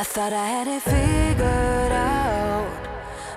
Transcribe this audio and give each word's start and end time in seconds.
I 0.00 0.02
thought 0.02 0.32
I 0.32 0.46
had 0.46 0.66
it 0.66 0.80
figured 0.80 1.92
out. 1.92 2.72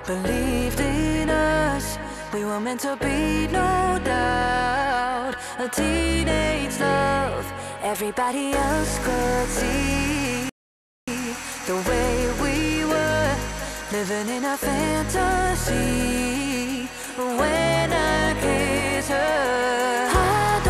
Believed 0.07 0.79
in 0.79 1.29
us, 1.29 1.97
we 2.33 2.45
were 2.45 2.61
meant 2.61 2.79
to 2.87 2.95
be, 2.95 3.47
no 3.47 3.99
doubt. 4.01 5.35
A 5.59 5.67
teenage 5.67 6.79
love, 6.79 7.45
everybody 7.83 8.53
else 8.53 8.97
could 9.03 9.49
see 9.49 10.47
the 11.67 11.75
way 11.89 12.31
we 12.41 12.85
were 12.85 13.35
living 13.91 14.29
in 14.37 14.45
a 14.45 14.55
fantasy. 14.55 15.77
When 17.17 17.91
I 17.91 18.35
kiss 18.39 19.09
her, 19.09 20.07
I 20.15 20.61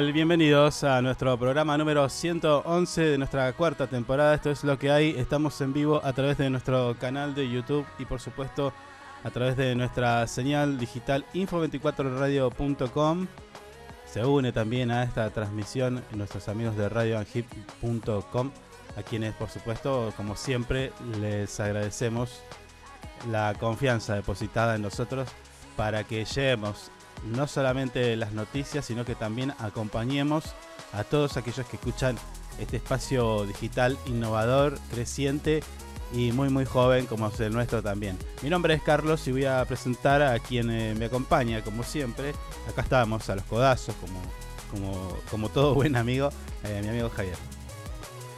Bienvenidos 0.00 0.82
a 0.82 1.02
nuestro 1.02 1.38
programa 1.38 1.76
número 1.76 2.08
111 2.08 3.02
de 3.02 3.18
nuestra 3.18 3.52
cuarta 3.52 3.86
temporada. 3.86 4.34
Esto 4.34 4.50
es 4.50 4.64
lo 4.64 4.78
que 4.78 4.90
hay. 4.90 5.10
Estamos 5.10 5.60
en 5.60 5.74
vivo 5.74 6.00
a 6.02 6.14
través 6.14 6.38
de 6.38 6.48
nuestro 6.48 6.96
canal 6.98 7.34
de 7.34 7.48
YouTube 7.48 7.86
y 7.98 8.06
por 8.06 8.18
supuesto 8.18 8.72
a 9.22 9.30
través 9.30 9.58
de 9.58 9.74
nuestra 9.74 10.26
señal 10.26 10.78
digital 10.78 11.26
info24radio.com. 11.34 13.26
Se 14.06 14.24
une 14.24 14.52
también 14.52 14.90
a 14.90 15.02
esta 15.02 15.28
transmisión 15.30 16.02
nuestros 16.12 16.48
amigos 16.48 16.76
de 16.76 16.88
radioanhip.com, 16.88 18.50
a 18.96 19.02
quienes 19.02 19.34
por 19.34 19.50
supuesto, 19.50 20.14
como 20.16 20.34
siempre, 20.34 20.92
les 21.20 21.60
agradecemos 21.60 22.42
la 23.30 23.54
confianza 23.60 24.14
depositada 24.14 24.76
en 24.76 24.82
nosotros 24.82 25.28
para 25.76 26.04
que 26.04 26.24
llevemos 26.24 26.90
no 27.24 27.46
solamente 27.46 28.16
las 28.16 28.32
noticias, 28.32 28.84
sino 28.84 29.04
que 29.04 29.14
también 29.14 29.52
acompañemos 29.58 30.44
a 30.92 31.04
todos 31.04 31.36
aquellos 31.36 31.66
que 31.66 31.76
escuchan 31.76 32.16
este 32.58 32.76
espacio 32.76 33.46
digital 33.46 33.96
innovador, 34.06 34.78
creciente 34.90 35.62
y 36.12 36.32
muy 36.32 36.48
muy 36.48 36.64
joven 36.64 37.06
como 37.06 37.28
es 37.28 37.38
el 37.40 37.52
nuestro 37.52 37.82
también. 37.82 38.18
Mi 38.42 38.50
nombre 38.50 38.74
es 38.74 38.82
Carlos 38.82 39.26
y 39.28 39.32
voy 39.32 39.44
a 39.44 39.64
presentar 39.64 40.22
a 40.22 40.38
quien 40.38 40.70
eh, 40.70 40.94
me 40.98 41.06
acompaña 41.06 41.62
como 41.62 41.84
siempre. 41.84 42.32
Acá 42.68 42.82
estamos 42.82 43.28
a 43.30 43.36
los 43.36 43.44
codazos 43.44 43.94
como, 43.96 44.20
como, 44.70 45.16
como 45.30 45.48
todo 45.48 45.74
buen 45.74 45.96
amigo, 45.96 46.30
eh, 46.64 46.80
mi 46.82 46.88
amigo 46.88 47.10
Javier. 47.10 47.36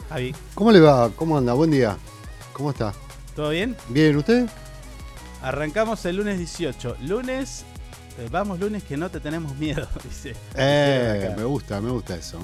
Javi, 0.08 0.34
¿Cómo 0.54 0.70
le 0.72 0.80
va? 0.80 1.10
¿Cómo 1.10 1.38
anda? 1.38 1.54
Buen 1.54 1.70
día. 1.70 1.96
¿Cómo 2.52 2.70
está? 2.70 2.92
¿todo 3.34 3.50
bien? 3.50 3.76
¿Bien 3.88 4.16
usted? 4.16 4.46
Arrancamos 5.42 6.04
el 6.04 6.16
lunes 6.16 6.38
18. 6.38 6.96
Lunes, 7.02 7.64
vamos 8.30 8.60
lunes 8.60 8.82
que 8.84 8.96
no 8.96 9.10
te 9.10 9.20
tenemos 9.20 9.56
miedo, 9.56 9.88
dice. 10.04 10.34
Eh, 10.56 11.34
me 11.36 11.44
gusta, 11.44 11.80
me 11.80 11.90
gusta 11.90 12.16
eso. 12.16 12.38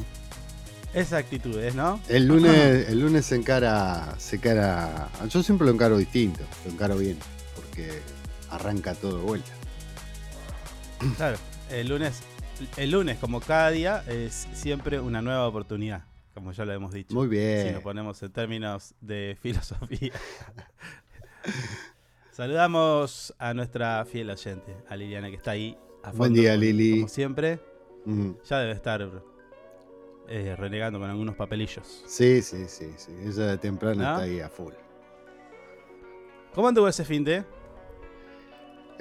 Esa 0.95 1.19
actitud 1.19 1.59
es, 1.59 1.75
¿no? 1.75 2.01
El 2.09 2.27
lunes, 2.27 2.89
el 2.89 3.01
lunes 3.01 3.27
se 3.27 3.37
encara, 3.37 4.15
se 4.19 4.37
encara. 4.37 5.09
Yo 5.29 5.43
siempre 5.43 5.67
lo 5.67 5.73
encaro 5.73 5.99
distinto, 5.99 6.41
lo 6.65 6.73
encaro 6.73 6.97
bien, 6.97 7.19
porque 7.55 8.01
arranca 8.51 8.95
todo 8.95 9.19
de 9.19 9.23
vuelta. 9.23 9.51
Claro, 11.17 11.37
el 11.71 11.89
lunes, 11.89 12.21
el 12.77 12.91
lunes 12.91 13.19
como 13.19 13.41
cada 13.41 13.71
día 13.71 14.03
es 14.09 14.49
siempre 14.55 14.99
una 14.99 15.21
nueva 15.23 15.47
oportunidad, 15.47 16.05
como 16.35 16.53
ya 16.53 16.65
lo 16.65 16.73
hemos 16.73 16.93
dicho. 16.93 17.15
Muy 17.15 17.27
Si 17.29 17.37
bien. 17.37 17.75
nos 17.75 17.83
ponemos 17.83 18.21
en 18.23 18.33
términos 18.33 18.95
de 19.01 19.37
filosofía. 19.43 20.13
Saludamos 22.43 23.35
a 23.37 23.53
nuestra 23.53 24.05
fiel 24.05 24.31
oyente, 24.31 24.77
a 24.89 24.95
Liliana 24.95 25.29
que 25.29 25.35
está 25.35 25.51
ahí. 25.51 25.77
A 26.05 26.13
Buen 26.13 26.29
fondo, 26.31 26.41
día, 26.41 26.53
como- 26.53 26.61
Lili. 26.63 26.95
Como 27.01 27.09
siempre, 27.09 27.59
Mm. 28.05 28.31
ya 28.49 28.59
debe 28.61 28.73
estar 28.75 29.11
eh, 30.29 30.55
renegando 30.57 31.01
con 31.01 31.11
algunos 31.11 31.35
papelillos. 31.35 32.05
Sí, 32.07 32.41
sí, 32.43 32.67
sí, 32.69 32.93
sí. 32.97 33.11
Ella 33.25 33.47
de 33.47 33.59
temprano 33.59 34.01
¿No? 34.05 34.09
está 34.13 34.23
ahí 34.23 34.39
a 34.39 34.49
full. 34.49 34.73
¿Cómo 36.55 36.69
anduvo 36.69 36.87
ese 36.87 37.05
fin 37.05 37.25
de? 37.25 37.39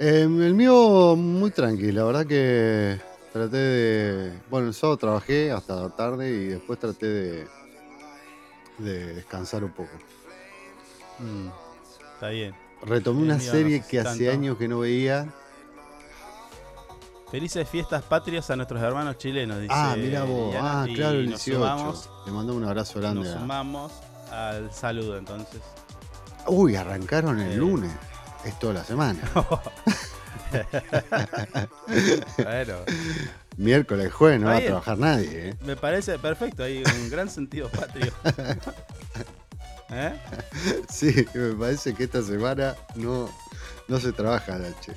Eh, 0.00 0.22
el 0.22 0.54
mío 0.54 1.14
muy 1.14 1.52
tranquilo, 1.52 2.00
la 2.00 2.04
verdad 2.06 2.26
que 2.26 2.98
traté 3.32 3.56
de. 3.56 4.32
Bueno, 4.50 4.66
el 4.66 4.74
sábado 4.74 4.96
trabajé 4.96 5.52
hasta 5.52 5.88
tarde 5.94 6.28
y 6.28 6.44
después 6.46 6.76
traté 6.80 7.06
de, 7.06 7.46
de 8.78 9.14
descansar 9.14 9.62
un 9.62 9.70
poco. 9.70 9.92
Mm, 11.20 11.50
está 12.14 12.30
bien. 12.30 12.52
Retomé 12.82 13.22
una 13.22 13.40
serie 13.40 13.82
que 13.88 14.00
hace 14.00 14.30
años 14.30 14.56
que 14.56 14.68
no 14.68 14.80
veía. 14.80 15.28
Felices 17.30 17.68
fiestas 17.68 18.02
patrias 18.02 18.48
a 18.50 18.56
nuestros 18.56 18.80
hermanos 18.82 19.18
chilenos, 19.18 19.60
dice. 19.60 19.72
Ah, 19.76 19.94
mira 19.98 20.22
vos. 20.24 20.46
Liliana, 20.46 20.82
Ah, 20.82 20.86
claro, 20.94 21.18
el 21.18 21.30
nos 21.30 21.44
18. 21.44 21.58
sumamos, 21.58 22.10
Le 22.24 22.32
mando 22.32 22.54
un 22.54 22.64
abrazo 22.64 23.00
grande. 23.00 23.20
nos 23.24 23.36
a- 23.36 23.40
sumamos 23.40 23.92
al 24.32 24.72
saludo 24.72 25.18
entonces. 25.18 25.60
Uy, 26.46 26.76
arrancaron 26.76 27.38
el 27.40 27.52
Eh. 27.52 27.56
lunes. 27.56 27.92
Es 28.44 28.58
toda 28.58 28.74
la 28.74 28.84
semana. 28.84 29.20
bueno, 32.38 32.74
Miércoles, 33.58 34.10
jueves, 34.12 34.40
no 34.40 34.46
va 34.46 34.56
a 34.56 34.60
trabajar 34.60 34.96
nadie. 34.98 35.48
¿eh? 35.50 35.54
me 35.66 35.76
parece 35.76 36.18
perfecto, 36.18 36.62
hay 36.62 36.82
un 37.02 37.10
gran 37.10 37.28
sentido 37.28 37.68
patrio. 37.68 38.12
¿Eh? 39.90 40.14
Sí, 40.90 41.26
me 41.34 41.54
parece 41.54 41.94
que 41.94 42.04
esta 42.04 42.22
semana 42.22 42.74
no, 42.94 43.28
no 43.88 43.98
se 44.00 44.12
trabaja, 44.12 44.58
Nache. 44.58 44.92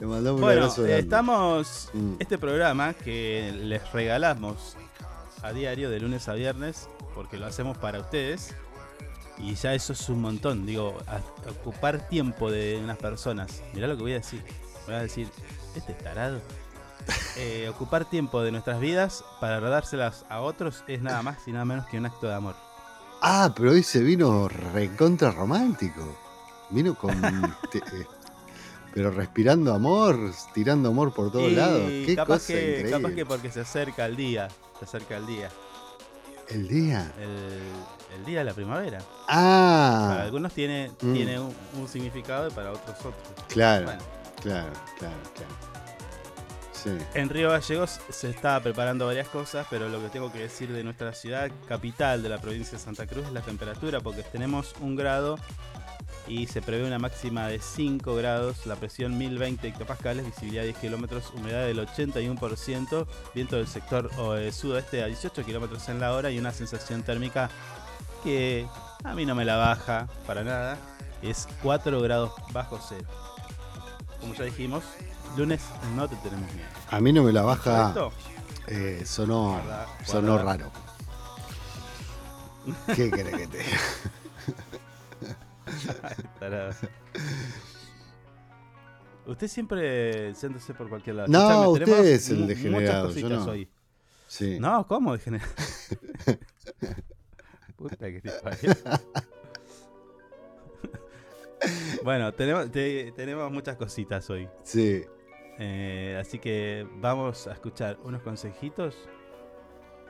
Le 0.00 0.06
mandamos 0.06 0.40
un 0.42 0.48
abrazo 0.50 0.82
grande. 0.82 1.00
estamos. 1.00 1.90
Mm. 1.94 2.14
Este 2.18 2.38
programa 2.38 2.92
que 2.94 3.52
les 3.62 3.90
regalamos 3.92 4.76
a 5.42 5.52
diario 5.52 5.90
de 5.90 6.00
lunes 6.00 6.28
a 6.28 6.34
viernes, 6.34 6.88
porque 7.14 7.38
lo 7.38 7.46
hacemos 7.46 7.78
para 7.78 8.00
ustedes. 8.00 8.54
Y 9.38 9.54
ya 9.54 9.74
eso 9.74 9.92
es 9.92 10.08
un 10.08 10.20
montón. 10.22 10.64
Digo, 10.66 10.96
a- 11.06 11.20
ocupar 11.50 12.08
tiempo 12.08 12.50
de 12.50 12.78
unas 12.82 12.96
personas. 12.98 13.62
Mirá 13.74 13.86
lo 13.86 13.96
que 13.96 14.02
voy 14.02 14.12
a 14.12 14.16
decir. 14.16 14.42
Voy 14.86 14.94
a 14.94 15.00
decir, 15.02 15.28
este 15.74 15.92
tarado. 15.94 16.40
Eh, 17.38 17.68
ocupar 17.68 18.08
tiempo 18.08 18.42
de 18.42 18.50
nuestras 18.50 18.80
vidas 18.80 19.22
para 19.40 19.60
dárselas 19.60 20.24
a 20.30 20.40
otros 20.40 20.82
es 20.88 21.02
nada 21.02 21.22
más 21.22 21.46
y 21.46 21.52
nada 21.52 21.64
menos 21.66 21.86
que 21.86 21.98
un 21.98 22.06
acto 22.06 22.26
de 22.26 22.34
amor. 22.34 22.56
Ah, 23.22 23.52
pero 23.56 23.72
hoy 23.72 23.82
se 23.82 24.00
vino 24.00 24.48
recontra 24.48 25.30
romántico. 25.30 26.16
Vino 26.70 26.94
con. 26.94 27.20
te- 27.70 27.78
eh, 27.78 28.06
Pero 28.94 29.10
respirando 29.10 29.74
amor, 29.74 30.18
tirando 30.54 30.88
amor 30.90 31.12
por 31.12 31.30
todos 31.30 31.50
Y 31.50 31.54
lados. 31.54 31.82
Qué 31.88 32.14
capaz 32.16 32.34
cosa 32.34 32.46
que, 32.52 32.60
increíble. 32.78 32.90
capaz 32.90 33.14
que 33.14 33.26
porque 33.26 33.50
se 33.52 33.60
acerca 33.60 34.06
el 34.06 34.16
día. 34.16 34.48
Se 34.78 34.84
acerca 34.84 35.16
el 35.16 35.26
día. 35.26 35.50
El 36.48 36.68
día. 36.68 37.12
El, 37.18 38.18
el 38.18 38.24
día 38.24 38.38
de 38.40 38.44
la 38.44 38.54
primavera. 38.54 38.98
Para 38.98 39.08
Ah, 39.28 40.22
algunos 40.22 40.52
tiene, 40.52 40.90
Mm. 41.02 41.12
tiene 41.12 41.40
un, 41.40 41.52
un 41.78 41.88
significado 41.88 42.48
y 42.48 42.50
para 42.52 42.70
otros 42.72 42.96
otro. 43.00 43.14
claro, 43.48 43.86
Bueno, 43.86 44.02
claro, 44.42 44.72
claro, 44.98 45.16
claro. 45.34 45.65
En 47.14 47.28
Río 47.28 47.50
Gallegos 47.50 48.00
se 48.10 48.30
está 48.30 48.60
preparando 48.60 49.06
varias 49.06 49.28
cosas, 49.28 49.66
pero 49.68 49.88
lo 49.88 50.00
que 50.00 50.08
tengo 50.08 50.32
que 50.32 50.38
decir 50.38 50.70
de 50.72 50.84
nuestra 50.84 51.12
ciudad 51.12 51.50
capital 51.68 52.22
de 52.22 52.28
la 52.28 52.38
provincia 52.38 52.78
de 52.78 52.84
Santa 52.84 53.06
Cruz 53.06 53.26
es 53.26 53.32
la 53.32 53.40
temperatura, 53.40 54.00
porque 54.00 54.22
tenemos 54.22 54.74
un 54.80 54.94
grado 54.94 55.36
y 56.28 56.46
se 56.46 56.62
prevé 56.62 56.86
una 56.86 56.98
máxima 56.98 57.48
de 57.48 57.58
5 57.58 58.14
grados, 58.14 58.66
la 58.66 58.76
presión 58.76 59.16
1020 59.18 59.66
hectopascales, 59.66 60.26
visibilidad 60.26 60.64
10 60.64 60.76
kilómetros, 60.78 61.32
humedad 61.34 61.66
del 61.66 61.78
81%, 61.78 63.06
viento 63.34 63.56
del 63.56 63.66
sector 63.66 64.10
eh, 64.38 64.52
sudoeste 64.52 65.02
a 65.02 65.06
18 65.06 65.44
kilómetros 65.44 65.88
en 65.88 66.00
la 66.00 66.12
hora 66.12 66.30
y 66.30 66.38
una 66.38 66.52
sensación 66.52 67.02
térmica 67.02 67.50
que 68.22 68.66
a 69.04 69.14
mí 69.14 69.26
no 69.26 69.34
me 69.34 69.44
la 69.44 69.56
baja 69.56 70.08
para 70.26 70.42
nada, 70.42 70.78
es 71.22 71.48
4 71.62 72.00
grados 72.00 72.32
bajo 72.52 72.78
cero. 72.88 73.06
Como 74.20 74.34
ya 74.34 74.44
dijimos, 74.44 74.84
lunes 75.36 75.62
no 75.94 76.08
te 76.08 76.16
tenemos 76.16 76.52
miedo. 76.52 76.75
A 76.90 77.00
mí 77.00 77.12
no 77.12 77.22
me 77.24 77.32
la 77.32 77.42
baja. 77.42 77.94
Eh, 78.68 79.02
sonó, 79.04 79.52
Guarda, 79.52 79.86
sonó 80.04 80.32
guarda. 80.34 80.56
raro. 80.56 80.72
¿Qué 82.96 83.10
querés 83.10 83.36
que 83.36 83.46
te 83.46 83.58
diga? 83.58 83.78
Usted 89.26 89.48
siempre 89.48 90.34
siéntese 90.34 90.72
por 90.74 90.88
cualquier 90.88 91.16
lado. 91.16 91.28
No, 91.28 91.74
Escuchame, 91.74 91.92
usted 91.92 92.04
es 92.06 92.30
el 92.30 92.46
degenerado, 92.46 93.10
yo 93.10 93.28
no. 93.28 93.44
hoy. 93.44 93.68
Sí. 94.28 94.58
No, 94.60 94.86
¿cómo 94.86 95.12
degenerado? 95.14 95.50
Puta 97.76 97.96
que 98.10 98.20
te 98.22 98.30
bueno, 102.04 102.32
tenemos, 102.32 102.70
te- 102.70 103.12
tenemos 103.12 103.50
muchas 103.50 103.76
cositas 103.76 104.28
hoy. 104.30 104.48
Sí. 104.62 105.04
Eh, 105.58 106.16
así 106.20 106.38
que 106.38 106.86
vamos 106.96 107.46
a 107.46 107.52
escuchar 107.52 107.96
unos 108.04 108.22
consejitos 108.22 108.94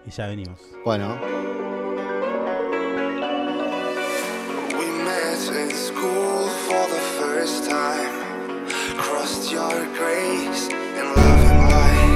y 0.04 0.10
ya 0.10 0.26
venimos. 0.26 0.60
Bueno, 0.84 1.18
We 4.76 4.86
met 5.04 5.38
in 5.62 5.70
school 5.70 6.48
for 6.68 6.86
the 6.88 7.00
first 7.20 7.70
time. 7.70 8.10
Crossed 8.98 9.52
your 9.52 9.86
grace 9.94 10.68
in 10.68 11.14
loving 11.14 11.70
light. 11.70 12.15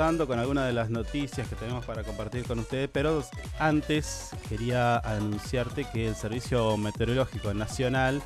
Con 0.00 0.38
algunas 0.38 0.66
de 0.66 0.72
las 0.72 0.88
noticias 0.88 1.46
que 1.46 1.56
tenemos 1.56 1.84
para 1.84 2.02
compartir 2.04 2.46
con 2.46 2.58
ustedes, 2.58 2.88
pero 2.90 3.22
antes 3.58 4.30
quería 4.48 4.96
anunciarte 4.96 5.84
que 5.92 6.08
el 6.08 6.16
Servicio 6.16 6.78
Meteorológico 6.78 7.52
Nacional 7.52 8.22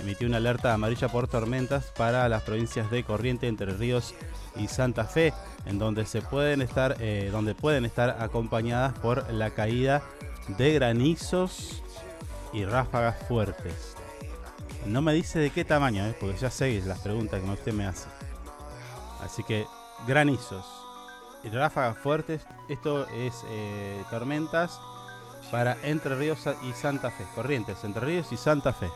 emitió 0.00 0.28
una 0.28 0.36
alerta 0.36 0.72
amarilla 0.72 1.08
por 1.08 1.26
tormentas 1.26 1.86
para 1.96 2.28
las 2.28 2.44
provincias 2.44 2.92
de 2.92 3.02
Corrientes, 3.02 3.48
Entre 3.48 3.72
Ríos 3.72 4.14
y 4.54 4.68
Santa 4.68 5.04
Fe, 5.04 5.34
en 5.64 5.80
donde 5.80 6.06
se 6.06 6.22
pueden 6.22 6.62
estar, 6.62 6.96
eh, 7.00 7.28
donde 7.32 7.56
pueden 7.56 7.84
estar 7.86 8.18
acompañadas 8.20 8.96
por 8.96 9.28
la 9.32 9.50
caída 9.50 10.02
de 10.56 10.74
granizos 10.74 11.82
y 12.52 12.64
ráfagas 12.64 13.16
fuertes. 13.26 13.96
No 14.86 15.02
me 15.02 15.12
dice 15.12 15.40
de 15.40 15.50
qué 15.50 15.64
tamaño, 15.64 16.06
eh, 16.06 16.14
porque 16.20 16.38
ya 16.38 16.52
sé 16.52 16.80
las 16.86 17.00
preguntas 17.00 17.42
que 17.42 17.50
usted 17.50 17.72
me 17.72 17.84
hace. 17.84 18.06
Así 19.20 19.42
que 19.42 19.66
granizos 20.06 20.85
ráfagas 21.50 21.98
fuertes. 21.98 22.42
Esto 22.68 23.06
es 23.08 23.44
eh, 23.48 24.02
tormentas 24.10 24.80
para 25.50 25.76
Entre 25.82 26.14
Ríos 26.16 26.40
y 26.62 26.72
Santa 26.72 27.10
Fe. 27.10 27.24
Corrientes, 27.34 27.82
Entre 27.84 28.04
Ríos 28.04 28.32
y 28.32 28.36
Santa 28.36 28.72
Fe. 28.72 28.90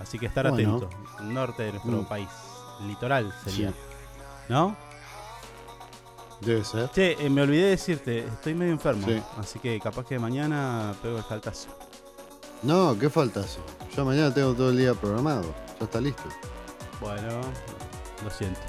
Así 0.00 0.18
que 0.18 0.26
estar 0.26 0.48
Bueno. 0.50 0.76
atento. 0.76 0.90
Norte 1.22 1.64
de 1.64 1.72
nuestro 1.72 1.92
Mm. 2.02 2.04
país. 2.06 2.28
Litoral 2.86 3.34
sería. 3.44 3.70
Sí. 3.70 3.76
¿No? 4.48 4.76
Debe 6.40 6.64
ser. 6.64 6.88
Che, 6.92 7.16
eh, 7.18 7.28
me 7.28 7.42
olvidé 7.42 7.64
de 7.64 7.70
decirte, 7.70 8.18
estoy 8.20 8.54
medio 8.54 8.72
enfermo. 8.72 9.06
Sí. 9.06 9.20
Así 9.38 9.58
que 9.58 9.80
capaz 9.80 10.06
que 10.06 10.18
mañana 10.20 10.94
pego 11.02 11.18
el 11.18 11.24
faltazo. 11.24 11.68
No, 12.62 12.96
¿qué 12.98 13.10
falta 13.10 13.40
hace? 13.40 13.58
Yo 13.96 14.04
mañana 14.04 14.32
tengo 14.32 14.54
todo 14.54 14.70
el 14.70 14.78
día 14.78 14.94
programado. 14.94 15.52
Ya 15.80 15.84
está 15.84 16.00
listo. 16.00 16.22
Bueno, 17.00 17.40
lo 18.24 18.30
siento. 18.30 18.60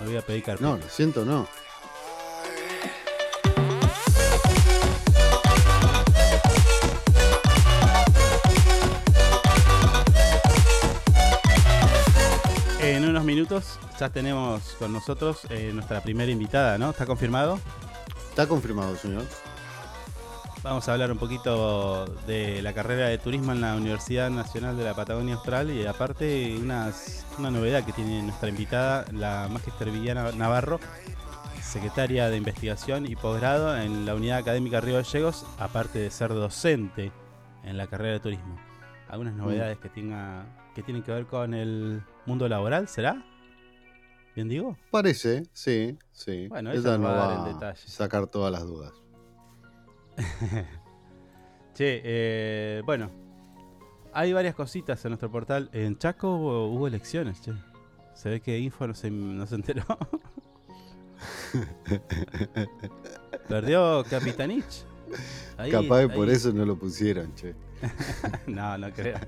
Me 0.00 0.06
voy 0.06 0.16
a 0.16 0.22
pedir 0.22 0.44
carpeta. 0.44 0.68
No, 0.68 0.76
lo 0.76 0.88
siento, 0.88 1.24
no. 1.24 1.46
Minutos 13.42 13.78
ya 13.98 14.08
tenemos 14.10 14.76
con 14.78 14.92
nosotros 14.92 15.40
eh, 15.50 15.72
nuestra 15.74 16.00
primera 16.00 16.30
invitada, 16.30 16.78
¿no? 16.78 16.90
¿Está 16.90 17.06
confirmado? 17.06 17.58
Está 18.30 18.46
confirmado, 18.46 18.94
señor. 18.96 19.24
Vamos 20.62 20.88
a 20.88 20.92
hablar 20.92 21.10
un 21.10 21.18
poquito 21.18 22.04
de 22.28 22.62
la 22.62 22.72
carrera 22.72 23.08
de 23.08 23.18
turismo 23.18 23.50
en 23.50 23.60
la 23.60 23.74
Universidad 23.74 24.30
Nacional 24.30 24.76
de 24.76 24.84
la 24.84 24.94
Patagonia 24.94 25.34
Austral 25.34 25.70
y 25.72 25.84
aparte 25.86 26.56
unas- 26.56 27.26
una 27.36 27.50
novedad 27.50 27.84
que 27.84 27.92
tiene 27.92 28.22
nuestra 28.22 28.48
invitada, 28.48 29.04
la 29.12 29.48
Magister 29.50 29.90
Villana 29.90 30.30
Navarro, 30.32 30.78
secretaria 31.60 32.28
de 32.30 32.36
Investigación 32.36 33.06
y 33.10 33.16
Posgrado 33.16 33.76
en 33.76 34.06
la 34.06 34.14
Unidad 34.14 34.38
Académica 34.38 34.80
Río 34.80 34.94
Gallegos, 34.94 35.44
aparte 35.58 35.98
de 35.98 36.10
ser 36.12 36.28
docente 36.32 37.10
en 37.64 37.76
la 37.76 37.88
carrera 37.88 38.12
de 38.12 38.20
turismo. 38.20 38.56
Algunas 39.08 39.34
novedades 39.34 39.78
que, 39.78 39.88
tenga, 39.88 40.46
que 40.76 40.82
tienen 40.84 41.02
que 41.02 41.10
ver 41.10 41.26
con 41.26 41.54
el 41.54 42.02
mundo 42.24 42.48
laboral, 42.48 42.86
¿será? 42.86 43.20
¿Bien 44.34 44.48
digo? 44.48 44.76
Parece, 44.90 45.42
sí, 45.52 45.98
sí. 46.12 46.48
Bueno, 46.48 46.72
ella 46.72 46.96
no 46.96 47.04
va 47.04 47.12
a 47.12 47.16
dar 47.16 47.28
va 47.28 47.34
el 47.34 47.40
a 47.50 47.54
detalle. 47.54 47.82
sacar 47.88 48.26
todas 48.26 48.50
las 48.52 48.62
dudas. 48.64 48.92
Che, 51.74 52.02
eh, 52.04 52.82
bueno, 52.84 53.10
hay 54.12 54.32
varias 54.34 54.54
cositas 54.54 55.02
en 55.06 55.10
nuestro 55.12 55.30
portal. 55.30 55.70
En 55.72 55.96
Chaco 55.96 56.36
hubo, 56.36 56.66
hubo 56.68 56.86
elecciones, 56.86 57.40
che. 57.40 57.52
Se 58.14 58.28
ve 58.28 58.40
que 58.42 58.58
Info 58.58 58.86
no 58.86 58.92
se, 58.94 59.10
no 59.10 59.46
se 59.46 59.54
enteró. 59.54 59.82
Perdió 63.48 64.04
Capitanich. 64.08 64.84
Ahí- 65.56 65.70
Capaz 65.70 66.00
que 66.02 66.08
por 66.10 66.28
ahí- 66.28 66.34
eso 66.34 66.52
no 66.52 66.64
lo 66.66 66.76
pusieron, 66.76 67.34
che. 67.34 67.54
no, 68.46 68.76
no 68.78 68.90
creo. 68.92 69.18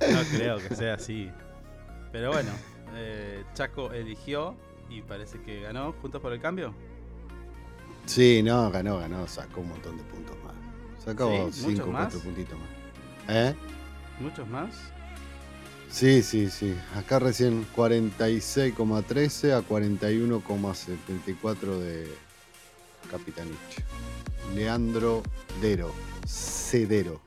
no 0.00 0.20
creo 0.36 0.58
que 0.58 0.74
sea 0.76 0.94
así. 0.94 1.30
Pero 2.12 2.32
bueno, 2.32 2.50
eh, 2.94 3.44
Chaco 3.54 3.92
eligió 3.92 4.56
y 4.88 5.02
parece 5.02 5.40
que 5.42 5.60
ganó 5.60 5.92
Juntos 6.00 6.20
por 6.20 6.32
el 6.32 6.40
Cambio. 6.40 6.74
Sí, 8.06 8.42
no, 8.42 8.70
ganó, 8.70 8.98
ganó, 8.98 9.26
sacó 9.28 9.60
un 9.60 9.68
montón 9.68 9.96
de 9.96 10.02
puntos 10.04 10.36
más. 10.44 10.54
Sacó 11.04 11.28
Sí, 11.52 11.62
¿muchos 11.62 11.66
5 11.84 11.84
o 11.84 11.92
más? 11.92 12.12
4 12.12 12.20
puntitos 12.20 12.58
más. 12.58 12.68
¿Eh? 13.28 13.54
Muchos 14.18 14.48
más. 14.48 14.74
Sí, 15.90 16.22
sí, 16.22 16.48
sí. 16.50 16.74
Acá 16.96 17.18
recién 17.18 17.66
46,13 17.76 19.52
a 19.52 19.60
41,74 19.62 21.78
de 21.78 22.08
Capitanich. 23.10 23.84
Leandro 24.54 25.22
Dero. 25.60 25.92
Cedero. 26.26 27.20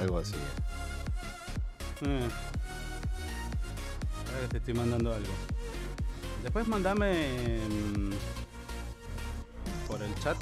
Algo 0.00 0.18
así. 0.18 0.34
Eh. 2.02 2.28
Ahora 4.30 4.42
que 4.42 4.48
te 4.48 4.58
estoy 4.58 4.74
mandando 4.74 5.12
algo. 5.12 5.32
Después 6.42 6.66
mandame 6.68 7.58
mm, 7.68 8.10
por 9.86 10.02
el 10.02 10.14
chat. 10.22 10.36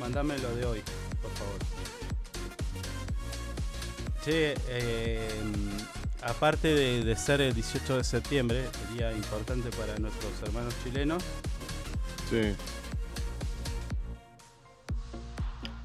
Mandame 0.00 0.38
lo 0.38 0.54
de 0.56 0.66
hoy, 0.66 0.82
por 1.22 1.30
favor. 1.32 1.58
Che, 4.24 4.54
eh, 4.68 5.28
mm, 5.44 6.24
aparte 6.26 6.74
de, 6.74 7.04
de 7.04 7.16
ser 7.16 7.40
el 7.40 7.54
18 7.54 7.98
de 7.98 8.04
septiembre, 8.04 8.64
día 8.92 9.12
importante 9.12 9.70
para 9.70 9.98
nuestros 9.98 10.32
hermanos 10.42 10.74
chilenos, 10.82 11.22
Sí. 12.30 12.54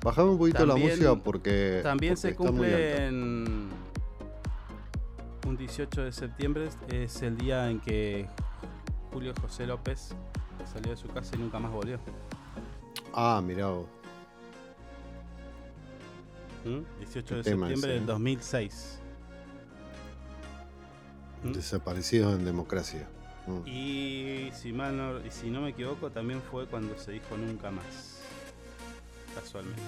Bajame 0.03 0.29
un 0.29 0.38
poquito 0.38 0.65
la 0.65 0.75
música 0.75 1.15
porque. 1.15 1.81
También 1.83 2.13
porque 2.13 2.21
se 2.21 2.29
está 2.29 2.43
un 5.46 5.58
18 5.58 6.03
de 6.03 6.12
septiembre, 6.12 6.70
es 6.90 7.22
el 7.22 7.37
día 7.37 7.70
en 7.70 7.79
que 7.79 8.27
Julio 9.11 9.33
José 9.42 9.66
López 9.66 10.16
salió 10.72 10.92
de 10.92 10.98
su 10.98 11.07
casa 11.07 11.35
y 11.35 11.40
nunca 11.40 11.59
más 11.59 11.72
volvió. 11.72 12.00
Ah, 13.13 13.42
mirá 13.44 13.68
vos. 13.68 13.87
¿Mm? 16.66 17.00
18 17.00 17.35
de 17.35 17.44
Qué 17.44 17.50
tema 17.51 17.68
septiembre 17.68 17.92
ese, 17.92 18.00
del 18.00 18.03
¿eh? 18.03 18.13
2006. 18.13 19.00
¿Mm? 21.44 21.51
Desaparecidos 21.53 22.35
en 22.35 22.46
democracia. 22.46 23.07
Mm. 23.48 23.68
Y 23.68 24.51
si, 24.53 24.74
mal 24.74 24.96
no, 24.96 25.25
y 25.25 25.31
si 25.31 25.50
no 25.50 25.61
me 25.61 25.70
equivoco, 25.70 26.11
también 26.11 26.42
fue 26.42 26.68
cuando 26.68 26.98
se 26.98 27.13
dijo 27.13 27.37
nunca 27.37 27.72
más. 27.72 28.22
Casualmente. 29.33 29.81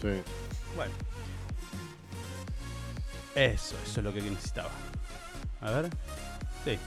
Sí. 0.00 0.08
Bueno. 0.76 0.92
Eso, 3.34 3.76
eso 3.84 4.00
es 4.00 4.04
lo 4.04 4.12
que 4.12 4.20
necesitaba. 4.20 4.70
A 5.60 5.70
ver. 5.70 5.90
Sí. 6.64 6.78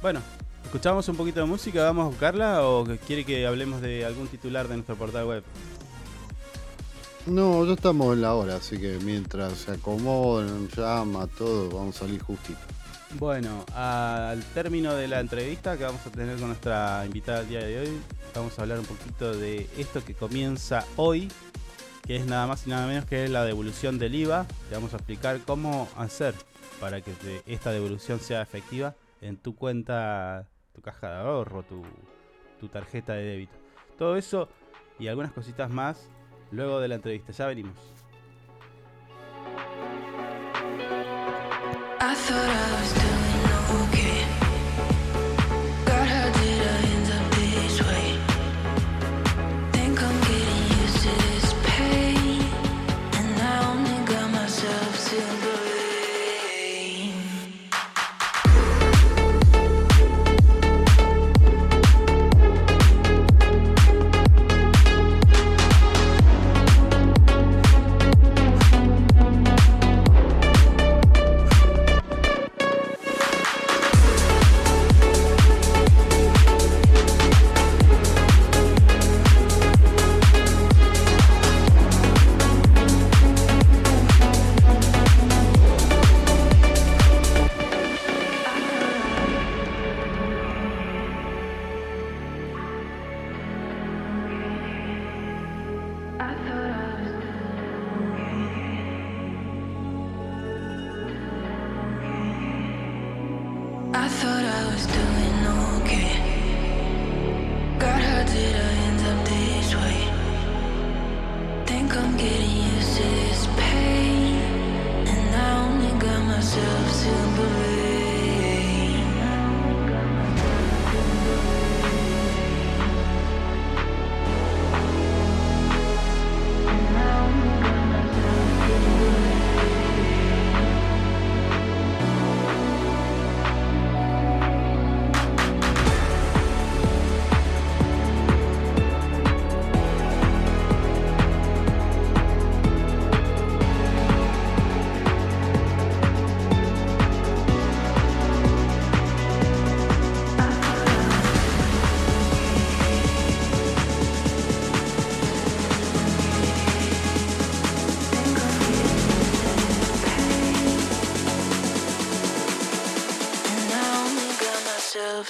Bueno, 0.00 0.20
¿escuchamos 0.64 1.08
un 1.08 1.16
poquito 1.16 1.40
de 1.40 1.46
música? 1.46 1.84
¿Vamos 1.84 2.04
a 2.04 2.08
buscarla 2.08 2.62
o 2.62 2.84
quiere 3.06 3.24
que 3.24 3.46
hablemos 3.46 3.80
de 3.80 4.04
algún 4.04 4.28
titular 4.28 4.68
de 4.68 4.74
nuestro 4.74 4.96
portal 4.96 5.26
web? 5.26 5.44
No, 7.26 7.64
ya 7.64 7.72
estamos 7.72 8.14
en 8.14 8.20
la 8.20 8.34
hora, 8.34 8.56
así 8.56 8.76
que 8.76 8.98
mientras 9.02 9.56
se 9.56 9.72
acomodan, 9.72 10.68
llama, 10.68 11.26
todo, 11.26 11.70
vamos 11.70 11.96
a 11.96 12.00
salir 12.00 12.22
justito. 12.22 12.60
Bueno, 13.18 13.64
al 13.74 14.42
término 14.52 14.92
de 14.94 15.08
la 15.08 15.20
entrevista 15.20 15.78
que 15.78 15.84
vamos 15.84 16.04
a 16.06 16.10
tener 16.10 16.36
con 16.36 16.48
nuestra 16.48 17.02
invitada 17.06 17.40
el 17.40 17.48
día 17.48 17.60
de 17.60 17.78
hoy, 17.78 18.00
vamos 18.34 18.58
a 18.58 18.62
hablar 18.62 18.78
un 18.78 18.84
poquito 18.84 19.32
de 19.32 19.70
esto 19.78 20.04
que 20.04 20.14
comienza 20.14 20.84
hoy, 20.96 21.30
que 22.06 22.16
es 22.16 22.26
nada 22.26 22.46
más 22.46 22.66
y 22.66 22.70
nada 22.70 22.86
menos 22.86 23.06
que 23.06 23.28
la 23.28 23.44
devolución 23.44 23.98
del 23.98 24.14
IVA. 24.14 24.46
Te 24.68 24.74
vamos 24.74 24.92
a 24.92 24.96
explicar 24.96 25.40
cómo 25.46 25.88
hacer 25.96 26.34
para 26.80 27.00
que 27.00 27.12
esta 27.46 27.72
devolución 27.72 28.20
sea 28.20 28.42
efectiva 28.42 28.94
en 29.20 29.36
tu 29.36 29.54
cuenta, 29.54 30.46
tu 30.74 30.82
caja 30.82 31.08
de 31.08 31.16
ahorro, 31.16 31.62
tu, 31.62 31.82
tarjeta 32.68 33.12
de 33.12 33.24
débito. 33.24 33.52
Todo 33.98 34.16
eso 34.16 34.48
y 34.98 35.08
algunas 35.08 35.32
cositas 35.32 35.68
más 35.70 36.08
luego 36.50 36.80
de 36.80 36.88
la 36.88 36.94
entrevista. 36.94 37.32
Ya 37.32 37.46
venimos. 37.46 37.76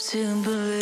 to 0.00 0.42
believe. 0.42 0.73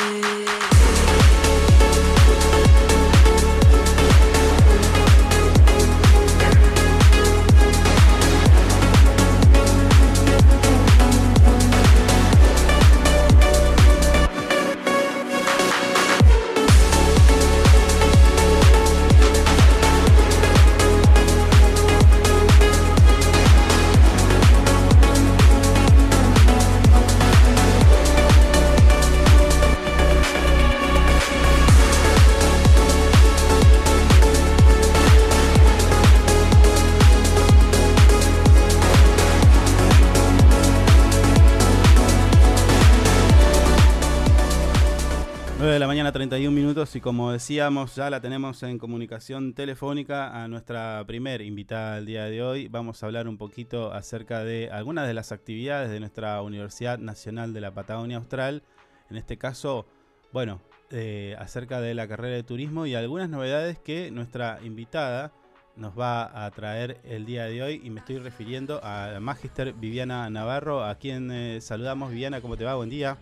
Minutos 46.82 46.96
y 46.96 47.00
como 47.00 47.30
decíamos 47.30 47.94
ya 47.94 48.10
la 48.10 48.20
tenemos 48.20 48.62
en 48.64 48.76
comunicación 48.78 49.54
telefónica 49.54 50.42
a 50.42 50.48
nuestra 50.48 51.04
primer 51.06 51.40
invitada 51.40 51.96
del 51.96 52.06
día 52.06 52.24
de 52.24 52.42
hoy. 52.42 52.66
Vamos 52.66 53.00
a 53.02 53.06
hablar 53.06 53.28
un 53.28 53.38
poquito 53.38 53.92
acerca 53.92 54.42
de 54.42 54.68
algunas 54.72 55.06
de 55.06 55.14
las 55.14 55.30
actividades 55.30 55.90
de 55.90 56.00
nuestra 56.00 56.42
Universidad 56.42 56.98
Nacional 56.98 57.52
de 57.52 57.60
la 57.60 57.72
Patagonia 57.72 58.16
Austral. 58.16 58.64
En 59.10 59.16
este 59.16 59.38
caso, 59.38 59.86
bueno, 60.32 60.60
eh, 60.90 61.36
acerca 61.38 61.80
de 61.80 61.94
la 61.94 62.08
carrera 62.08 62.34
de 62.34 62.42
turismo 62.42 62.84
y 62.86 62.96
algunas 62.96 63.28
novedades 63.28 63.78
que 63.78 64.10
nuestra 64.10 64.58
invitada 64.64 65.32
nos 65.76 65.96
va 65.96 66.44
a 66.44 66.50
traer 66.50 67.00
el 67.04 67.26
día 67.26 67.44
de 67.44 67.62
hoy 67.62 67.80
y 67.84 67.90
me 67.90 68.00
estoy 68.00 68.18
refiriendo 68.18 68.80
a 68.82 69.08
la 69.12 69.20
Magister 69.20 69.72
Viviana 69.72 70.28
Navarro, 70.30 70.82
a 70.82 70.96
quien 70.96 71.30
eh, 71.30 71.60
saludamos. 71.60 72.10
Viviana, 72.10 72.40
¿cómo 72.40 72.56
te 72.56 72.64
va? 72.64 72.74
Buen 72.74 72.90
día. 72.90 73.18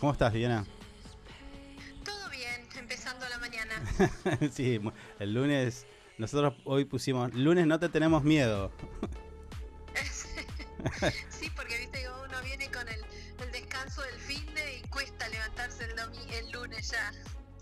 ¿Cómo 0.00 0.12
estás, 0.12 0.32
Viviana? 0.32 0.64
Todo 2.04 2.28
bien, 2.30 2.66
empezando 2.78 3.26
la 3.28 3.38
mañana. 3.38 3.74
sí, 4.52 4.80
el 5.18 5.32
lunes, 5.34 5.86
nosotros 6.18 6.54
hoy 6.64 6.84
pusimos, 6.84 7.32
lunes 7.34 7.66
no 7.66 7.78
te 7.78 7.88
tenemos 7.88 8.22
miedo. 8.22 8.70
sí, 11.30 11.50
porque 11.56 11.78
viste 11.78 12.00
que 12.02 12.08
uno 12.08 12.42
viene 12.44 12.70
con 12.70 12.86
el, 12.88 13.00
el 13.42 13.52
descanso 13.52 14.02
del 14.02 14.14
fin 14.20 14.44
de 14.54 14.78
y 14.78 14.82
cuesta 14.88 15.28
levantarse 15.28 15.84
el, 15.84 15.92
el 16.34 16.50
lunes 16.52 16.90
ya, 16.90 17.12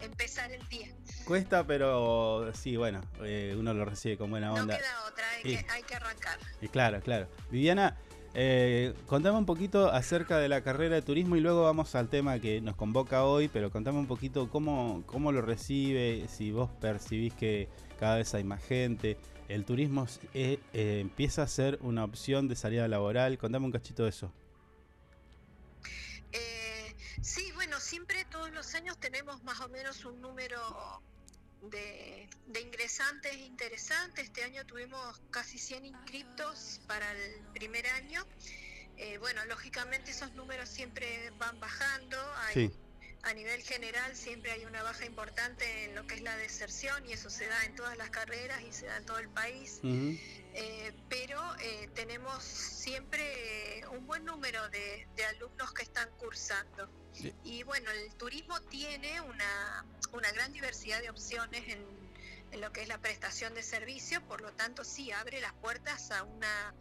empezar 0.00 0.50
el 0.52 0.66
día. 0.68 0.88
Cuesta, 1.24 1.64
pero 1.66 2.52
sí, 2.54 2.76
bueno, 2.76 3.00
eh, 3.22 3.54
uno 3.56 3.72
lo 3.72 3.84
recibe 3.84 4.18
con 4.18 4.30
buena 4.30 4.48
No 4.48 4.54
onda. 4.54 4.76
queda 4.76 5.04
otra, 5.08 5.24
hay, 5.30 5.42
Sí. 5.42 5.56
que, 5.64 5.70
hay 5.70 5.82
que 5.84 5.94
arrancar. 5.94 6.38
Y 6.60 6.68
claro, 6.68 7.00
claro. 7.00 7.28
Viviana, 7.50 7.96
eh, 8.34 8.94
contame 9.06 9.38
un 9.38 9.46
poquito 9.46 9.90
acerca 9.90 10.38
de 10.38 10.48
la 10.48 10.62
carrera 10.62 10.96
de 10.96 11.02
turismo 11.02 11.36
y 11.36 11.40
luego 11.40 11.62
vamos 11.62 11.94
al 11.94 12.08
tema 12.08 12.38
que 12.40 12.60
nos 12.60 12.74
convoca 12.74 13.24
hoy, 13.24 13.48
pero 13.48 13.70
contame 13.70 13.98
un 13.98 14.06
poquito 14.06 14.50
cómo, 14.50 15.02
cómo 15.06 15.30
lo 15.30 15.40
recibe, 15.40 16.26
si 16.28 16.50
vos 16.50 16.68
percibís 16.80 17.32
que 17.34 17.68
cada 17.98 18.16
vez 18.16 18.34
hay 18.34 18.44
más 18.44 18.62
gente. 18.62 19.16
El 19.48 19.64
turismo 19.64 20.06
eh, 20.32 20.58
eh, 20.72 21.00
empieza 21.00 21.42
a 21.42 21.46
ser 21.46 21.78
una 21.82 22.04
opción 22.04 22.48
de 22.48 22.56
salida 22.56 22.88
laboral. 22.88 23.38
Contame 23.38 23.66
un 23.66 23.72
cachito 23.72 24.04
de 24.04 24.08
eso. 24.08 24.32
Eh, 26.32 26.94
sí, 27.20 27.52
bueno, 27.54 27.78
siempre 27.78 28.24
todos 28.30 28.50
los 28.52 28.74
años 28.74 28.98
tenemos 28.98 29.42
más 29.44 29.60
o 29.60 29.68
menos 29.68 30.04
un 30.04 30.20
número 30.20 30.58
de, 31.70 32.28
de 32.46 32.60
ingresantes 32.60 33.36
interesantes. 33.36 34.24
Este 34.24 34.44
año 34.44 34.64
tuvimos 34.66 35.20
casi 35.30 35.58
100 35.58 35.86
inscriptos 35.86 36.80
para 36.86 37.10
el 37.12 37.40
primer 37.52 37.86
año. 37.88 38.24
Eh, 38.96 39.18
bueno, 39.18 39.44
lógicamente 39.46 40.12
esos 40.12 40.32
números 40.34 40.68
siempre 40.68 41.30
van 41.38 41.58
bajando. 41.60 42.16
Hay, 42.46 42.54
Sí. 42.54 42.72
A 43.26 43.32
nivel 43.32 43.62
general 43.62 44.14
siempre 44.14 44.52
hay 44.52 44.66
una 44.66 44.82
baja 44.82 45.06
importante 45.06 45.84
en 45.84 45.94
lo 45.94 46.06
que 46.06 46.16
es 46.16 46.20
la 46.20 46.36
deserción 46.36 47.08
y 47.08 47.14
eso 47.14 47.30
se 47.30 47.46
da 47.46 47.64
en 47.64 47.74
todas 47.74 47.96
las 47.96 48.10
carreras 48.10 48.60
y 48.68 48.70
se 48.70 48.84
da 48.84 48.98
en 48.98 49.06
todo 49.06 49.18
el 49.18 49.30
país. 49.30 49.80
Eh, 50.56 50.92
pero 51.08 51.40
eh, 51.60 51.90
tenemos 51.94 52.44
siempre 52.44 53.82
un 53.90 54.06
buen 54.06 54.24
número 54.24 54.68
de, 54.68 55.08
de 55.16 55.24
alumnos 55.24 55.72
que 55.74 55.82
están 55.82 56.08
cursando. 56.16 56.88
Sí. 57.12 57.34
Y 57.42 57.64
bueno, 57.64 57.90
el 57.90 58.14
turismo 58.14 58.60
tiene 58.62 59.20
una, 59.20 59.84
una 60.12 60.30
gran 60.30 60.52
diversidad 60.52 61.00
de 61.00 61.10
opciones 61.10 61.68
en, 61.68 61.84
en 62.52 62.60
lo 62.60 62.72
que 62.72 62.82
es 62.82 62.88
la 62.88 62.98
prestación 62.98 63.52
de 63.54 63.64
servicio, 63.64 64.22
por 64.28 64.40
lo 64.40 64.52
tanto 64.52 64.84
sí 64.84 65.10
abre 65.10 65.40
las 65.40 65.52
puertas 65.54 66.12
a 66.12 66.22
una 66.22 66.72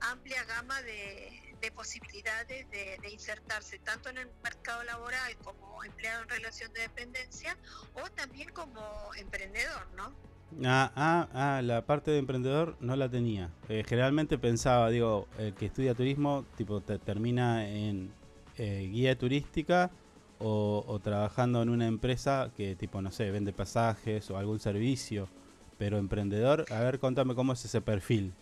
amplia 0.00 0.44
gama 0.44 0.82
de, 0.82 1.56
de 1.62 1.72
posibilidades 1.72 2.70
de, 2.70 2.98
de 3.00 3.10
insertarse 3.10 3.78
tanto 3.78 4.10
en 4.10 4.18
el 4.18 4.30
mercado 4.42 4.82
laboral 4.82 5.34
como 5.38 5.82
empleado 5.82 6.22
en 6.24 6.28
relación 6.28 6.70
de 6.74 6.82
dependencia 6.82 7.56
o 7.94 8.10
también 8.10 8.50
como 8.50 9.14
emprendedor, 9.14 9.86
¿no? 9.92 10.14
Ah, 10.62 10.92
ah, 10.94 11.28
ah, 11.34 11.62
la 11.62 11.82
parte 11.84 12.10
de 12.10 12.18
emprendedor 12.18 12.76
no 12.80 12.94
la 12.96 13.08
tenía. 13.08 13.50
Eh, 13.68 13.82
generalmente 13.86 14.38
pensaba, 14.38 14.90
digo, 14.90 15.26
el 15.38 15.52
que 15.54 15.66
estudia 15.66 15.94
turismo, 15.94 16.44
tipo, 16.56 16.80
te- 16.80 16.98
termina 16.98 17.68
en 17.68 18.10
eh, 18.58 18.88
guía 18.92 19.18
turística 19.18 19.90
o, 20.38 20.84
o 20.86 20.98
trabajando 21.00 21.60
en 21.62 21.70
una 21.70 21.86
empresa 21.86 22.50
que, 22.56 22.76
tipo, 22.76 23.02
no 23.02 23.10
sé, 23.10 23.30
vende 23.30 23.52
pasajes 23.52 24.30
o 24.30 24.38
algún 24.38 24.60
servicio. 24.60 25.28
Pero 25.76 25.98
emprendedor, 25.98 26.66
a 26.70 26.80
ver, 26.80 27.00
contame 27.00 27.34
cómo 27.34 27.52
es 27.54 27.64
ese 27.64 27.80
perfil. 27.80 28.32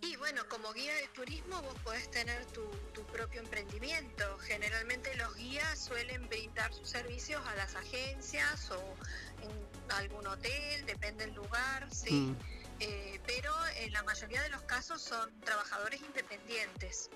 Y 0.00 0.16
bueno, 0.16 0.46
como 0.48 0.72
guía 0.72 0.94
de 0.94 1.08
turismo 1.08 1.60
vos 1.62 1.74
podés 1.82 2.10
tener 2.10 2.44
tu, 2.46 2.62
tu 2.92 3.04
propio 3.06 3.40
emprendimiento. 3.40 4.38
Generalmente 4.38 5.14
los 5.16 5.34
guías 5.36 5.78
suelen 5.78 6.28
brindar 6.28 6.72
sus 6.72 6.88
servicios 6.88 7.44
a 7.46 7.54
las 7.56 7.74
agencias 7.74 8.70
o 8.70 8.94
en 9.42 9.92
algún 9.92 10.26
hotel, 10.26 10.86
depende 10.86 11.26
del 11.26 11.34
lugar, 11.34 11.88
sí. 11.92 12.12
Mm. 12.12 12.36
Eh, 12.80 13.20
pero 13.26 13.52
en 13.76 13.92
la 13.92 14.04
mayoría 14.04 14.40
de 14.42 14.50
los 14.50 14.62
casos 14.62 15.02
son 15.02 15.40
trabajadores 15.40 16.00
independientes. 16.00 17.10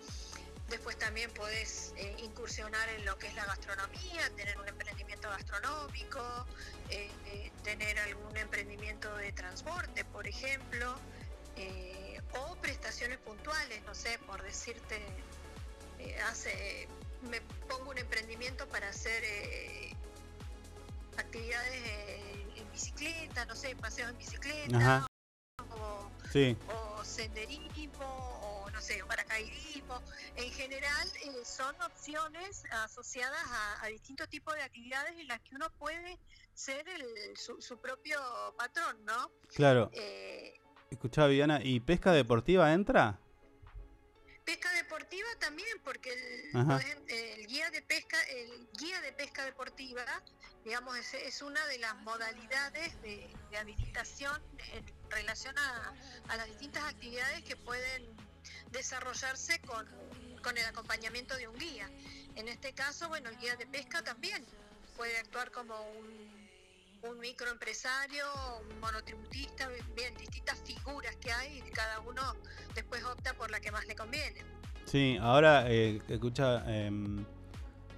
Después 0.68 0.98
también 0.98 1.30
podés 1.32 1.92
eh, 1.96 2.16
incursionar 2.24 2.88
en 2.88 3.04
lo 3.04 3.18
que 3.18 3.26
es 3.28 3.34
la 3.34 3.44
gastronomía, 3.44 4.28
tener 4.36 4.58
un 4.58 4.66
emprendimiento 4.66 5.28
gastronómico, 5.28 6.46
eh, 6.88 7.10
tener 7.62 7.98
algún 7.98 8.36
emprendimiento 8.36 9.14
de 9.16 9.32
transporte, 9.32 10.04
por 10.06 10.26
ejemplo, 10.26 10.96
eh, 11.56 12.01
o 12.38 12.56
prestaciones 12.56 13.18
puntuales, 13.18 13.82
no 13.84 13.94
sé, 13.94 14.18
por 14.26 14.42
decirte, 14.42 15.00
eh, 15.98 16.18
hace, 16.22 16.88
me 17.22 17.40
pongo 17.68 17.90
un 17.90 17.98
emprendimiento 17.98 18.66
para 18.68 18.88
hacer 18.88 19.22
eh, 19.24 19.94
actividades 21.16 21.82
en 22.56 22.70
bicicleta, 22.72 23.44
no 23.46 23.54
sé, 23.54 23.76
paseos 23.76 24.10
en 24.10 24.18
bicicleta, 24.18 24.76
Ajá. 24.78 25.06
o 25.70 26.10
Sí. 26.32 26.56
o 26.68 27.04
senderismo 27.04 28.06
o 28.42 28.70
no 28.70 28.80
sé, 28.80 29.04
paracaidismo. 29.06 30.00
En 30.36 30.50
general 30.52 31.08
eh, 31.24 31.44
son 31.44 31.74
opciones 31.82 32.64
asociadas 32.70 33.42
a, 33.46 33.84
a 33.84 33.86
distintos 33.88 34.28
tipos 34.30 34.54
de 34.54 34.62
actividades 34.62 35.12
en 35.18 35.28
las 35.28 35.40
que 35.42 35.54
uno 35.54 35.68
puede 35.78 36.18
ser 36.54 36.88
el- 36.88 37.36
su, 37.36 37.60
su 37.60 37.78
propio 37.78 38.18
patrón, 38.56 39.04
¿no? 39.04 39.30
Claro. 39.54 39.90
Eh, 39.92 40.58
Escuchá, 40.92 41.26
Viviana, 41.26 41.60
¿y 41.62 41.80
pesca 41.80 42.12
deportiva 42.12 42.70
entra? 42.72 43.18
pesca 44.44 44.70
deportiva 44.72 45.28
también, 45.38 45.80
porque 45.84 46.10
el, 46.52 47.46
guía 47.46 47.70
de 47.70 47.80
pesca, 47.80 48.20
el 48.24 48.68
guía 48.78 49.00
de 49.00 49.12
pesca 49.12 49.44
deportiva, 49.44 50.04
digamos, 50.64 50.96
es, 50.98 51.14
es 51.14 51.40
una 51.42 51.64
de 51.66 51.78
las 51.78 51.96
modalidades 52.02 53.00
de, 53.00 53.26
de 53.50 53.56
habilitación 53.56 54.42
en 54.74 54.84
relación 55.10 55.56
a, 55.58 55.94
a 56.28 56.36
las 56.36 56.46
distintas 56.48 56.84
actividades 56.84 57.42
que 57.44 57.56
pueden 57.56 58.04
desarrollarse 58.72 59.60
con, 59.60 59.86
con 60.42 60.58
el 60.58 60.64
acompañamiento 60.66 61.36
de 61.36 61.48
un 61.48 61.56
guía. 61.58 61.88
En 62.34 62.48
este 62.48 62.74
caso, 62.74 63.08
bueno, 63.08 63.30
el 63.30 63.38
guía 63.38 63.56
de 63.56 63.66
pesca 63.66 64.02
también 64.02 64.44
puede 64.96 65.16
actuar 65.18 65.50
como 65.52 65.80
un, 65.92 66.21
un 67.02 67.18
microempresario, 67.18 68.24
un 68.70 68.80
monotributista, 68.80 69.68
bien, 69.94 70.14
distintas 70.16 70.58
figuras 70.64 71.16
que 71.16 71.32
hay 71.32 71.58
y 71.66 71.70
cada 71.70 72.00
uno 72.00 72.22
después 72.74 73.02
opta 73.04 73.34
por 73.34 73.50
la 73.50 73.60
que 73.60 73.70
más 73.72 73.86
le 73.86 73.94
conviene. 73.94 74.44
Sí, 74.84 75.16
ahora 75.20 75.70
eh, 75.70 76.00
escucha, 76.08 76.64
em, 76.66 77.24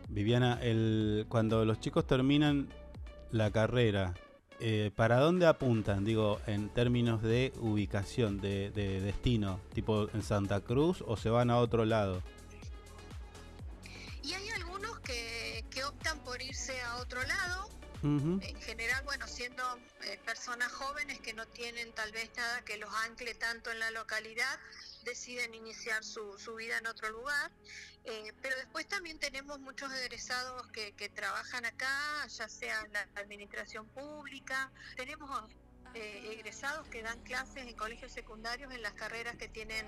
Viviana, 0.09 0.59
el, 0.63 1.27
cuando 1.29 1.65
los 1.65 1.81
chicos 1.81 2.07
terminan 2.07 2.69
la 3.31 3.51
carrera, 3.51 4.15
eh, 4.61 4.91
¿para 4.95 5.19
dónde 5.19 5.47
apuntan? 5.47 6.05
Digo, 6.05 6.41
en 6.47 6.69
términos 6.69 7.23
de 7.23 7.53
ubicación, 7.59 8.41
de, 8.41 8.71
de 8.71 9.01
destino, 9.01 9.61
tipo 9.75 10.09
en 10.15 10.23
Santa 10.23 10.61
Cruz 10.61 11.03
o 11.07 11.17
se 11.17 11.31
van 11.31 11.51
a 11.51 11.59
otro 11.59 11.85
lado. 11.85 12.23
Y 14.23 14.33
hay 14.33 14.49
algunos 14.51 15.01
que, 15.01 15.65
que 15.71 15.85
optan 15.85 16.19
por 16.21 16.41
irse 16.41 16.81
a 16.83 16.97
otro 16.97 17.23
lado, 17.25 17.69
en 18.05 18.61
general, 18.61 19.03
bueno, 19.05 19.27
siendo 19.27 19.63
eh, 20.03 20.19
personas 20.27 20.71
jóvenes 20.73 21.21
que 21.21 21.33
no 21.33 21.47
tienen 21.49 21.91
tal 21.93 22.13
vez 22.13 22.31
nada 22.37 22.63
que 22.63 22.77
los 22.77 22.93
ancle 22.95 23.35
tanto 23.35 23.71
en 23.71 23.79
la 23.79 23.91
localidad, 23.93 24.59
deciden 25.05 25.55
iniciar 25.55 26.05
su, 26.05 26.39
su 26.39 26.55
vida 26.55 26.77
en 26.79 26.87
otro 26.87 27.09
lugar. 27.11 27.51
Eh, 28.05 28.33
pero 28.43 28.57
después 28.57 28.87
también 28.87 29.19
tenemos 29.19 29.59
muchos 29.61 29.91
egresados 29.95 30.71
que, 30.73 30.93
que 30.93 31.09
trabajan 31.09 31.65
acá, 31.65 32.27
ya 32.29 32.49
sea 32.49 32.83
en 32.83 32.93
la 32.93 33.09
administración 33.15 33.87
pública. 33.89 34.71
Tenemos 34.97 35.51
eh, 35.95 36.35
egresados 36.37 36.87
que 36.89 37.03
dan 37.03 37.19
clases 37.23 37.67
en 37.67 37.75
colegios 37.75 38.13
secundarios 38.13 38.71
en 38.75 38.83
las 38.83 38.93
carreras 38.93 39.37
que 39.37 39.49
tienen 39.49 39.87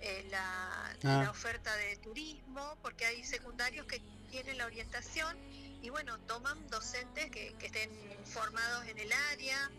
eh, 0.00 0.26
la, 0.30 0.96
Ah. 1.04 1.22
la 1.24 1.30
oferta 1.30 1.74
de 1.76 1.96
turismo, 1.96 2.76
porque 2.82 3.06
hay 3.06 3.24
secundarios 3.24 3.86
que 3.86 4.00
tienen 4.30 4.58
la 4.58 4.66
orientación 4.66 5.36
y 5.82 5.90
bueno, 5.90 6.18
toman 6.26 6.58
docentes 6.68 7.30
que, 7.30 7.54
estén 7.60 7.90
formados 8.24 8.86
en 8.86 8.98
el 8.98 9.10
área. 9.32 9.70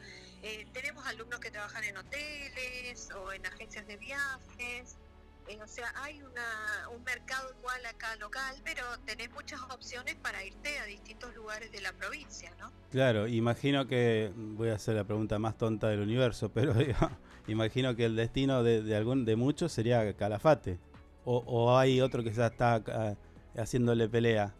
Eh, 0.43 0.67
tenemos 0.73 1.05
alumnos 1.05 1.39
que 1.39 1.51
trabajan 1.51 1.83
en 1.83 1.97
hoteles 1.97 3.09
o 3.11 3.31
en 3.31 3.45
agencias 3.45 3.85
de 3.87 3.97
viajes. 3.97 4.97
Eh, 5.47 5.59
o 5.61 5.67
sea, 5.67 5.91
hay 5.95 6.21
una, 6.21 6.89
un 6.95 7.03
mercado 7.03 7.53
igual 7.59 7.85
acá 7.85 8.15
local, 8.15 8.55
pero 8.63 8.83
tenés 9.05 9.31
muchas 9.31 9.61
opciones 9.61 10.15
para 10.15 10.43
irte 10.43 10.79
a 10.79 10.85
distintos 10.85 11.35
lugares 11.35 11.71
de 11.71 11.81
la 11.81 11.93
provincia, 11.93 12.51
¿no? 12.59 12.71
Claro, 12.91 13.27
imagino 13.27 13.87
que, 13.87 14.31
voy 14.35 14.69
a 14.69 14.75
hacer 14.75 14.95
la 14.95 15.03
pregunta 15.03 15.39
más 15.39 15.57
tonta 15.57 15.89
del 15.89 15.99
universo, 15.99 16.49
pero 16.53 16.73
digo, 16.73 17.09
imagino 17.47 17.95
que 17.95 18.05
el 18.05 18.15
destino 18.15 18.63
de, 18.63 18.95
algún 18.95 19.25
de 19.25 19.35
muchos 19.35 19.71
sería 19.71 20.15
Calafate. 20.15 20.79
O, 21.23 21.37
o 21.45 21.77
hay 21.77 22.01
otro 22.01 22.23
que 22.23 22.31
ya 22.31 22.47
está 22.47 22.81
ah, 22.87 23.15
haciéndole 23.55 24.09
pelea. 24.09 24.55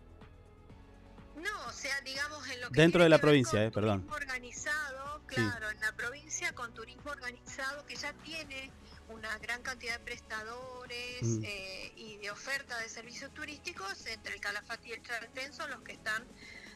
Digamos 2.06 2.48
en 2.50 2.62
lo 2.62 2.70
que 2.70 2.82
Dentro 2.82 3.04
de 3.04 3.10
la 3.10 3.20
provincia, 3.20 3.64
eh, 3.64 3.72
perdón. 3.72 4.08
organizado, 4.12 5.22
Sí. 5.30 5.36
claro, 5.36 5.70
en 5.70 5.80
la 5.80 5.96
provincia 5.96 6.54
con 6.54 6.74
turismo 6.74 7.12
organizado 7.12 7.86
que 7.86 7.96
ya 7.96 8.12
tiene 8.14 8.72
una 9.10 9.38
gran 9.40 9.62
cantidad 9.62 9.98
de 10.00 10.04
prestadores 10.06 11.22
Mm. 11.24 11.44
eh, 11.46 11.94
y 11.96 12.18
de 12.18 12.32
oferta 12.32 12.78
de 12.80 12.90
servicios 12.90 13.34
turísticos, 13.34 14.06
entre 14.08 14.34
el 14.34 14.42
Calafate 14.42 14.90
y 14.90 14.92
el 14.94 15.02
Chaltén 15.04 15.54
son 15.54 15.70
los 15.70 15.82
que 15.82 15.94
están, 15.94 16.26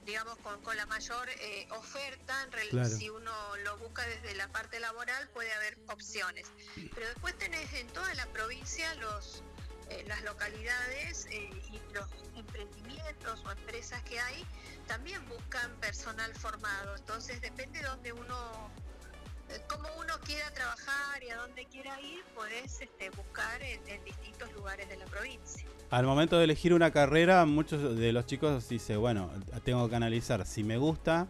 digamos, 0.06 0.38
con, 0.38 0.62
con 0.62 0.78
la 0.78 0.86
mayor 0.86 1.28
eh, 1.30 1.68
oferta. 1.72 2.44
En 2.44 2.52
realidad, 2.52 2.84
Claro. 2.84 2.98
si 2.98 3.10
uno 3.10 3.58
lo 3.64 3.78
busca 3.78 4.06
desde 4.08 4.36
la 4.36 4.48
parte 4.50 4.80
laboral, 4.80 5.28
puede 5.30 5.52
haber 5.54 5.78
opciones. 5.88 6.48
Pero 6.94 7.08
después 7.08 7.38
tenés 7.38 7.74
en 7.74 7.88
toda 7.88 8.14
la 8.16 8.26
provincia 8.28 8.94
los 8.96 9.44
eh, 9.90 10.04
las 10.08 10.24
localidades 10.24 11.28
eh, 11.32 11.50
y 11.72 11.94
los 11.94 12.08
emprendimientos 12.36 13.44
o 13.46 13.52
empresas 13.52 14.02
que 14.04 14.20
hay 14.20 14.44
también 14.88 15.24
buscan 15.30 15.72
personal 15.80 16.34
formado. 16.36 16.96
Entonces 16.96 17.40
depende 17.42 17.80
de 17.80 17.86
donde 17.86 18.14
uno, 18.14 18.70
eh, 19.50 19.62
cómo 19.68 19.88
uno 20.00 20.14
quiera 20.24 20.50
trabajar 20.52 21.24
y 21.24 21.30
a 21.30 21.38
dónde 21.38 21.66
quiera 21.66 22.00
ir, 22.02 22.24
podés 22.34 22.82
este, 22.82 23.10
buscar 23.12 23.62
en, 23.62 23.88
en 23.88 24.04
distintos 24.04 24.52
lugares 24.54 24.90
de 24.90 24.98
la 24.98 25.06
provincia. 25.06 25.68
Al 25.92 26.06
momento 26.06 26.38
de 26.38 26.46
elegir 26.46 26.74
una 26.74 26.92
carrera, 26.92 27.46
muchos 27.46 27.96
de 27.96 28.12
los 28.12 28.26
chicos 28.26 28.68
dicen, 28.68 29.00
bueno, 29.00 29.32
tengo 29.64 29.88
que 29.88 29.96
analizar 29.96 30.46
si 30.48 30.64
me 30.64 30.78
gusta, 30.78 31.28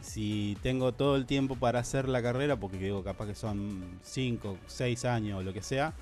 si 0.00 0.56
tengo 0.62 0.92
todo 0.92 1.16
el 1.16 1.26
tiempo 1.26 1.56
para 1.56 1.80
hacer 1.80 2.08
la 2.08 2.22
carrera, 2.22 2.56
porque 2.56 2.78
digo, 2.78 3.04
capaz 3.04 3.26
que 3.26 3.34
son 3.34 4.00
5, 4.02 4.56
6 4.66 5.04
años 5.04 5.40
o 5.40 5.42
lo 5.42 5.52
que 5.52 5.62
sea. 5.62 5.92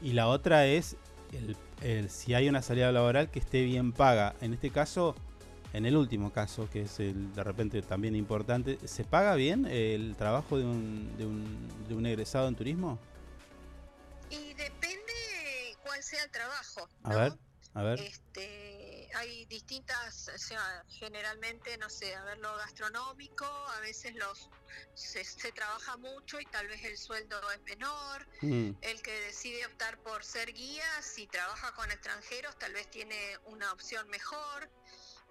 Y 0.00 0.12
la 0.12 0.28
otra 0.28 0.66
es 0.66 0.96
el, 1.32 1.56
el- 1.82 2.10
si 2.10 2.34
hay 2.34 2.48
una 2.48 2.62
salida 2.62 2.92
laboral 2.92 3.30
que 3.30 3.38
esté 3.38 3.64
bien 3.64 3.92
paga. 3.92 4.34
En 4.40 4.54
este 4.54 4.70
caso, 4.70 5.14
en 5.72 5.86
el 5.86 5.96
último 5.96 6.32
caso, 6.32 6.68
que 6.70 6.82
es 6.82 7.00
el 7.00 7.34
de 7.34 7.44
repente 7.44 7.82
también 7.82 8.14
importante, 8.16 8.78
¿se 8.86 9.04
paga 9.04 9.34
bien 9.34 9.66
el 9.66 10.14
trabajo 10.16 10.56
de 10.56 10.64
un, 10.64 11.16
de 11.18 11.26
un, 11.26 11.68
de 11.88 11.94
un 11.94 12.06
egresado 12.06 12.48
en 12.48 12.54
turismo? 12.56 12.98
Y 14.30 14.54
depende 14.54 15.12
cuál 15.84 16.02
sea 16.02 16.22
el 16.24 16.30
trabajo. 16.30 16.88
A 17.02 17.14
ver, 17.16 17.32
a 17.74 17.82
ver. 17.82 18.00
Este, 18.00 18.67
hay 19.18 19.44
distintas, 19.46 20.30
o 20.34 20.38
sea, 20.38 20.84
generalmente, 20.88 21.76
no 21.78 21.90
sé, 21.90 22.14
a 22.14 22.22
ver 22.24 22.38
lo 22.38 22.56
gastronómico, 22.56 23.44
a 23.46 23.80
veces 23.80 24.14
los 24.14 24.48
se, 24.94 25.24
se 25.24 25.50
trabaja 25.52 25.96
mucho 25.96 26.40
y 26.40 26.44
tal 26.46 26.68
vez 26.68 26.84
el 26.84 26.96
sueldo 26.96 27.38
es 27.50 27.60
menor. 27.62 28.26
Mm. 28.42 28.70
El 28.80 29.02
que 29.02 29.20
decide 29.22 29.66
optar 29.66 29.98
por 30.02 30.24
ser 30.24 30.52
guía, 30.52 31.02
si 31.02 31.26
trabaja 31.26 31.72
con 31.74 31.90
extranjeros, 31.90 32.56
tal 32.58 32.72
vez 32.72 32.88
tiene 32.90 33.38
una 33.44 33.72
opción 33.72 34.08
mejor. 34.08 34.70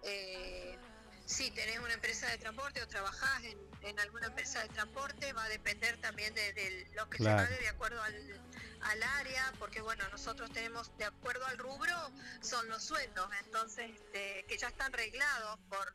Eh, 0.04 0.78
si 1.26 1.52
tenés 1.52 1.80
una 1.80 1.94
empresa 1.94 2.28
de 2.28 2.38
transporte 2.38 2.82
o 2.82 2.88
trabajás 2.88 3.44
en, 3.44 3.60
en 3.82 4.00
alguna 4.00 4.28
empresa 4.28 4.62
de 4.64 4.70
transporte, 4.70 5.34
va 5.34 5.44
a 5.44 5.50
depender 5.50 6.00
también 6.00 6.34
de, 6.34 6.54
de 6.54 6.88
lo 6.94 7.10
que 7.10 7.18
Claro. 7.18 7.40
se 7.40 7.46
pague 7.46 7.62
de 7.64 7.70
acuerdo 7.70 8.02
al, 8.02 8.47
al 8.82 9.04
área, 9.04 9.54
porque 9.60 9.82
bueno, 9.82 10.04
nosotros 10.10 10.52
tenemos, 10.52 10.96
de 10.98 11.06
acuerdo 11.06 11.46
al 11.46 11.58
rubro, 11.58 11.96
son 12.42 12.68
los 12.70 12.84
sueldos, 12.84 13.30
entonces, 13.46 13.92
este, 13.92 14.46
que 14.48 14.58
ya 14.58 14.68
están 14.68 14.94
reglados 14.94 15.60
por, 15.70 15.94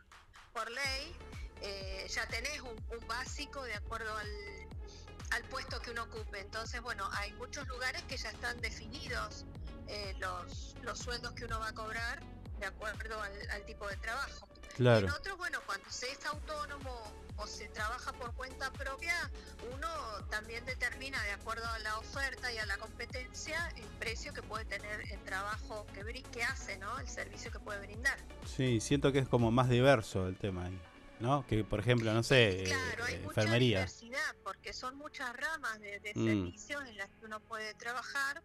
por 0.53 0.71
ley, 0.71 1.17
eh, 1.61 2.07
ya 2.09 2.27
tenés 2.27 2.61
un, 2.61 2.77
básico 3.07 3.63
de 3.63 3.75
acuerdo 3.75 4.17
al, 4.17 4.29
al 5.31 5.45
puesto 5.45 5.81
que 5.81 5.91
uno 5.91 6.05
ocupe. 6.05 6.41
Entonces, 6.41 6.81
bueno, 6.81 7.09
hay 7.13 7.33
muchos 7.35 7.67
lugares 7.69 8.03
que 8.05 8.17
ya 8.17 8.31
están 8.31 8.61
definidos 8.61 9.45
eh, 9.89 10.15
los, 10.19 10.77
los 10.83 10.99
sueldos 10.99 11.33
que 11.33 11.45
uno 11.45 11.61
va 11.61 11.69
a 11.69 11.75
cobrar 11.75 12.23
de 12.59 12.67
acuerdo 12.67 13.21
al 13.21 13.65
tipo 13.67 13.89
de 13.89 13.97
trabajo. 13.97 14.52
Claro. 14.77 15.07
En 15.07 15.13
otros, 15.13 15.37
bueno, 15.39 15.61
cuando 15.67 15.91
se 15.91 16.11
es 16.11 16.25
autónomo 16.27 17.03
o 17.37 17.47
se 17.47 17.69
trabaja 17.69 18.13
por 18.13 18.35
cuenta 18.35 18.71
propia, 18.73 19.15
uno 19.75 19.89
también 20.31 20.65
determina 20.65 21.23
de 21.25 21.33
acuerdo 21.33 21.67
a 21.67 21.79
la 21.81 21.99
oferta 21.99 22.53
y 22.53 22.59
a 22.59 22.67
la 22.67 22.77
competencia 22.79 23.59
el 23.77 23.85
precio 23.99 24.33
que 24.33 24.43
puede 24.43 24.65
tener 24.65 25.01
el 25.11 25.21
trabajo 25.25 25.87
que, 25.95 26.23
que 26.23 26.45
hace, 26.45 26.79
¿no? 26.79 26.99
El 26.99 27.09
servicio 27.09 27.51
que 27.51 27.59
puede 27.59 27.81
brindar. 27.81 28.19
Sí, 28.47 28.81
siento 28.81 29.13
que 29.13 29.19
es 29.21 29.29
como 29.29 29.51
más 29.51 29.69
diverso 29.69 30.27
el 30.27 30.37
tema 30.37 30.65
ahí, 30.67 30.81
¿no? 31.21 31.47
Que 31.47 31.65
por 31.65 31.81
ejemplo, 31.81 32.13
no 32.13 32.23
sé, 32.23 32.65
Claro, 32.67 33.05
hay 33.05 33.15
eh, 33.15 33.19
mucha 33.19 33.41
enfermería. 33.43 33.79
diversidad 33.79 34.37
porque 34.45 34.73
son 34.73 34.97
muchas 34.97 35.35
ramas 35.37 35.81
de, 35.81 36.01
de 36.01 36.13
Mm. 36.15 36.25
servicios 36.27 36.85
en 36.89 36.97
las 36.97 37.09
que 37.11 37.25
uno 37.25 37.41
puede 37.41 37.75
trabajar, 37.75 38.43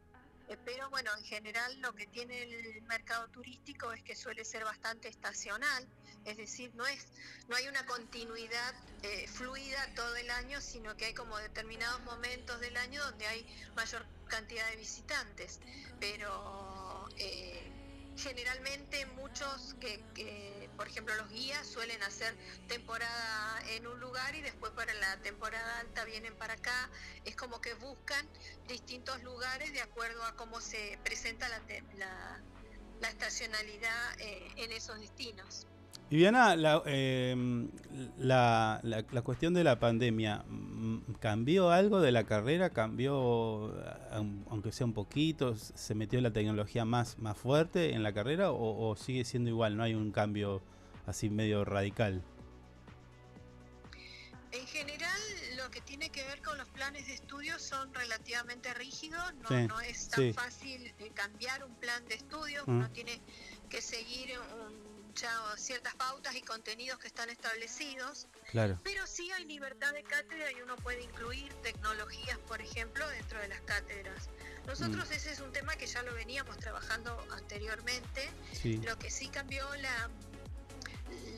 eh, 0.48 0.58
pero 0.66 0.90
bueno, 0.90 1.12
en 1.18 1.24
general 1.24 1.80
lo 1.82 1.94
que 1.94 2.08
tiene 2.08 2.44
el 2.44 2.82
mercado 2.84 3.28
turístico 3.30 3.92
es 3.92 4.04
que 4.04 4.16
suele 4.16 4.46
ser 4.46 4.64
bastante 4.64 5.08
estacional, 5.08 5.88
es 6.26 6.38
decir, 6.38 6.74
no 6.76 6.86
es 6.86 7.08
no 7.48 7.56
hay 7.56 7.68
una 7.68 7.86
continuidad 7.86 8.74
eh, 9.04 9.28
fluida 9.28 9.94
todo 9.96 10.16
el 10.16 10.30
año, 10.30 10.60
sino 10.62 10.96
que 10.98 11.06
hay 11.06 11.14
como 11.14 11.38
determinados 11.38 12.02
momentos 12.02 12.60
del 12.60 12.76
año 12.78 13.04
donde 13.04 13.28
hay 13.28 13.46
mayor 13.76 14.06
cantidad 14.28 14.70
de 14.70 14.76
visitantes, 14.76 15.60
pero 16.00 17.08
eh, 17.18 17.72
generalmente 18.18 19.06
muchos 19.06 19.76
que, 19.80 20.04
que, 20.14 20.57
por 20.78 20.88
ejemplo 20.88 21.14
los 21.16 21.30
guías 21.30 21.68
suelen 21.68 22.02
hacer 22.04 22.34
temporada 22.68 23.62
en 23.72 23.88
un 23.88 24.00
lugar 24.00 24.36
y 24.36 24.42
después 24.42 24.72
para 24.74 24.94
la 24.94 25.18
temporada 25.18 25.80
alta 25.80 26.06
vienen 26.06 26.36
para 26.36 26.54
acá. 26.54 26.90
Es 27.26 27.36
como 27.36 27.60
que 27.60 27.74
buscan 27.74 28.26
distintos 28.68 29.22
lugares 29.24 29.74
de 29.74 29.82
acuerdo 29.82 30.24
a 30.24 30.36
cómo 30.36 30.62
se 30.62 31.00
presenta 31.04 31.50
la, 31.50 31.60
la 33.02 33.10
estacionalidad 33.10 34.20
eh, 34.20 34.48
en 34.58 34.72
esos 34.72 35.00
destinos 35.00 35.68
Viviana, 36.10 36.56
la, 36.56 36.82
eh, 36.86 37.36
la, 38.18 38.80
la- 38.84 39.04
la 39.12 39.22
cuestión 39.24 39.54
de 39.54 39.66
la 39.66 39.78
pandemia, 39.78 40.46
mm, 40.48 41.16
¿cambió 41.20 41.70
algo 41.70 42.00
de 42.00 42.14
la 42.14 42.24
carrera? 42.24 42.70
¿Cambió, 42.70 43.74
aun- 44.14 44.46
aunque 44.50 44.72
sea 44.72 44.86
un 44.86 44.94
poquito? 44.94 45.58
¿Se 45.58 45.96
metió 45.96 46.22
la 46.22 46.32
tecnología 46.32 46.86
más, 46.86 47.18
más 47.18 47.38
fuerte 47.38 47.94
en 47.94 48.04
la 48.04 48.14
carrera 48.14 48.52
o, 48.52 48.90
o 48.90 48.96
sigue 48.96 49.26
siendo 49.26 49.50
igual? 49.50 49.76
¿No 49.76 49.84
hay 49.84 49.96
un 49.96 50.12
cambio 50.14 50.62
así 51.06 51.30
medio 51.30 51.66
radical? 51.66 52.24
En 54.54 54.66
general, 54.66 55.20
lo 55.58 55.70
que 55.72 55.82
tiene 55.82 56.10
que 56.10 56.24
ver 56.24 56.42
con 56.42 56.58
los 56.58 56.70
planes 56.70 57.06
de 57.08 57.16
estudio 57.16 57.60
son 57.60 57.94
relativamente 57.94 58.74
rígidos, 58.76 59.22
no, 59.42 59.50
Sí, 59.50 59.68
no 59.68 59.82
es 59.82 60.08
tan 60.08 60.24
sí. 60.24 60.32
fácil 60.34 60.88
eh, 61.00 61.12
cambiar 61.14 61.66
un 61.66 61.76
plan 61.76 62.02
de 62.08 62.16
estudio, 62.16 62.64
Mm. 62.66 62.78
uno 62.78 62.90
tiene 62.92 63.20
que 63.70 63.82
seguir 63.82 64.30
un- 64.40 64.97
ya 65.18 65.32
ciertas 65.58 65.96
pautas 65.96 66.36
y 66.36 66.42
contenidos 66.42 67.00
que 67.00 67.08
están 67.08 67.30
establecidos, 67.30 68.28
Claro. 68.52 68.80
pero 68.84 69.06
sí 69.08 69.32
hay 69.32 69.46
libertad 69.46 69.92
de 69.94 70.04
cátedra 70.04 70.52
y 70.52 70.62
uno 70.62 70.76
puede 70.78 71.02
incluir 71.02 71.52
tecnologías, 71.64 72.38
por 72.48 72.62
ejemplo, 72.62 73.08
dentro 73.10 73.40
de 73.40 73.48
las 73.48 73.62
cátedras. 73.62 74.30
Nosotros 74.66 75.10
Mm. 75.10 75.14
ese 75.14 75.32
es 75.32 75.40
un 75.40 75.52
tema 75.52 75.76
que 75.76 75.88
ya 75.88 76.02
lo 76.04 76.14
veníamos 76.14 76.58
trabajando 76.58 77.26
anteriormente, 77.32 78.30
Sí. 78.54 78.78
lo 78.78 78.98
que 79.00 79.10
sí 79.10 79.30
cambió 79.30 79.66
la 79.78 80.10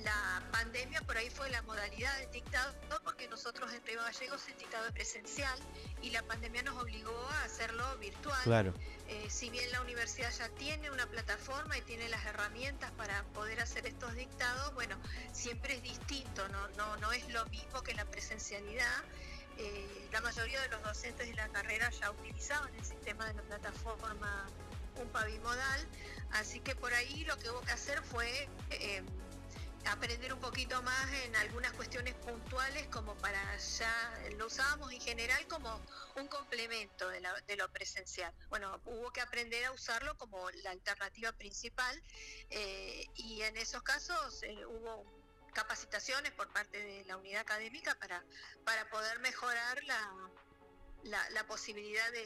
la 0.04 0.42
pandemia 0.52 1.02
por 1.02 1.18
ahí 1.18 1.30
fue 1.30 1.50
la 1.50 1.62
modalidad 1.64 2.18
del 2.20 2.32
dictado, 2.32 2.74
porque 3.04 3.28
nosotros 3.28 3.72
en 3.74 3.86
Río 3.86 4.02
Gallegos 4.02 4.48
el 4.48 4.58
dictado 4.58 4.88
es 4.88 4.94
presencial 4.94 5.60
y 6.02 6.12
la 6.12 6.24
pandemia 6.24 6.64
nos 6.64 6.78
obligó 6.82 7.16
a 7.32 7.44
hacerlo 7.44 7.98
virtual. 7.98 8.42
Claro. 8.44 8.74
Eh, 9.08 9.28
si 9.30 9.50
bien 9.50 9.72
la 9.72 9.82
universidad 9.82 10.32
ya 10.32 10.50
tiene 10.50 10.92
una 10.92 11.08
plataforma 11.08 11.78
y 11.78 11.82
tiene 11.82 12.10
las 12.10 12.26
herramientas 12.26 12.92
para 12.92 13.24
poder 13.34 13.60
hacer 13.60 13.86
estos 13.88 14.14
dictados, 14.16 14.74
bueno, 14.74 14.98
siempre 15.32 15.76
es 15.76 15.84
distinto, 15.84 16.48
no, 16.50 16.68
no, 16.70 16.98
no 16.98 17.12
es 17.12 17.28
lo 17.34 17.46
mismo 17.48 17.82
que 17.82 17.94
la 17.94 18.06
presencialidad. 18.06 19.04
Eh, 19.58 20.08
la 20.12 20.22
mayoría 20.22 20.62
de 20.62 20.70
los 20.70 20.82
docentes 20.84 21.28
de 21.28 21.34
la 21.34 21.50
carrera 21.50 21.90
ya 21.90 22.12
utilizaban 22.12 22.74
el 22.76 22.86
sistema 22.86 23.26
de 23.26 23.34
la 23.34 23.42
plataforma 23.42 24.48
un 25.02 25.10
pavimodal, 25.10 25.88
así 26.32 26.60
que 26.60 26.76
por 26.76 26.94
ahí 26.94 27.24
lo 27.26 27.38
que 27.38 27.50
hubo 27.50 27.62
que 27.62 27.72
hacer 27.72 28.02
fue 28.04 28.48
eh, 28.70 29.02
aprender 29.86 30.34
un 30.34 30.40
poquito 30.40 30.82
más 30.84 31.14
en 31.24 31.36
algunas 31.38 31.72
cuestiones 31.74 32.14
puntuales 32.16 32.88
como 32.88 33.16
para 33.18 33.58
ya 33.58 34.20
lo 34.38 34.46
usábamos 34.48 34.92
en 34.92 35.02
general 35.02 35.46
como 35.48 35.82
un 36.16 36.28
complemento 36.28 37.10
de, 37.10 37.22
la- 37.22 37.44
lo 37.58 37.72
presencial. 37.72 38.34
Bueno, 38.50 38.82
hubo 38.86 39.12
que 39.12 39.22
aprender 39.22 39.66
a 39.66 39.72
usarlo 39.72 40.18
como 40.18 40.50
la 40.64 40.72
alternativa 40.72 41.32
principal 41.34 42.02
eh, 42.50 43.06
y 43.16 43.42
en 43.42 43.58
esos 43.58 43.82
casos 43.84 44.44
eh, 44.44 44.66
hubo 44.66 45.06
capacitaciones 45.54 46.32
por 46.34 46.52
parte 46.54 46.78
de 46.82 47.04
la 47.06 47.18
unidad 47.18 47.42
académica 47.42 47.96
para, 47.96 48.24
para 48.66 48.88
poder 48.90 49.20
mejorar 49.20 49.84
la, 49.84 51.30
la, 51.30 51.48
posibilidad 51.48 52.12
de, 52.12 52.24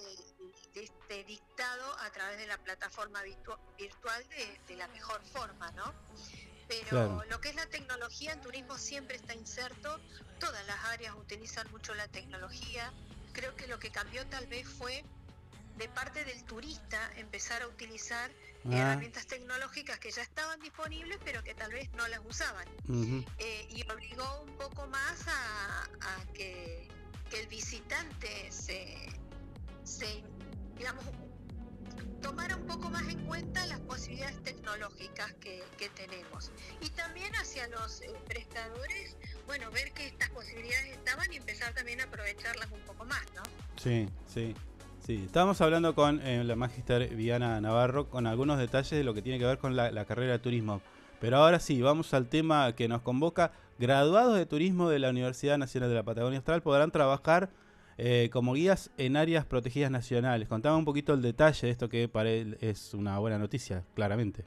este 0.76 1.24
dictado 1.24 1.98
a 2.00 2.12
través 2.12 2.38
de 2.38 2.48
la 2.48 2.58
plataforma 2.58 3.24
virtu- 3.24 3.58
virtual 3.78 4.28
de, 4.30 4.60
de 4.68 4.76
la 4.76 4.88
mejor 4.90 5.24
forma, 5.26 5.72
¿no? 5.72 5.94
Pero 6.68 6.90
Claro. 6.90 7.24
lo 7.30 7.42
que 7.42 7.50
es 7.50 7.56
la 7.56 7.66
tecnología 7.68 8.34
en 8.34 8.42
turismo 8.42 8.78
siempre 8.78 9.16
está 9.16 9.34
inserto, 9.34 10.00
todas 10.40 10.66
las 10.68 10.84
áreas 10.86 11.14
utilizan 11.16 11.70
mucho 11.72 11.94
la 11.94 12.08
tecnología. 12.08 12.92
Creo 13.34 13.56
que 13.56 13.68
lo 13.68 13.80
que 13.80 13.92
cambió 13.92 14.26
tal 14.28 14.48
vez 14.48 14.68
fue 14.68 15.04
de 15.78 15.90
parte 15.90 16.24
del 16.24 16.44
turista 16.44 17.12
empezar 17.18 17.62
a 17.64 17.68
utilizar 17.68 18.32
Ah. 18.66 18.70
herramientas 18.78 19.26
tecnológicas 19.28 20.00
que 20.00 20.10
ya 20.10 20.22
estaban 20.22 20.58
disponibles 20.62 21.18
pero 21.26 21.44
que 21.44 21.54
tal 21.54 21.74
vez 21.74 21.92
no 21.96 22.08
las 22.08 22.22
usaban 22.24 22.66
eh, 23.40 23.68
y 23.70 23.84
obligó 23.92 24.42
un 24.44 24.56
poco 24.56 24.88
más 24.88 25.28
a, 25.28 25.84
a 25.84 26.26
que, 26.34 26.88
que 27.30 27.42
el 27.42 27.48
visitante 27.48 28.50
se, 28.54 29.10
se, 29.84 30.24
digamos, 30.78 31.04
tomara 32.22 32.56
un 32.56 32.66
poco 32.66 32.90
más 32.90 33.08
en 33.08 33.26
cuenta 33.26 33.66
las 33.68 33.80
posibilidades 33.82 34.42
tecnológicas 34.44 35.34
que, 35.34 35.64
tenemos. 35.96 36.52
Y 36.82 36.90
también 36.92 37.34
hacia 37.36 37.68
los 37.68 38.02
eh, 38.02 38.14
prestadores, 38.26 39.18
bueno, 39.46 39.70
ver 39.72 39.92
que 39.92 40.08
estas 40.08 40.30
posibilidades 40.30 40.92
estaban 40.92 41.32
y 41.32 41.36
empezar 41.36 41.74
también 41.74 42.00
a 42.00 42.06
aprovecharlas 42.06 42.72
un 42.72 42.80
poco 42.82 43.06
más, 43.06 43.24
¿no? 43.36 43.44
Sí, 43.82 44.08
sí. 44.28 44.56
Sí, 45.06 45.24
estábamos 45.26 45.60
hablando 45.60 45.94
con 45.96 46.22
eh, 46.22 46.46
la 46.46 46.56
magister 46.56 47.14
Viana 47.14 47.60
Navarro 47.60 48.10
con 48.10 48.26
algunos 48.26 48.58
detalles 48.58 48.92
de 48.92 49.04
lo 49.04 49.14
que 49.14 49.22
tiene 49.22 49.38
que 49.38 49.46
ver 49.46 49.58
con 49.58 49.76
la 49.76 50.06
carrera 50.06 50.32
de 50.32 50.40
turismo. 50.40 50.82
Pero 51.24 51.38
ahora 51.38 51.62
sí, 51.62 51.82
vamos 51.82 52.14
al 52.14 52.28
tema 52.28 52.76
que 52.76 52.90
nos 52.90 53.02
convoca. 53.02 53.54
Graduados 53.80 54.36
de 54.36 54.46
turismo 54.46 54.90
de 54.90 55.00
la 55.00 55.10
Universidad 55.10 55.58
Nacional 55.58 55.88
de 55.88 55.96
la 55.96 56.04
Patagonia 56.04 56.40
Austral 56.40 56.62
podrán 56.62 56.92
trabajar 56.92 57.50
eh, 57.98 58.30
como 58.32 58.54
guías 58.54 58.92
en 58.98 59.18
áreas 59.18 59.46
protegidas 59.46 59.92
nacionales. 59.92 60.48
Contame 60.48 60.78
un 60.78 60.86
poquito 60.86 61.14
el 61.14 61.22
detalle 61.22 61.68
de 61.68 61.72
esto 61.72 61.90
que 61.90 62.08
para 62.08 62.30
él 62.30 62.58
es 62.62 62.94
una 62.94 63.20
buena 63.20 63.38
noticia, 63.38 63.84
claramente. 63.96 64.46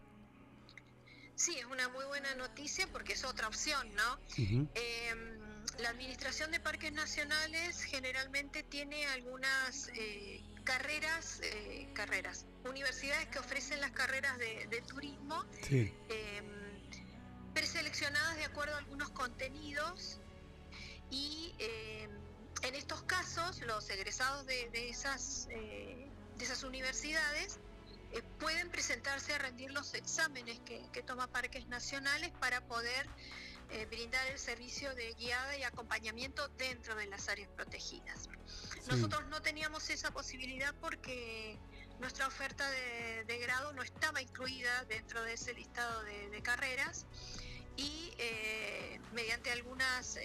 Sí, 1.35 1.57
es 1.59 1.67
una 1.67 1.89
muy 1.91 2.05
buena 2.07 2.35
noticia 2.37 2.87
porque 2.93 3.13
es 3.13 3.25
otra 3.25 3.47
opción, 3.47 3.87
¿no? 3.95 4.19
Eh, 4.39 5.15
la 5.81 5.91
Administración 5.91 6.51
de 6.51 6.61
Parques 6.61 6.93
Nacionales 6.93 7.83
generalmente 7.83 8.63
tiene 8.63 9.07
algunas 9.09 9.89
eh, 9.95 10.41
carreras, 10.65 11.41
eh, 11.45 11.89
carreras, 11.93 12.47
universidades 12.69 13.27
que 13.29 13.39
ofrecen 13.39 13.81
las 13.83 13.91
carreras 13.91 14.39
de, 14.39 14.67
de 14.71 14.81
turismo 14.83 15.45
Sí. 15.63 15.93
eh, 16.09 16.43
preseleccionadas 17.53 18.37
de 18.37 18.45
acuerdo 18.45 18.75
a 18.75 18.79
algunos 18.79 19.11
contenidos 19.11 20.19
y 21.11 21.55
eh, 21.59 22.09
en 22.63 22.75
estos 22.75 23.03
casos 23.03 23.61
los 23.63 23.89
egresados 23.91 24.47
de, 24.47 24.69
de 24.71 24.89
esas, 24.89 25.49
eh, 25.51 26.09
de 26.37 26.45
esas 26.45 26.63
universidades 26.63 27.59
eh, 28.13 28.23
pueden 28.39 28.71
presentarse 28.71 29.35
a 29.35 29.39
rendir 29.39 29.73
los 29.73 29.95
exámenes 29.95 30.59
que, 30.61 30.83
que 30.93 31.03
toma 31.03 31.27
Parques 31.27 31.67
Nacionales 31.67 32.33
para 32.41 32.61
poder 32.67 33.07
eh, 33.71 33.87
brindar 33.87 34.27
el 34.29 34.39
servicio 34.39 34.95
de 34.95 35.13
guiada 35.15 35.57
y 35.57 35.65
acompañamiento 35.65 36.49
dentro 36.57 36.95
de 36.95 37.07
las 37.07 37.29
áreas 37.29 37.49
protegidas. 37.51 38.29
Nosotros 38.89 39.27
no 39.27 39.43
teníamos 39.43 39.91
esa 39.91 40.13
posibilidad 40.13 40.73
porque 40.81 41.59
nuestra 41.99 42.29
oferta 42.29 42.71
de, 42.71 43.25
de 43.25 43.39
grado 43.39 43.73
no 43.73 43.83
estaba 43.83 44.23
incluida 44.23 44.85
dentro 44.85 45.23
de 45.23 45.33
ese 45.33 45.53
listado 45.55 46.05
de, 46.05 46.31
de 46.31 46.43
carreras 46.43 47.07
y 47.77 48.13
mediante 49.13 49.51
algunas 49.51 50.17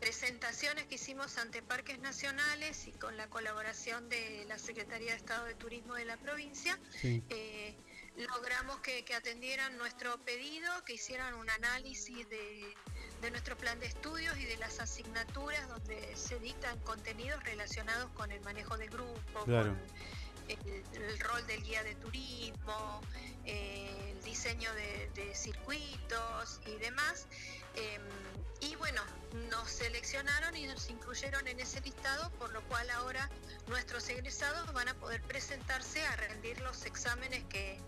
presentaciones 0.00 0.84
que 0.86 0.96
hicimos 0.96 1.38
ante 1.38 1.62
parques 1.62 1.98
nacionales 1.98 2.86
y 2.86 2.92
con 2.92 3.16
la 3.16 3.28
colaboración 3.28 4.08
de 4.08 4.44
la 4.48 4.58
Secretaría 4.58 5.12
de 5.12 5.16
Estado 5.16 5.44
de 5.46 5.54
Turismo 5.54 5.94
de 5.94 6.04
la 6.04 6.16
provincia, 6.16 6.78
Sí. 7.00 7.22
eh, 7.30 7.74
logramos 8.16 8.78
que, 8.80 9.04
que 9.04 9.14
atendieran 9.14 9.76
nuestro 9.76 10.18
pedido, 10.24 10.70
que 10.84 10.94
hicieran 10.94 11.34
un 11.34 11.48
análisis 11.50 12.28
de, 12.28 12.74
de 13.20 13.30
nuestro 13.30 13.56
plan 13.56 13.78
de 13.80 13.86
estudios 13.86 14.36
y 14.38 14.44
de 14.44 14.56
las 14.56 14.80
asignaturas 14.80 15.68
donde 15.68 16.14
se 16.16 16.38
dictan 16.38 16.78
contenidos 16.80 17.42
relacionados 17.44 18.10
con 18.12 18.30
el 18.30 18.40
manejo 18.40 18.76
del 18.78 18.90
grupo, 18.90 19.44
Claro. 19.44 19.72
con 19.74 19.80
el, 20.48 20.84
el 21.02 21.18
rol 21.20 21.46
del 21.46 21.62
guía 21.62 21.82
de 21.82 21.94
turismo, 21.96 23.00
eh, 23.44 24.12
el 24.16 24.22
diseño 24.22 24.72
de, 24.74 25.10
de 25.14 25.34
circuitos 25.34 26.60
y 26.66 26.76
demás. 26.76 27.26
Em, 27.76 28.02
y 28.60 28.74
bueno, 28.76 29.02
nos 29.50 29.70
seleccionaron 29.70 30.56
y 30.56 30.66
nos 30.66 30.88
incluyeron 30.88 31.46
en 31.46 31.60
ese 31.60 31.80
listado, 31.82 32.30
por 32.38 32.52
lo 32.52 32.62
cual 32.68 32.88
ahora 32.90 33.28
nuestros 33.68 34.08
egresados 34.08 34.72
van 34.72 34.88
a 34.88 34.94
poder 34.94 35.20
presentarse 35.22 36.04
a 36.06 36.16
rendir 36.16 36.60
los 36.62 36.84
exámenes 36.86 37.44
que, 37.44 37.78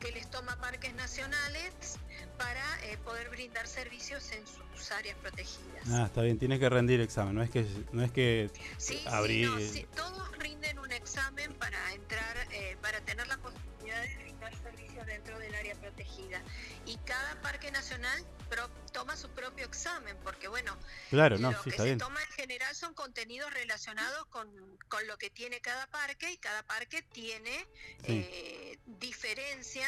que 0.00 0.12
les 0.12 0.28
toma 0.30 0.56
Parques 0.60 0.92
Nacionales 0.94 1.98
para 2.38 2.62
eh, 2.84 2.98
poder 2.98 3.28
brindar 3.30 3.66
servicios 3.66 4.30
en 4.32 4.44
sus 4.46 4.90
áreas 4.92 5.16
protegidas. 5.18 5.82
Ah, 5.90 6.04
está 6.06 6.22
bien, 6.22 6.38
tienes 6.38 6.58
que 6.58 6.68
rendir 6.68 7.00
examen, 7.00 7.34
no 7.34 7.42
es 7.42 7.50
que 7.50 7.66
no 7.92 8.02
es 8.02 8.12
que 8.12 8.50
Sí, 8.78 8.98
sí, 8.98 9.04
abrir 9.06 9.48
no, 9.48 9.58
sí, 9.58 9.86
todos 9.94 10.38
rinden 10.38 10.78
un 10.78 10.92
examen 10.92 11.52
para 11.54 11.92
entrar, 11.94 12.36
eh, 12.52 12.76
para 12.82 13.00
tener 13.00 13.26
la 13.26 13.38
posibilidad 13.38 14.02
de 14.02 14.16
brindar 14.16 14.54
servicios 14.62 15.06
dentro 15.06 15.38
del 15.38 15.54
área 15.54 15.74
protegida. 15.76 16.42
Y 16.84 16.96
cada 16.98 17.40
parque 17.40 17.70
nacional 17.70 18.24
pro- 18.50 18.68
toma 18.92 19.16
su 19.16 19.28
propio 19.30 19.64
examen, 19.66 20.16
porque 20.22 20.48
bueno, 20.48 20.76
Claro, 21.10 21.38
no, 21.38 21.52
lo 21.52 21.58
sí, 21.58 21.64
que 21.64 21.70
está 21.70 21.82
se 21.82 21.88
bien. 21.88 21.98
toma 21.98 22.20
en 22.22 22.32
general 22.32 22.74
son 22.74 22.94
contenidos 22.94 23.52
relacionados 23.54 24.26
con, 24.26 24.48
con 24.88 25.06
lo 25.06 25.16
que 25.16 25.30
tiene 25.30 25.60
cada 25.60 25.86
parque 25.86 26.32
y 26.32 26.36
cada 26.38 26.62
parque 26.64 27.02
tiene 27.12 27.66
Sí. 28.04 28.12
eh, 28.12 28.78
diferencias 28.86 29.85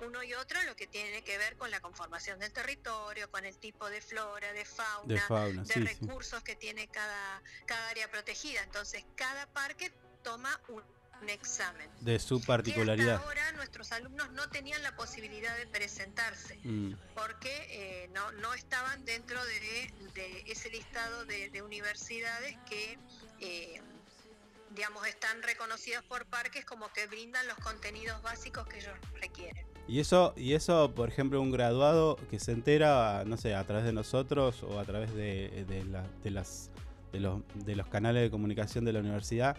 uno 0.00 0.22
y 0.22 0.34
otro, 0.34 0.62
lo 0.64 0.76
que 0.76 0.86
tiene 0.86 1.22
que 1.24 1.38
ver 1.38 1.56
con 1.56 1.70
la 1.70 1.80
conformación 1.80 2.38
del 2.38 2.52
territorio, 2.52 3.30
con 3.30 3.44
el 3.44 3.56
tipo 3.58 3.88
de 3.90 4.00
flora, 4.00 4.52
de 4.52 4.64
fauna, 4.64 5.14
De 5.14 5.20
fauna, 5.20 5.62
de 5.62 5.74
sí, 5.74 5.80
sí. 5.80 5.86
recursos 6.00 6.42
que 6.42 6.56
tiene 6.56 6.88
cada, 6.88 7.42
cada 7.66 7.88
área 7.88 8.10
protegida. 8.10 8.62
Entonces, 8.62 9.04
cada 9.16 9.46
parque 9.52 9.92
toma 10.22 10.60
un, 10.68 10.82
un 11.22 11.28
examen. 11.30 11.88
de 12.00 12.18
su 12.18 12.34
Y 12.34 12.38
hasta 12.40 12.46
particularidad. 12.48 13.22
ahora 13.22 13.52
nuestros 13.52 13.90
alumnos 13.92 14.30
no 14.32 14.50
tenían 14.50 14.82
la 14.82 14.94
posibilidad 14.96 15.56
de 15.56 15.66
presentarse 15.66 16.58
Mm. 16.62 16.94
porque 17.14 17.66
eh, 17.70 18.08
no, 18.12 18.32
no 18.32 18.52
estaban 18.54 19.02
dentro 19.06 19.42
de, 19.46 19.92
de 20.14 20.44
ese 20.46 20.68
listado 20.70 21.24
de, 21.24 21.48
de 21.50 21.62
universidades 21.62 22.56
que, 22.68 22.98
eh, 23.40 23.80
digamos, 24.74 25.06
están 25.06 25.42
reconocidas 25.42 26.02
por 26.04 26.26
parques 26.26 26.64
como 26.64 26.88
que 26.92 27.06
brindan 27.06 27.46
los 27.46 27.56
contenidos 27.58 28.20
básicos 28.22 28.66
que 28.66 28.78
ellos 28.78 28.92
requieren. 29.20 29.66
Y 29.88 30.00
eso, 30.00 30.34
y 30.36 30.54
eso, 30.54 30.92
por 30.94 31.08
ejemplo, 31.08 31.40
un 31.40 31.50
graduado 31.52 32.16
que 32.30 32.40
se 32.40 32.52
entera, 32.52 33.22
no 33.24 33.36
sé, 33.36 33.54
a 33.54 33.64
través 33.64 33.84
de 33.84 33.92
nosotros 33.92 34.62
o 34.64 34.80
a 34.80 34.84
través 34.84 35.14
de, 35.14 35.64
de, 35.68 35.84
la- 35.84 36.06
de 36.24 36.30
las, 36.30 36.70
de, 37.12 37.20
los, 37.20 37.40
de 37.54 37.76
los 37.76 37.86
canales 37.86 38.22
de 38.22 38.30
comunicación 38.30 38.84
de 38.84 38.92
la 38.92 38.98
universidad, 39.00 39.56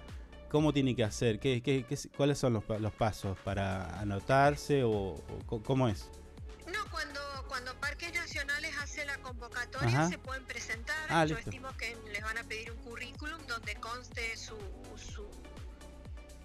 ¿cómo 0.50 0.74
tiene 0.74 0.96
que 0.96 1.04
hacer? 1.06 1.40
¿Qué, 1.40 1.62
qué, 1.62 1.86
qué- 1.88 1.98
¿Cuáles 2.18 2.38
son 2.38 2.54
los, 2.54 2.64
los 2.82 2.92
pasos 2.94 3.38
para 3.46 4.00
anotarse 4.02 4.84
o, 4.84 5.16
o 5.50 5.64
cómo 5.64 5.88
es? 5.88 6.10
Nacionales 8.38 8.78
hace 8.78 9.04
la 9.06 9.18
convocatoria 9.18 9.88
Ajá. 10.02 10.10
se 10.10 10.20
pueden 10.20 10.46
presentar. 10.46 10.96
Ah, 11.10 11.26
Yo 11.26 11.34
listo. 11.36 11.50
estimo 11.50 11.76
que 11.76 11.96
les 12.12 12.22
van 12.22 12.38
a 12.38 12.44
pedir 12.44 12.72
un 12.72 12.78
currículum 12.84 13.42
donde 13.48 13.74
conste 13.78 14.38
su, 14.38 14.56
su, 14.96 15.28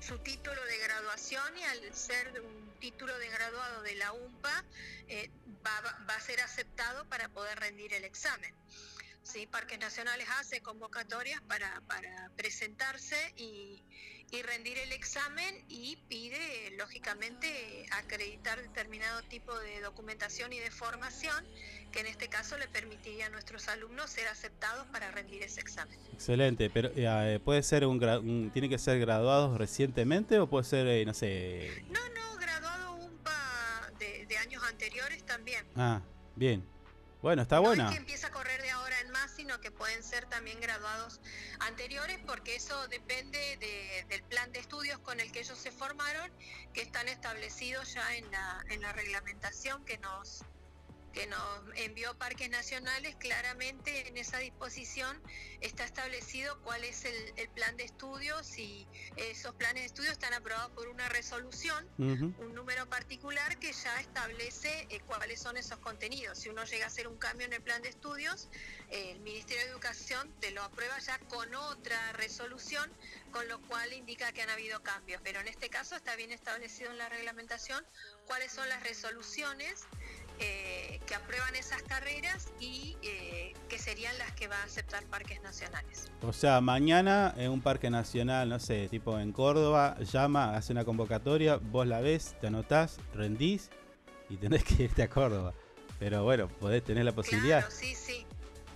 su 0.00 0.18
título 0.20 0.64
de 0.64 0.78
graduación 0.78 1.58
y 1.58 1.62
al 1.64 1.94
ser 1.94 2.40
un 2.40 2.72
título 2.80 3.16
de 3.18 3.28
graduado 3.28 3.82
de 3.82 3.94
la 3.96 4.10
UMPA 4.14 4.64
eh, 5.08 5.30
va, 5.66 5.82
va 6.08 6.14
a 6.14 6.20
ser 6.20 6.40
aceptado 6.40 7.04
para 7.10 7.28
poder 7.28 7.60
rendir 7.60 7.92
el 7.92 8.04
examen. 8.04 8.54
¿sí? 9.22 9.46
Parques 9.46 9.78
Nacionales 9.78 10.26
hace 10.40 10.62
convocatorias 10.62 11.42
para, 11.42 11.82
para 11.82 12.30
presentarse 12.38 13.34
y, 13.36 13.84
y 14.30 14.42
rendir 14.42 14.78
el 14.78 14.92
examen 14.92 15.62
y 15.68 15.96
pide, 16.08 16.70
lógicamente, 16.78 17.86
acreditar 17.90 18.62
determinado 18.62 19.22
tipo 19.24 19.54
de 19.58 19.82
documentación 19.82 20.54
y 20.54 20.58
de 20.58 20.70
formación 20.70 21.46
que 21.92 22.00
en 22.00 22.06
este 22.06 22.28
caso 22.28 22.56
le 22.58 22.66
permitiría 22.68 23.26
a 23.26 23.28
nuestros 23.28 23.68
alumnos 23.68 24.10
ser 24.10 24.26
aceptados 24.28 24.86
para 24.88 25.10
rendir 25.10 25.42
ese 25.42 25.60
examen. 25.60 25.96
Excelente, 26.12 26.70
pero 26.70 26.90
eh, 26.96 27.38
puede 27.44 27.62
ser 27.62 27.86
un, 27.86 28.02
un- 28.02 28.50
tiene 28.52 28.68
que 28.68 28.78
ser 28.78 28.98
graduados 28.98 29.56
recientemente 29.58 30.38
o 30.40 30.48
puede 30.48 30.64
ser, 30.64 30.86
eh, 30.86 31.04
no 31.04 31.14
sé. 31.14 31.84
No, 31.90 32.00
no, 32.08 32.36
graduado 32.38 32.94
UMPA 32.96 33.90
de, 33.98 34.26
de 34.26 34.38
años 34.38 34.62
anteriores 34.64 35.24
también. 35.24 35.66
Ah, 35.76 36.00
bien. 36.34 36.66
Bueno, 37.20 37.42
está 37.42 37.56
No 37.56 37.62
buena. 37.62 37.84
es 37.86 37.90
que 37.92 37.98
empieza 37.98 38.26
a 38.26 38.30
correr 38.32 38.60
de 38.62 38.70
ahora 38.70 38.98
en 39.00 39.10
más, 39.10 39.30
sino 39.36 39.60
que 39.60 39.70
pueden 39.70 40.02
ser 40.02 40.26
también 40.26 40.58
graduados 40.60 41.20
anteriores, 41.60 42.18
porque 42.26 42.56
eso 42.56 42.88
depende 42.88 43.38
de- 43.60 44.04
del 44.08 44.24
plan 44.24 44.50
de 44.50 44.58
estudios 44.58 44.98
con 44.98 45.20
el 45.20 45.30
que 45.30 45.40
ellos 45.40 45.56
se 45.58 45.70
formaron, 45.70 46.28
que 46.74 46.82
están 46.82 47.06
establecidos 47.08 47.94
ya 47.94 48.16
en 48.16 48.28
la, 48.32 48.64
en 48.70 48.80
la 48.80 48.92
reglamentación 48.92 49.84
que 49.84 49.98
nos 49.98 50.42
que 51.12 51.26
nos 51.26 51.60
envió 51.76 52.16
Parques 52.18 52.50
Nacionales, 52.50 53.16
claramente 53.16 54.08
en 54.08 54.16
esa 54.16 54.38
disposición 54.38 55.20
está 55.60 55.84
establecido 55.84 56.60
cuál 56.62 56.84
es 56.84 57.04
el, 57.04 57.32
el 57.36 57.48
plan 57.50 57.76
de 57.76 57.84
estudios 57.84 58.58
y 58.58 58.86
esos 59.16 59.54
planes 59.54 59.82
de 59.82 59.86
estudios 59.86 60.12
están 60.12 60.34
aprobados 60.34 60.72
por 60.72 60.88
una 60.88 61.08
resolución 61.08 61.86
un 61.98 62.54
número 62.54 62.88
particular 62.88 63.58
que 63.58 63.72
ya 63.72 64.00
establece 64.00 64.86
eh, 64.90 65.00
cuáles 65.06 65.40
son 65.40 65.56
esos 65.56 65.78
contenidos. 65.78 66.38
Si 66.38 66.48
uno 66.48 66.64
llega 66.64 66.84
a 66.84 66.88
hacer 66.88 67.06
un 67.06 67.16
cambio 67.16 67.46
en 67.46 67.52
el 67.52 67.62
plan 67.62 67.82
de 67.82 67.88
estudios, 67.88 68.48
eh, 68.90 69.12
el 69.12 69.20
Ministerio 69.20 69.64
de 69.64 69.70
Educación 69.70 70.32
te 70.40 70.50
lo 70.50 70.62
aprueba 70.62 70.98
ya 70.98 71.18
con 71.20 71.54
otra 71.54 72.12
resolución, 72.14 72.90
con 73.30 73.46
lo 73.48 73.60
cual 73.62 73.92
indica 73.92 74.32
que 74.32 74.42
han 74.42 74.50
habido 74.50 74.82
cambios. 74.82 75.20
Pero 75.22 75.40
en 75.40 75.48
este 75.48 75.68
caso 75.68 75.96
está 75.96 76.16
bien 76.16 76.32
establecido 76.32 76.90
en 76.90 76.98
la 76.98 77.08
reglamentación 77.08 77.84
cuáles 78.26 78.52
son 78.52 78.68
las 78.68 78.82
resoluciones 78.82 79.84
eh, 80.42 81.00
que 81.06 81.14
aprueban 81.14 81.54
esas 81.56 81.82
carreras 81.82 82.48
y 82.60 82.96
eh, 83.02 83.54
que 83.68 83.78
serían 83.78 84.16
las 84.18 84.32
que 84.32 84.48
va 84.48 84.56
a 84.56 84.64
aceptar 84.64 85.04
Parques 85.04 85.40
Nacionales. 85.42 86.10
O 86.22 86.32
sea, 86.32 86.60
mañana 86.60 87.34
en 87.36 87.50
un 87.50 87.60
parque 87.60 87.90
nacional, 87.90 88.48
no 88.48 88.58
sé, 88.58 88.88
tipo 88.88 89.18
en 89.18 89.32
Córdoba, 89.32 89.96
llama, 90.00 90.56
hace 90.56 90.72
una 90.72 90.84
convocatoria, 90.84 91.56
vos 91.56 91.86
la 91.86 92.00
ves, 92.00 92.34
te 92.40 92.46
anotás, 92.48 92.98
rendís 93.14 93.70
y 94.28 94.36
tenés 94.36 94.64
que 94.64 94.84
irte 94.84 95.02
a 95.02 95.08
Córdoba. 95.08 95.54
Pero 95.98 96.24
bueno, 96.24 96.48
podés 96.48 96.82
tener 96.82 97.04
la 97.04 97.12
posibilidad, 97.12 97.60
Claro, 97.60 97.74
sí, 97.74 97.94
sí. 97.94 98.26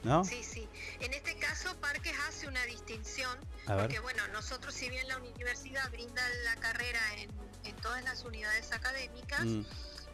¿no? 0.05 0.25
Sí, 0.25 0.45
sí. 0.45 0.69
En 1.01 1.13
este 1.13 1.37
caso, 1.39 1.75
Parques 1.81 2.15
hace 2.29 2.47
una 2.47 2.63
distinción, 2.67 3.37
porque 3.67 3.99
bueno, 4.01 4.23
nosotros 4.33 4.73
si 4.73 4.89
bien 4.89 5.09
la 5.09 5.19
universidad 5.19 5.91
brinda 5.91 6.23
la 6.45 6.55
carrera 6.61 7.01
en, 7.19 7.31
en 7.65 7.77
todas 7.77 8.05
las 8.05 8.25
unidades 8.25 8.73
académicas, 8.73 9.45
Mm. 9.45 9.65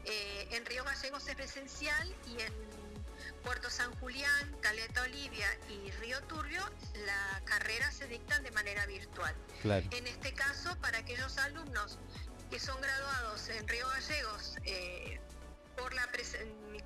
Eh, 0.05 0.49
en 0.53 0.67
Río 0.67 0.85
Gallegos 0.85 1.27
es 1.29 1.35
presencial 1.35 2.15
y 2.27 2.41
en 2.41 2.53
Puerto 3.45 3.71
San 3.71 3.93
Julián, 3.97 4.57
Caleta 4.61 5.03
Olivia 5.03 5.47
y 5.69 5.91
Río 5.93 6.21
Turbio 6.23 6.63
la 7.07 7.41
carrera 7.45 7.91
se 7.91 8.07
dictan 8.07 8.43
de 8.43 8.51
manera 8.53 8.87
virtual. 8.87 9.35
Claro. 9.61 9.87
En 9.91 10.07
este 10.07 10.33
caso, 10.33 10.77
para 10.81 10.99
aquellos 10.99 11.39
alumnos 11.39 11.99
que 12.51 12.61
son 12.61 12.81
graduados 12.81 13.49
en 13.49 13.67
Río 13.67 13.89
Gallegos 13.89 14.57
eh, 14.65 15.21
por 15.77 15.95
la 15.95 16.07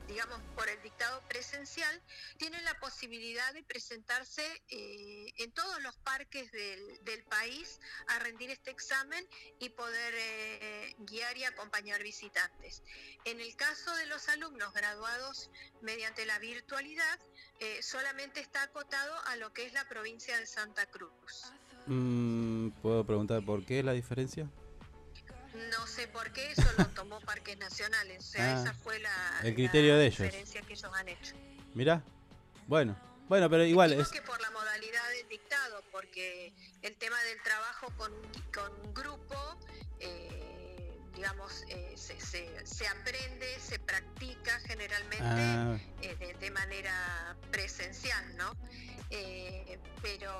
digamos 0.06 0.40
por 0.54 0.68
el 0.68 0.80
dictado 0.82 1.20
presencial, 1.28 2.02
tienen 2.38 2.62
la 2.64 2.78
posibilidad 2.78 3.52
de 3.52 3.62
presentarse 3.64 4.42
eh, 4.68 5.32
en 5.38 5.52
todos 5.52 5.82
los 5.82 5.96
parques 5.98 6.50
del, 6.52 7.04
del 7.04 7.22
país 7.24 7.80
a 8.08 8.18
rendir 8.20 8.50
este 8.50 8.70
examen 8.70 9.26
y 9.58 9.68
poder 9.70 10.14
eh, 10.16 10.94
guiar 11.00 11.36
y 11.36 11.44
acompañar 11.44 12.02
visitantes. 12.02 12.82
En 13.24 13.40
el 13.40 13.54
caso 13.56 13.94
de 13.96 14.06
los 14.06 14.28
alumnos 14.28 14.72
graduados 14.72 15.50
mediante 15.82 16.24
la 16.24 16.38
virtualidad, 16.38 17.18
eh, 17.60 17.82
solamente 17.82 18.40
está 18.40 18.62
acotado 18.62 19.14
a 19.26 19.36
lo 19.36 19.52
que 19.52 19.66
es 19.66 19.72
la 19.72 19.88
provincia 19.88 20.38
de 20.38 20.46
Santa 20.46 20.86
Cruz. 20.86 21.52
Mm, 21.86 22.70
¿Puedo 22.82 23.04
preguntar 23.04 23.44
por 23.44 23.64
qué 23.64 23.82
la 23.82 23.92
diferencia? 23.92 24.48
No 25.70 25.86
sé 25.86 26.08
por 26.08 26.30
qué 26.32 26.52
eso 26.52 26.62
lo 26.78 26.86
tomó 26.88 27.20
Parques 27.20 27.56
Nacionales, 27.58 28.18
o 28.24 28.26
sea, 28.32 28.56
Ah, 28.58 28.62
esa 28.62 28.74
fue 28.74 28.98
la, 28.98 29.40
el 29.42 29.54
criterio 29.54 29.92
la 29.92 29.98
de 29.98 30.06
ellos. 30.06 30.18
diferencia 30.18 30.60
que 30.62 30.72
ellos 30.74 30.90
han 30.94 31.08
hecho. 31.08 31.34
Mirá. 31.74 32.02
Bueno, 32.66 32.96
bueno, 33.28 33.48
pero 33.50 33.64
igual 33.64 33.92
es. 33.92 34.08
que 34.08 34.22
por 34.22 34.40
la 34.40 34.50
modalidad 34.50 35.08
del 35.16 35.28
dictado, 35.28 35.82
porque 35.92 36.52
el 36.82 36.96
tema 36.96 37.20
del 37.24 37.42
trabajo 37.42 37.92
con, 37.96 38.12
con 38.54 38.72
un 38.86 38.94
grupo, 38.94 39.58
eh, 40.00 40.45
digamos, 41.16 41.64
eh, 41.68 41.94
se, 41.96 42.20
se- 42.20 42.64
se 42.66 42.86
aprende, 42.86 43.46
se 43.58 43.78
practica 43.78 44.60
generalmente 44.60 45.16
Ah. 45.22 45.78
eh, 46.02 46.14
de, 46.20 46.34
de 46.34 46.50
manera 46.50 47.36
presencial, 47.50 48.36
¿no? 48.36 48.52
Eh, 49.10 49.78
pero 50.02 50.30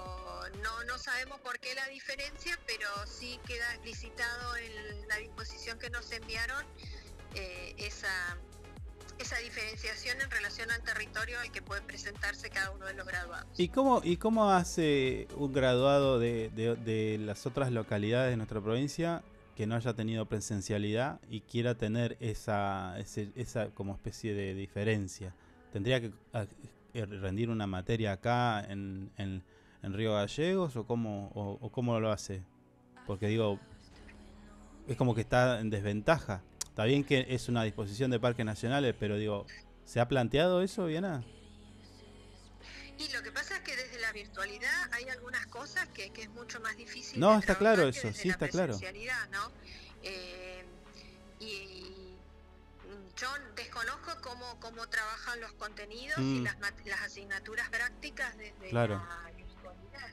no, 0.62 0.84
no 0.84 0.98
sabemos 0.98 1.40
por 1.40 1.58
qué 1.58 1.74
la 1.74 1.86
diferencia, 1.88 2.58
pero 2.66 2.88
sí 3.06 3.40
queda 3.46 3.68
explicitado 3.74 4.56
en 4.56 5.08
la 5.08 5.16
disposición 5.16 5.78
que 5.78 5.88
nos 5.90 6.10
enviaron 6.12 6.64
esa, 7.78 8.36
esa 9.18 9.36
diferenciación 9.38 10.20
en 10.20 10.30
relación 10.30 10.70
al 10.70 10.82
territorio 10.82 11.38
al 11.40 11.50
que 11.52 11.62
puede 11.62 11.82
presentarse 11.82 12.50
cada 12.50 12.70
uno 12.70 12.86
de 12.86 12.94
los 12.94 13.06
graduados. 13.06 13.46
¿Y 13.58 13.68
cómo, 13.68 14.00
¿Y 14.04 14.16
cómo 14.16 14.50
hace 14.50 15.28
un 15.36 15.52
graduado 15.52 16.18
de, 16.18 16.50
de- 16.50 16.76
de 16.76 17.18
las 17.18 17.46
otras 17.46 17.70
localidades 17.72 18.30
de 18.30 18.36
nuestra 18.36 18.60
provincia 18.60 19.22
que 19.56 19.66
no 19.66 19.74
haya 19.74 19.94
tenido 19.94 20.26
presencialidad 20.26 21.20
y 21.30 21.40
quiera 21.40 21.74
tener 21.76 22.16
esa, 22.20 22.98
ese- 22.98 23.32
esa 23.34 23.70
como 23.70 23.94
especie 23.94 24.34
de 24.34 24.54
diferencia? 24.54 25.34
¿Tendría 25.72 26.00
que 26.00 26.12
eh, 26.94 27.06
rendir 27.06 27.50
una 27.50 27.66
materia 27.66 28.12
acá 28.12 28.64
en, 28.68 29.10
en- 29.16 29.42
en 29.82 29.92
Río 29.94 30.12
Gallegos 30.14 30.76
o 30.76 30.86
cómo, 30.86 31.30
o, 31.34 31.58
o 31.60 31.70
cómo 31.72 31.98
lo 31.98 32.12
hace? 32.12 32.42
Porque 33.06 33.28
digo, 33.28 33.58
es 34.86 34.96
como 34.96 35.14
que 35.14 35.22
está 35.22 35.60
en 35.60 35.70
desventaja. 35.70 36.42
Está 36.68 36.84
bien 36.84 37.04
que 37.04 37.26
es 37.30 37.48
una 37.48 37.62
disposición 37.64 38.10
de 38.10 38.20
parques 38.20 38.44
nacionales, 38.44 38.94
pero 38.98 39.16
digo, 39.16 39.46
¿se 39.84 40.00
ha 40.00 40.08
planteado 40.08 40.60
eso, 40.62 40.86
Viana? 40.86 41.24
Y 42.98 43.12
lo 43.12 43.22
que 43.22 43.30
pasa 43.30 43.56
es 43.56 43.60
que 43.62 43.75
virtualidad 44.22 44.92
hay 44.92 45.08
algunas 45.08 45.46
cosas 45.46 45.86
que, 45.94 46.10
que 46.10 46.22
es 46.22 46.30
mucho 46.30 46.58
más 46.60 46.76
difícil. 46.76 47.20
No, 47.20 47.32
de 47.34 47.38
está 47.40 47.56
claro 47.56 47.88
eso, 47.88 48.12
sí, 48.12 48.28
está 48.30 48.48
claro. 48.48 48.78
Eh, 50.02 50.64
y 51.40 52.14
yo 53.16 53.28
desconozco 53.54 54.12
cómo, 54.22 54.58
cómo 54.60 54.88
trabajan 54.88 55.40
los 55.40 55.52
contenidos 55.52 56.18
y 56.18 56.40
Mm. 56.40 56.44
las, 56.44 56.56
las 56.84 57.00
asignaturas 57.02 57.68
prácticas 57.70 58.36
desde 58.36 58.68
Claro. 58.70 58.94
la 58.96 59.30
virtualidad. 59.32 60.10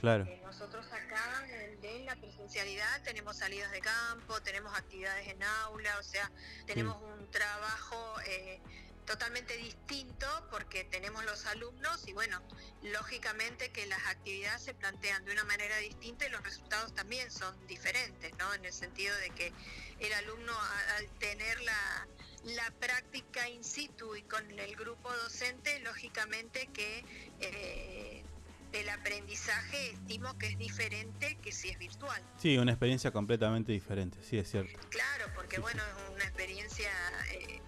Claro. 0.00 0.24
Eh, 0.24 0.40
nosotros 0.44 0.84
acá 0.92 1.44
en, 1.48 1.82
en 1.84 2.06
la 2.06 2.16
presencialidad 2.16 3.02
tenemos 3.02 3.36
salidas 3.38 3.70
de 3.72 3.80
campo, 3.80 4.40
tenemos 4.42 4.76
actividades 4.76 5.26
en 5.28 5.42
aula, 5.42 5.98
o 5.98 6.02
sea, 6.02 6.30
tenemos 6.66 6.96
un 7.02 7.30
trabajo 7.30 8.20
eh, 8.26 8.60
totalmente 9.06 9.56
distinto 9.56 10.26
porque 10.50 10.84
tenemos 10.84 11.24
los 11.24 11.46
alumnos 11.46 12.06
y 12.06 12.12
bueno, 12.12 12.42
lógicamente 12.82 13.70
que 13.70 13.86
las 13.86 14.04
actividades 14.06 14.62
se 14.62 14.74
plantean 14.74 15.24
de 15.24 15.32
una 15.32 15.44
manera 15.44 15.76
distinta 15.78 16.26
y 16.26 16.30
los 16.30 16.42
resultados 16.42 16.94
también 16.94 17.30
son 17.30 17.54
diferentes, 17.66 18.36
¿no? 18.38 18.52
En 18.54 18.64
el 18.64 18.72
sentido 18.72 19.16
de 19.18 19.30
que 19.30 19.52
el 20.00 20.12
alumno 20.12 20.52
al 20.96 21.08
tener 21.18 21.60
la, 21.62 22.08
la 22.44 22.70
práctica 22.72 23.48
in 23.48 23.64
situ 23.64 24.16
y 24.16 24.22
con 24.22 24.58
el 24.58 24.76
grupo 24.76 25.12
docente, 25.16 25.78
lógicamente 25.80 26.68
que 26.72 27.04
eh, 27.40 28.24
el 28.72 28.88
aprendizaje 28.88 29.90
estimo 29.90 30.36
que 30.38 30.48
es 30.48 30.58
diferente 30.58 31.38
que 31.42 31.52
si 31.52 31.70
es 31.70 31.78
virtual. 31.78 32.22
Sí, 32.38 32.58
una 32.58 32.72
experiencia 32.72 33.10
completamente 33.10 33.72
diferente, 33.72 34.18
sí, 34.22 34.38
es 34.38 34.50
cierto. 34.50 34.78
Claro, 34.90 35.26
porque 35.34 35.58
bueno, 35.58 35.82
es 35.82 36.14
una 36.14 36.24
experiencia 36.24 36.90
eh, 37.32 37.60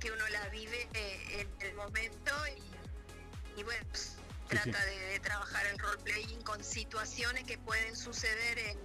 que 0.00 0.10
uno 0.10 0.28
la 0.28 0.48
vive 0.48 0.88
eh, 0.94 1.46
en 1.60 1.66
el 1.66 1.74
momento 1.74 2.32
y, 2.56 3.60
y 3.60 3.62
bueno, 3.64 3.84
pues, 3.90 4.16
Sí, 4.50 4.56
trata 4.60 4.78
sí. 4.82 4.90
De, 4.90 4.98
de 5.06 5.20
trabajar 5.20 5.64
el 5.66 5.78
role-playing 5.78 6.42
con 6.42 6.62
situaciones 6.62 7.44
que 7.44 7.56
pueden 7.56 7.96
suceder 7.96 8.58
en, 8.58 8.78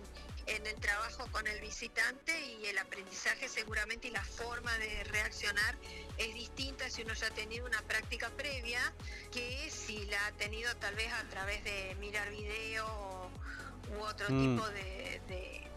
en 0.48 0.66
el 0.66 0.76
trabajo 0.76 1.28
con 1.34 1.46
el 1.48 1.60
visitante 1.60 2.40
y 2.40 2.66
el 2.66 2.78
aprendizaje 2.78 3.50
seguramente 3.50 4.08
y 4.08 4.12
la 4.12 4.24
forma 4.24 4.76
de 4.78 5.04
reaccionar 5.04 5.76
es 6.18 6.34
distinta 6.34 6.90
si 6.90 7.02
uno 7.02 7.14
ya 7.14 7.28
ha 7.28 7.32
tenido 7.32 7.66
una 7.66 7.82
práctica 7.82 8.30
previa 8.30 8.80
que 9.34 9.70
si 9.70 10.06
la 10.06 10.28
ha 10.28 10.32
tenido 10.32 10.74
tal 10.78 10.96
vez 10.96 11.12
a 11.12 11.24
través 11.28 11.62
de 11.66 11.94
mirar 12.00 12.30
video 12.32 12.88
o, 12.88 13.30
u 13.98 14.02
otro 14.02 14.28
Mm. 14.30 14.56
tipo 14.56 14.70
de, 14.70 15.22
de- 15.28 15.69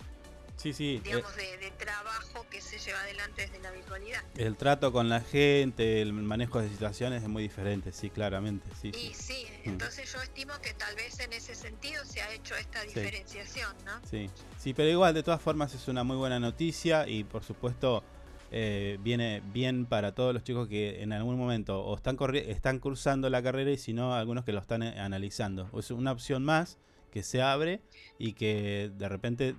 Sí, 0.63 0.73
sí. 0.73 0.97
eh, 0.97 1.01
digamos, 1.05 1.35
de, 1.37 1.57
de 1.59 1.71
trabajo 1.73 2.47
que 2.51 2.61
se 2.61 2.79
lleva 2.79 3.01
adelante 3.01 3.43
desde 3.43 3.59
la 3.61 3.71
virtualidad. 3.73 4.21
el 4.37 4.57
trato 4.57 4.93
con 4.93 5.09
la 5.09 5.21
gente, 5.21 6.01
el 6.01 6.13
manejo 6.13 6.61
de 6.61 6.69
situaciones 6.69 7.23
es 7.23 7.29
muy 7.29 7.43
diferente, 7.43 7.91
sí, 7.93 8.11
claramente. 8.11 8.67
Sí, 8.81 8.89
Y 8.89 9.13
sí. 9.13 9.15
sí, 9.15 9.47
Mm. 9.65 9.69
entonces 9.71 10.13
yo 10.13 10.21
estimo 10.23 10.53
que 10.63 10.73
tal 10.75 10.95
vez 10.97 11.19
en 11.21 11.33
ese 11.33 11.55
sentido 11.55 12.05
se 12.05 12.21
ha 12.23 12.33
hecho 12.33 12.55
esta 12.57 12.83
diferenciación, 12.83 13.71
¿no? 13.85 13.93
Sí, 14.09 14.29
sí, 14.59 14.75
pero 14.75 14.89
igual 14.89 15.15
de 15.15 15.23
todas 15.23 15.41
formas 15.41 15.75
es 15.75 15.87
una 15.89 16.05
muy 16.05 16.17
buena 16.17 16.39
noticia 16.41 17.07
y 17.09 17.25
por 17.25 17.45
supuesto 17.45 18.03
eh, 18.51 18.99
viene 19.01 19.41
bien 19.53 19.87
para 19.87 20.15
todos 20.15 20.35
los 20.35 20.45
chicos 20.45 20.69
que 20.69 21.03
en 21.03 21.13
algún 21.13 21.39
momento 21.39 21.81
o 21.83 21.97
están, 21.97 22.17
están 22.35 22.79
cursando 22.81 23.31
la 23.31 23.43
carrera 23.43 23.71
y 23.71 23.79
si 23.79 23.93
no 23.93 24.15
algunos 24.15 24.45
que 24.45 24.53
lo 24.53 24.61
están 24.61 24.83
eh, 24.83 24.99
analizando. 25.01 25.71
Es 25.79 25.91
una 25.91 26.13
opción 26.13 26.45
más 26.45 26.79
que 27.13 27.23
se 27.23 27.41
abre 27.41 27.81
y 28.19 28.33
que 28.35 28.91
de 28.95 29.09
repente 29.09 29.55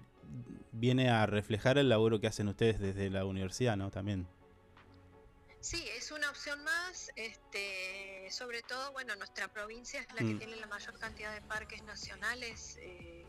viene 0.72 1.10
a 1.10 1.26
reflejar 1.26 1.78
el 1.78 1.90
laburo 1.90 2.20
que 2.20 2.28
hacen 2.28 2.48
ustedes 2.48 2.80
desde 2.80 3.10
la 3.10 3.26
universidad, 3.26 3.78
¿no? 3.78 3.92
También. 3.92 4.28
Sí, 5.60 5.88
es 5.98 6.12
una 6.12 6.30
opción 6.30 6.62
más, 6.64 7.10
este, 7.16 8.28
sobre 8.32 8.62
todo, 8.64 8.92
bueno, 8.92 9.16
nuestra 9.16 9.48
provincia 9.48 10.02
es 10.02 10.08
la 10.10 10.18
que 10.18 10.34
Mm. 10.34 10.40
tiene 10.40 10.56
la 10.58 10.68
mayor 10.68 10.98
cantidad 11.00 11.34
de 11.34 11.42
parques 11.42 11.82
nacionales 11.84 12.76
eh, 12.82 13.26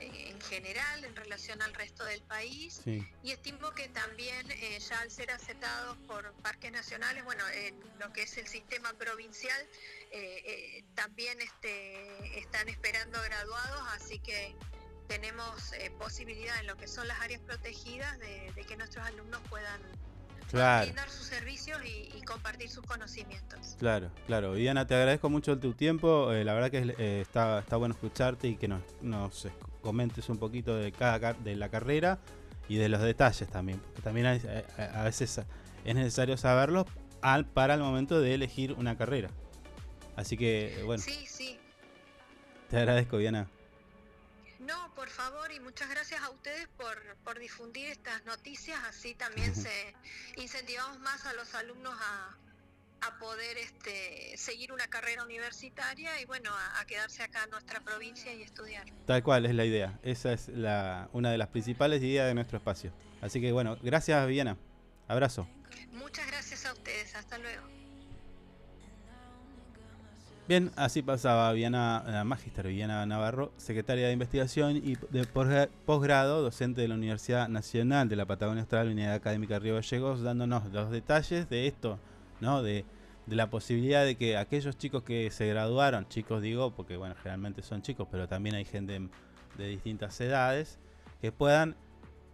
eh, 0.00 0.30
en 0.30 0.40
general 0.40 1.04
en 1.04 1.14
relación 1.16 1.60
al 1.60 1.74
resto 1.74 2.04
del 2.04 2.22
país. 2.22 2.80
Sí. 2.82 3.06
Y 3.22 3.32
estimo 3.32 3.72
que 3.72 3.88
también 3.88 4.50
eh, 4.52 4.78
ya 4.78 5.00
al 5.00 5.10
ser 5.10 5.30
aceptados 5.30 5.98
por 6.06 6.32
parques 6.40 6.72
nacionales, 6.72 7.22
bueno, 7.24 7.44
en 7.48 7.74
lo 7.98 8.10
que 8.12 8.22
es 8.22 8.38
el 8.38 8.46
sistema 8.46 8.94
provincial, 8.94 9.60
eh, 10.12 10.82
también 10.94 11.38
este, 11.42 12.38
están 12.38 12.68
esperando 12.70 13.20
graduados, 13.22 13.82
así 13.96 14.18
que 14.20 14.54
tenemos 15.08 15.72
eh, 15.72 15.90
posibilidad 15.98 16.58
en 16.60 16.66
lo 16.66 16.76
que 16.76 16.86
son 16.86 17.08
las 17.08 17.20
áreas 17.20 17.40
protegidas 17.40 18.18
de, 18.20 18.52
de 18.54 18.62
que 18.64 18.76
nuestros 18.76 19.04
alumnos 19.06 19.40
puedan 19.48 19.80
Claro. 20.50 20.86
brindar 20.86 21.10
sus 21.10 21.26
servicios 21.26 21.78
y, 21.84 22.10
y 22.16 22.22
compartir 22.22 22.70
sus 22.70 22.82
conocimientos. 22.86 23.76
Claro, 23.78 24.10
claro. 24.26 24.54
Diana, 24.54 24.86
te 24.86 24.94
agradezco 24.94 25.28
mucho 25.28 25.58
tu 25.58 25.74
tiempo. 25.74 26.32
eh, 26.32 26.42
la 26.44 26.54
verdad 26.54 26.70
que 26.70 26.94
eh, 26.98 27.20
está, 27.20 27.58
está 27.58 27.76
bueno 27.76 27.94
escucharte 27.94 28.48
y 28.48 28.56
que 28.56 28.66
nos, 28.66 28.80
nos 29.02 29.44
es- 29.44 29.52
comentes 29.82 30.28
un 30.30 30.38
poquito 30.38 30.74
de 30.76 30.90
cada 30.92 31.34
de 31.34 31.54
la 31.54 31.68
carrera 31.68 32.18
y 32.66 32.76
de 32.76 32.88
los 32.88 33.02
detalles 33.02 33.46
también. 33.50 33.78
Porque 33.80 34.00
también 34.00 34.26
hay- 34.26 34.40
eh, 34.42 34.64
a, 34.78 35.00
a 35.02 35.04
veces 35.04 35.38
es 35.84 35.94
necesario 35.94 36.38
saberlos 36.38 36.86
al, 37.20 37.44
para 37.44 37.74
el 37.74 37.80
momento 37.80 38.18
de 38.18 38.32
elegir 38.34 38.72
una 38.72 38.96
carrera. 38.96 39.28
Así 40.16 40.38
que, 40.38 40.80
eh, 40.80 40.82
bueno, 40.82 41.02
Sí, 41.02 41.26
sí. 41.26 41.58
te 42.70 42.78
agradezco, 42.78 43.18
Diana. 43.18 43.50
No, 44.68 44.94
por 44.94 45.08
favor, 45.08 45.50
y 45.50 45.60
muchas 45.60 45.88
gracias 45.88 46.20
a 46.22 46.28
ustedes 46.28 46.68
por, 46.76 47.16
por 47.24 47.38
difundir 47.38 47.86
estas 47.86 48.22
noticias, 48.26 48.78
así 48.86 49.14
también 49.14 49.54
se 49.56 49.94
incentivamos 50.36 51.00
más 51.00 51.24
a 51.24 51.32
los 51.32 51.54
alumnos 51.54 51.94
a, 51.98 52.36
a 53.00 53.18
poder 53.18 53.56
este, 53.56 54.36
seguir 54.36 54.70
una 54.70 54.86
carrera 54.88 55.24
universitaria 55.24 56.20
y 56.20 56.26
bueno, 56.26 56.50
a, 56.52 56.80
a 56.80 56.84
quedarse 56.84 57.22
acá 57.22 57.44
en 57.44 57.50
nuestra 57.50 57.80
provincia 57.80 58.30
y 58.34 58.42
estudiar. 58.42 58.84
Tal 59.06 59.22
cual 59.22 59.46
es 59.46 59.54
la 59.54 59.64
idea. 59.64 59.98
Esa 60.02 60.34
es 60.34 60.48
la, 60.48 61.08
una 61.12 61.30
de 61.32 61.38
las 61.38 61.48
principales 61.48 62.02
ideas 62.02 62.26
de 62.26 62.34
nuestro 62.34 62.58
espacio. 62.58 62.92
Así 63.22 63.40
que, 63.40 63.50
bueno, 63.52 63.78
gracias, 63.80 64.28
Diana. 64.28 64.58
Abrazo. 65.08 65.48
Muchas 65.92 66.26
gracias 66.26 66.66
a 66.66 66.74
ustedes, 66.74 67.14
hasta 67.14 67.38
luego. 67.38 67.77
Bien, 70.48 70.70
así 70.76 71.02
pasaba 71.02 71.52
Viana, 71.52 72.22
Magister 72.24 72.66
Viviana 72.66 73.04
Navarro, 73.04 73.52
secretaria 73.58 74.06
de 74.06 74.14
Investigación 74.14 74.78
y 74.78 74.94
de 75.10 75.28
posgra- 75.30 75.68
posgrado, 75.84 76.40
docente 76.40 76.80
de 76.80 76.88
la 76.88 76.94
Universidad 76.94 77.50
Nacional 77.50 78.08
de 78.08 78.16
la 78.16 78.24
Patagonia 78.24 78.62
Austral, 78.62 78.88
Unidad 78.88 79.12
Académica 79.12 79.58
Río 79.58 79.74
Gallegos, 79.74 80.22
dándonos 80.22 80.72
los 80.72 80.90
detalles 80.90 81.50
de 81.50 81.66
esto, 81.66 81.98
¿no? 82.40 82.62
De, 82.62 82.86
de 83.26 83.36
la 83.36 83.50
posibilidad 83.50 84.06
de 84.06 84.14
que 84.14 84.38
aquellos 84.38 84.78
chicos 84.78 85.02
que 85.02 85.30
se 85.30 85.46
graduaron, 85.48 86.08
chicos 86.08 86.40
digo, 86.40 86.70
porque 86.70 86.96
bueno, 86.96 87.14
generalmente 87.16 87.60
son 87.60 87.82
chicos, 87.82 88.08
pero 88.10 88.26
también 88.26 88.54
hay 88.54 88.64
gente 88.64 89.06
de 89.58 89.68
distintas 89.68 90.18
edades, 90.18 90.78
que 91.20 91.30
puedan 91.30 91.76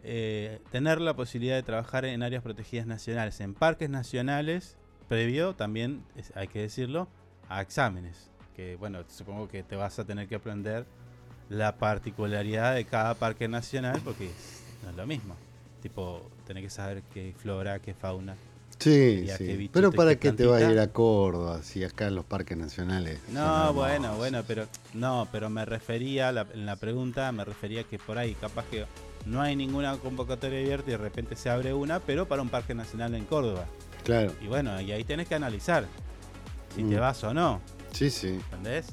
eh, 0.04 0.60
tener 0.70 1.00
la 1.00 1.16
posibilidad 1.16 1.56
de 1.56 1.64
trabajar 1.64 2.04
en 2.04 2.22
áreas 2.22 2.44
protegidas 2.44 2.86
nacionales, 2.86 3.40
en 3.40 3.54
parques 3.54 3.90
nacionales, 3.90 4.76
previo 5.08 5.54
también, 5.56 6.04
hay 6.36 6.46
que 6.46 6.60
decirlo, 6.60 7.08
a 7.49 7.61
exámenes. 7.62 8.30
Que 8.57 8.76
bueno, 8.76 9.01
supongo 9.09 9.49
que 9.49 9.62
te 9.62 9.76
vas 9.76 9.99
a 9.99 10.05
tener 10.05 10.28
que 10.28 10.36
aprender 10.36 10.84
la 11.49 11.76
particularidad 11.76 12.74
de 12.74 12.84
cada 12.84 13.14
parque 13.14 13.49
nacional 13.49 14.01
porque 14.05 14.30
no 14.82 14.90
es 14.90 14.97
lo 14.97 15.07
mismo. 15.07 15.36
Tipo, 15.82 16.30
tener 16.47 16.62
que 16.62 16.70
saber 16.70 17.03
qué 17.12 17.34
flora, 17.36 17.78
qué 17.80 17.95
fauna. 17.95 18.36
Sí, 18.78 19.26
sí. 19.38 19.70
Pero 19.72 19.92
¿para 19.92 20.16
qué 20.16 20.32
te 20.32 20.47
vas 20.47 20.62
a 20.62 20.70
ir 20.72 20.78
a 20.78 20.88
Córdoba 20.88 21.62
si 21.62 21.84
acá 21.84 22.09
en 22.09 22.16
los 22.16 22.24
parques 22.24 22.57
nacionales? 22.57 23.20
No, 23.28 23.72
bueno, 23.72 24.16
bueno, 24.16 24.42
pero 24.47 24.66
no, 24.95 25.28
pero 25.30 25.49
me 25.49 25.64
refería 25.64 26.32
la- 26.32 26.47
en 26.53 26.66
la 26.66 26.76
pregunta, 26.76 27.30
me 27.32 27.45
refería 27.45 27.84
que 27.84 27.99
por 27.99 28.18
ahí 28.18 28.34
capaz 28.34 28.64
que 28.66 28.84
no 29.26 29.40
hay 29.40 29.57
ninguna 29.57 29.97
convocatoria 29.97 30.59
abierta 30.59 30.88
y 30.88 30.92
de 30.92 30.99
repente 30.99 31.36
se 31.36 31.49
abre 31.51 31.72
una, 31.72 32.01
pero 32.01 32.26
para 32.26 32.42
un 32.42 32.49
parque 32.51 32.74
nacional 32.74 33.14
en 33.14 33.24
Córdoba. 33.24 33.66
Claro. 34.05 34.32
Y 34.42 34.49
bueno, 34.49 34.78
y 34.80 34.92
ahí 34.92 35.05
tenés 35.05 35.28
que 35.28 35.34
analizar 35.34 35.86
si 36.74 36.82
te 36.82 36.96
Mm. 36.96 37.00
vas 37.00 37.24
o 37.24 37.34
no. 37.34 37.60
Sí, 37.92 38.10
sí. 38.10 38.28
¿Entendés? 38.50 38.86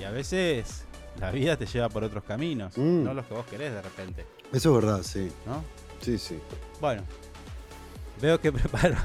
Y 0.00 0.04
a 0.04 0.10
veces 0.10 0.84
la 1.20 1.30
vida 1.30 1.56
te 1.56 1.66
lleva 1.66 1.88
por 1.88 2.04
otros 2.04 2.24
caminos, 2.24 2.76
Mm. 2.76 3.04
no 3.04 3.14
los 3.14 3.26
que 3.26 3.34
vos 3.34 3.44
querés 3.46 3.72
de 3.72 3.82
repente. 3.82 4.26
Eso 4.52 4.70
es 4.78 4.84
verdad, 4.84 5.02
sí. 5.02 5.30
¿No? 5.46 5.62
Sí, 6.00 6.16
sí. 6.18 6.38
Bueno, 6.80 7.02
veo 8.22 8.40
que 8.40 8.52
preparó, 8.52 8.96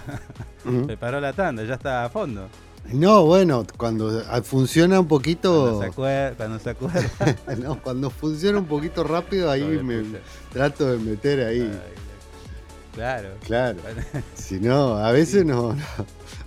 preparó 0.85 1.19
la 1.19 1.33
tanda, 1.33 1.63
ya 1.63 1.75
está 1.75 2.05
a 2.05 2.09
fondo. 2.09 2.47
No, 2.93 3.25
bueno, 3.25 3.65
cuando 3.77 4.21
ah, 4.29 4.41
funciona 4.43 4.99
un 4.99 5.07
poquito. 5.07 5.79
Cuando 5.79 5.81
se 5.81 5.89
acuer- 5.91 6.35
cuando 6.35 6.59
se 6.59 6.69
acuerda. 6.69 7.01
no, 7.57 7.81
cuando 7.81 8.11
funciona 8.11 8.59
un 8.59 8.65
poquito 8.67 9.03
rápido, 9.03 9.49
ahí 9.49 9.63
me 9.63 10.03
trato 10.53 10.91
de 10.91 10.97
meter 10.99 11.39
ahí. 11.47 11.71
Claro. 12.95 13.29
Claro. 13.45 13.79
Si 14.35 14.59
no, 14.59 14.97
a 14.97 15.11
veces 15.11 15.45
no, 15.45 15.73
no. 15.73 15.83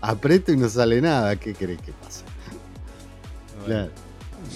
Aprieto 0.00 0.52
y 0.52 0.56
no 0.56 0.68
sale 0.68 1.00
nada. 1.00 1.36
¿Qué 1.36 1.54
querés 1.54 1.80
que 1.80 1.92
pase? 1.92 2.24
Claro. 3.66 3.90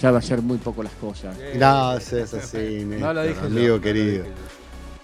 Ya 0.01 0.11
va 0.11 0.19
a 0.19 0.23
ser 0.23 0.41
muy 0.41 0.59
poco 0.59 0.83
las 0.83 0.93
cosas. 0.95 1.37
No 1.57 2.01
seas 2.01 2.33
así, 2.35 2.85
No 2.87 3.13
lo 3.13 3.25
yo, 3.25 3.39
amigo 3.41 3.69
no 3.69 3.75
lo 3.75 3.81
querido. 3.81 4.25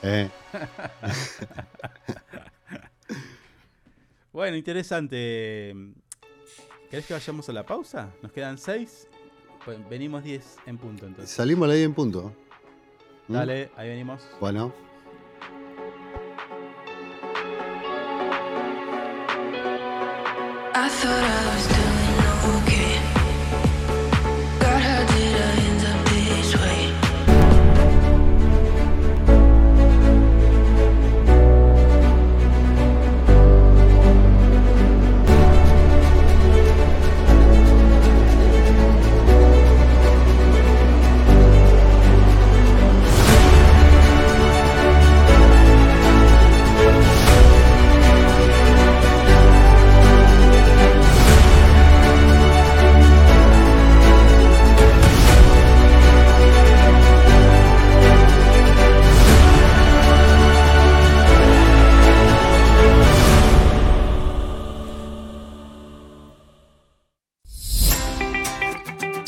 Eh. 0.03 0.31
bueno, 4.33 4.57
interesante. 4.57 5.75
¿Querés 6.91 7.07
que 7.07 7.13
vayamos 7.13 7.49
a 7.49 7.53
la 7.53 7.67
pausa? 7.67 8.11
Nos 8.23 8.33
quedan 8.33 8.57
seis. 8.57 9.07
Pues 9.65 9.77
venimos 9.91 10.25
10 10.25 10.57
en 10.67 10.79
punto 10.79 11.05
entonces. 11.05 11.35
Salimos 11.35 11.69
ahí 11.69 11.83
en 11.83 11.93
punto. 11.93 12.33
¿Mm? 13.27 13.35
Dale, 13.35 13.71
ahí 13.77 13.91
venimos. 13.91 14.23
Bueno. 14.41 14.73
I 20.81 20.89
thought 20.89 21.25
I 21.25 21.57
was 21.57 21.78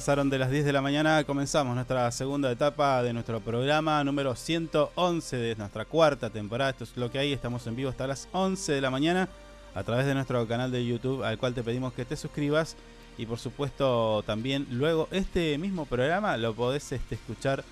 Pasaron 0.00 0.30
de 0.30 0.38
las 0.38 0.50
10 0.50 0.64
de 0.64 0.72
la 0.72 0.80
mañana. 0.80 1.24
Comenzamos 1.24 1.74
nuestra 1.74 2.10
segunda 2.10 2.50
etapa 2.50 3.02
de 3.02 3.12
nuestro 3.12 3.38
programa 3.38 4.02
número 4.02 4.34
111 4.34 5.36
de 5.36 5.56
nuestra 5.56 5.84
cuarta 5.84 6.30
temporada. 6.30 6.70
Esto 6.70 6.84
es 6.84 6.96
lo 6.96 7.10
que 7.10 7.18
hay. 7.18 7.34
Estamos 7.34 7.66
en 7.66 7.76
vivo 7.76 7.90
hasta 7.90 8.06
las 8.06 8.26
11 8.32 8.72
de 8.72 8.80
la 8.80 8.88
mañana 8.88 9.28
a 9.74 9.82
través 9.82 10.06
de 10.06 10.14
nuestro 10.14 10.48
canal 10.48 10.72
de 10.72 10.86
YouTube 10.86 11.22
al 11.22 11.36
cual 11.36 11.52
te 11.52 11.62
pedimos 11.62 11.92
que 11.92 12.06
te 12.06 12.16
suscribas. 12.16 12.76
Y 13.18 13.26
por 13.26 13.38
supuesto 13.38 14.22
también 14.26 14.66
luego 14.70 15.06
este 15.10 15.58
mismo 15.58 15.84
programa 15.84 16.34
lo 16.38 16.54
podés 16.54 16.92
este, 16.92 17.16
escuchar 17.16 17.62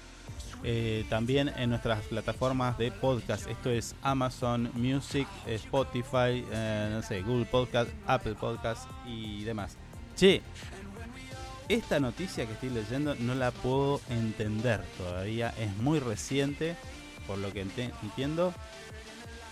eh, 0.64 1.06
también 1.08 1.50
en 1.56 1.70
nuestras 1.70 2.02
plataformas 2.02 2.76
de 2.76 2.92
podcast. 2.92 3.46
Esto 3.46 3.70
es 3.70 3.94
Amazon 4.02 4.70
Music, 4.74 5.26
Spotify, 5.46 6.44
eh, 6.52 6.90
no 6.92 7.00
sé, 7.00 7.22
Google 7.22 7.46
Podcast, 7.46 7.88
Apple 8.06 8.34
Podcast 8.34 8.86
y 9.06 9.44
demás. 9.44 9.78
Che, 10.14 10.42
esta 11.68 12.00
noticia 12.00 12.46
que 12.46 12.52
estoy 12.52 12.70
leyendo 12.70 13.14
no 13.16 13.34
la 13.34 13.50
puedo 13.50 14.00
entender 14.08 14.82
todavía. 14.96 15.54
Es 15.58 15.74
muy 15.76 15.98
reciente, 15.98 16.76
por 17.26 17.38
lo 17.38 17.52
que 17.52 17.60
entiendo. 17.60 18.54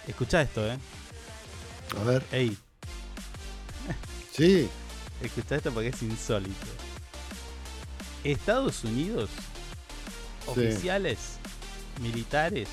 Escucha 0.06 0.40
esto, 0.42 0.66
¿eh? 0.66 0.78
A 2.00 2.04
ver. 2.04 2.24
Ey. 2.32 2.56
Sí. 4.32 4.68
Escucha 5.22 5.56
esto 5.56 5.72
porque 5.72 5.88
es 5.88 6.02
insólito. 6.02 6.66
Estados 8.22 8.84
Unidos, 8.84 9.30
Sí. 10.44 10.50
oficiales 10.50 11.38
militares, 12.02 12.68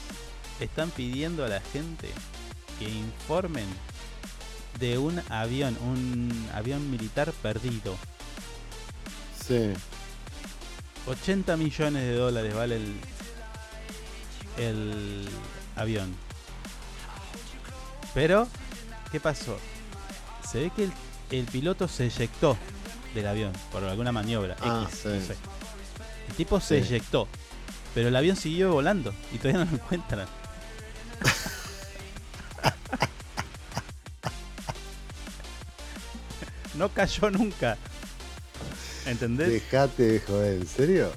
están 0.59 0.89
pidiendo 0.91 1.45
a 1.45 1.47
la 1.47 1.61
gente 1.61 2.09
que 2.79 2.89
informen 2.89 3.65
de 4.79 4.97
un 4.97 5.21
avión, 5.29 5.77
un 5.81 6.49
avión 6.53 6.91
militar 6.91 7.31
perdido. 7.41 7.95
Sí. 9.47 9.73
80 11.07 11.57
millones 11.57 12.03
de 12.03 12.15
dólares 12.15 12.53
vale 12.55 12.75
el, 12.77 12.95
el 14.57 15.29
avión. 15.75 16.15
Pero, 18.13 18.47
¿qué 19.11 19.19
pasó? 19.19 19.57
Se 20.49 20.59
ve 20.61 20.71
que 20.75 20.85
el, 20.85 20.93
el 21.31 21.45
piloto 21.45 21.87
se 21.87 22.05
eyectó 22.05 22.57
del 23.15 23.27
avión 23.27 23.51
por 23.71 23.83
alguna 23.83 24.11
maniobra. 24.11 24.55
Ah, 24.61 24.85
X, 24.87 24.99
sí. 25.03 25.07
no 25.09 25.21
sé. 25.25 25.35
El 26.29 26.35
tipo 26.35 26.59
se 26.59 26.83
Sí. 26.83 26.93
eyectó. 26.93 27.27
Pero 27.93 28.07
el 28.07 28.15
avión 28.15 28.35
siguió 28.35 28.71
volando 28.71 29.13
y 29.33 29.37
todavía 29.37 29.65
no 29.65 29.71
lo 29.71 29.77
encuentran. 29.77 30.27
no 36.75 36.89
cayó 36.89 37.29
nunca. 37.29 37.77
¿Entendés? 39.05 39.49
Dejate 39.49 40.03
de 40.03 40.19
joder, 40.21 40.61
¿en 40.61 40.67
serio? 40.67 41.11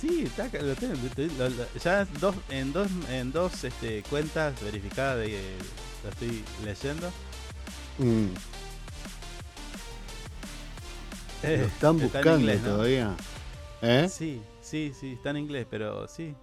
Sí, 0.00 0.24
está 0.26 0.44
lo 0.62 0.74
tengo, 0.74 0.94
lo- 1.38 1.48
lo- 1.48 1.66
ya 1.82 2.02
en 2.02 2.08
dos, 2.20 2.34
en 2.50 2.72
dos, 2.72 2.88
en 3.10 3.32
dos 3.32 3.64
este, 3.64 4.02
cuentas 4.10 4.60
verificadas 4.62 5.18
de 5.18 5.56
lo 6.04 6.10
estoy 6.10 6.44
leyendo. 6.64 7.08
Mm. 7.98 8.26
Eh, 11.42 11.58
Lo 11.58 11.66
están 11.66 11.70
está 11.70 11.88
en 11.88 11.98
buscando 12.00 12.38
inglés, 12.38 12.62
¿no? 12.62 12.68
todavía. 12.70 13.16
¿Eh? 13.82 14.08
Sí, 14.10 14.42
sí, 14.62 14.92
sí, 14.98 15.12
está 15.14 15.30
en 15.30 15.36
inglés, 15.38 15.66
pero 15.70 16.08
sí. 16.08 16.34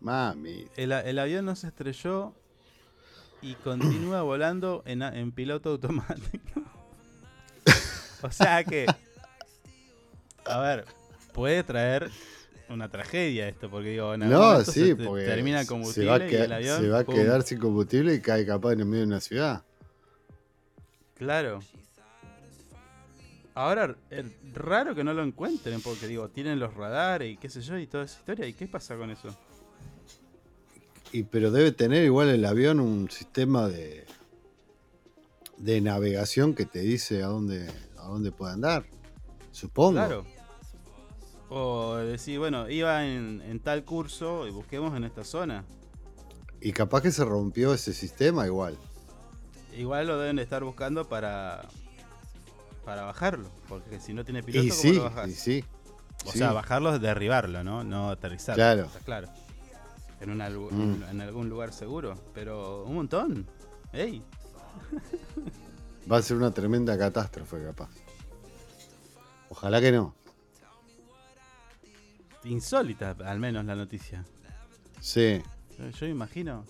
Mami. 0.00 0.66
El, 0.76 0.92
el 0.92 1.18
avión 1.18 1.44
no 1.44 1.56
se 1.56 1.66
estrelló 1.68 2.32
y 3.42 3.54
continúa 3.56 4.22
volando 4.22 4.82
en, 4.86 5.02
en 5.02 5.32
piloto 5.32 5.70
automático. 5.70 6.62
O 8.26 8.30
sea 8.32 8.64
que, 8.64 8.86
a 10.44 10.60
ver, 10.60 10.84
puede 11.32 11.62
traer 11.62 12.10
una 12.68 12.88
tragedia 12.90 13.48
esto, 13.48 13.70
porque 13.70 13.90
digo, 13.90 14.14
en 14.14 14.24
algún 14.24 14.38
No, 14.38 14.64
sí, 14.64 14.72
se 14.88 14.94
te- 14.96 15.04
porque 15.04 15.24
termina 15.24 15.60
el 15.60 15.66
se 15.66 15.72
combustible 15.72 16.08
va, 16.10 16.16
a 16.16 16.28
y 16.28 16.34
el 16.34 16.52
avión 16.52 16.80
se 16.82 16.88
va 16.88 16.98
a 17.00 17.04
quedar 17.04 17.42
sin 17.42 17.58
combustible 17.58 18.14
y 18.14 18.20
cae 18.20 18.44
capaz 18.44 18.72
en 18.72 18.80
el 18.80 18.86
medio 18.86 19.02
de 19.02 19.06
una 19.06 19.20
ciudad. 19.20 19.62
Claro. 21.14 21.60
Ahora, 23.54 23.96
es 24.10 24.26
raro 24.52 24.94
que 24.94 25.02
no 25.02 25.14
lo 25.14 25.22
encuentren, 25.22 25.80
porque 25.80 26.06
digo, 26.06 26.28
tienen 26.28 26.58
los 26.58 26.74
radares 26.74 27.32
y 27.32 27.36
qué 27.38 27.48
sé 27.48 27.62
yo 27.62 27.78
y 27.78 27.86
toda 27.86 28.04
esa 28.04 28.18
historia. 28.18 28.46
¿Y 28.46 28.52
qué 28.52 28.66
pasa 28.66 28.96
con 28.96 29.10
eso? 29.10 29.34
Y 31.12 31.22
pero 31.22 31.50
debe 31.50 31.72
tener 31.72 32.04
igual 32.04 32.28
el 32.28 32.44
avión 32.44 32.80
un 32.80 33.08
sistema 33.10 33.68
de 33.68 34.04
de 35.56 35.80
navegación 35.80 36.54
que 36.54 36.66
te 36.66 36.80
dice 36.80 37.22
a 37.22 37.28
dónde 37.28 37.66
a 38.06 38.08
dónde 38.08 38.32
puede 38.32 38.52
andar. 38.54 38.86
Supongo. 39.52 39.92
Claro. 39.94 40.24
O 41.48 41.94
decir, 41.96 42.38
bueno, 42.38 42.68
iba 42.68 43.06
en, 43.06 43.40
en 43.42 43.60
tal 43.60 43.84
curso 43.84 44.46
y 44.48 44.50
busquemos 44.50 44.96
en 44.96 45.04
esta 45.04 45.22
zona. 45.24 45.64
Y 46.60 46.72
capaz 46.72 47.02
que 47.02 47.12
se 47.12 47.24
rompió 47.24 47.72
ese 47.74 47.92
sistema 47.92 48.46
igual. 48.46 48.76
Igual 49.76 50.06
lo 50.06 50.18
deben 50.18 50.36
de 50.36 50.42
estar 50.42 50.64
buscando 50.64 51.08
para 51.08 51.62
para 52.84 53.02
bajarlo, 53.02 53.50
porque 53.68 53.98
si 54.00 54.14
no 54.14 54.24
tiene 54.24 54.44
piloto, 54.44 54.64
Y 54.64 54.70
¿cómo 54.70 54.80
sí, 54.80 54.92
lo 54.94 55.02
bajás? 55.04 55.28
y 55.28 55.34
sí. 55.34 55.64
O 56.24 56.30
sí. 56.32 56.38
sea, 56.38 56.52
bajarlo 56.52 56.94
es 56.94 57.00
derribarlo, 57.00 57.64
¿no? 57.64 57.82
No 57.84 58.10
aterrizarlo. 58.10 58.54
Claro. 58.56 58.84
está 58.84 59.00
claro. 59.00 59.28
En, 60.20 60.30
una 60.30 60.48
Mm. 60.48 61.02
en 61.10 61.20
algún 61.20 61.48
lugar 61.48 61.72
seguro. 61.72 62.14
Pero 62.32 62.84
un 62.84 62.94
montón. 62.94 63.46
¡Ey! 63.92 64.22
Va 66.10 66.18
a 66.18 66.22
ser 66.22 66.36
una 66.36 66.50
tremenda 66.52 66.96
catástrofe, 66.96 67.62
capaz. 67.64 67.90
Ojalá 69.48 69.80
que 69.80 69.92
no. 69.92 70.14
Insólita, 72.44 73.16
al 73.24 73.40
menos 73.40 73.64
la 73.64 73.74
noticia. 73.74 74.24
Sí. 75.00 75.42
Yo, 75.78 75.90
yo 75.90 76.06
imagino 76.06 76.64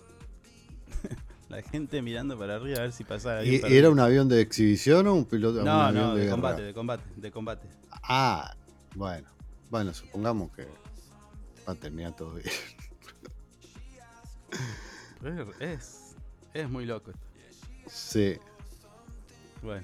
la 1.49 1.63
gente 1.63 2.01
mirando 2.03 2.39
para 2.39 2.57
arriba 2.57 2.79
a 2.79 2.83
ver 2.83 2.93
si 2.93 3.05
pasaba 3.05 3.45
¿Y, 3.45 3.61
era 3.65 3.91
un 3.91 4.01
avión 4.01 4.29
de 4.29 4.41
exhibición 4.41 5.07
o 5.07 5.15
un 5.15 5.27
piloto? 5.27 5.59
un 5.59 5.65
No, 5.67 5.83
avión 5.83 6.05
no, 6.05 6.15
de, 6.15 6.31
combate, 6.31 6.63
de 6.63 6.75
combate, 6.75 7.05
de 7.17 7.31
combate. 7.31 7.69
Ah, 8.03 8.55
bueno. 8.95 9.29
Bueno, 9.71 9.93
supongamos 9.93 10.51
que 10.53 10.67
va 11.69 11.73
a 11.73 11.75
terminar 11.75 12.15
todo 12.17 12.35
bien. 12.35 12.47
Es, 15.59 16.15
es 16.55 16.71
muy 16.71 16.87
loco 16.87 17.11
esto. 17.11 17.27
Sí. 17.89 18.39
Bueno. 19.67 19.83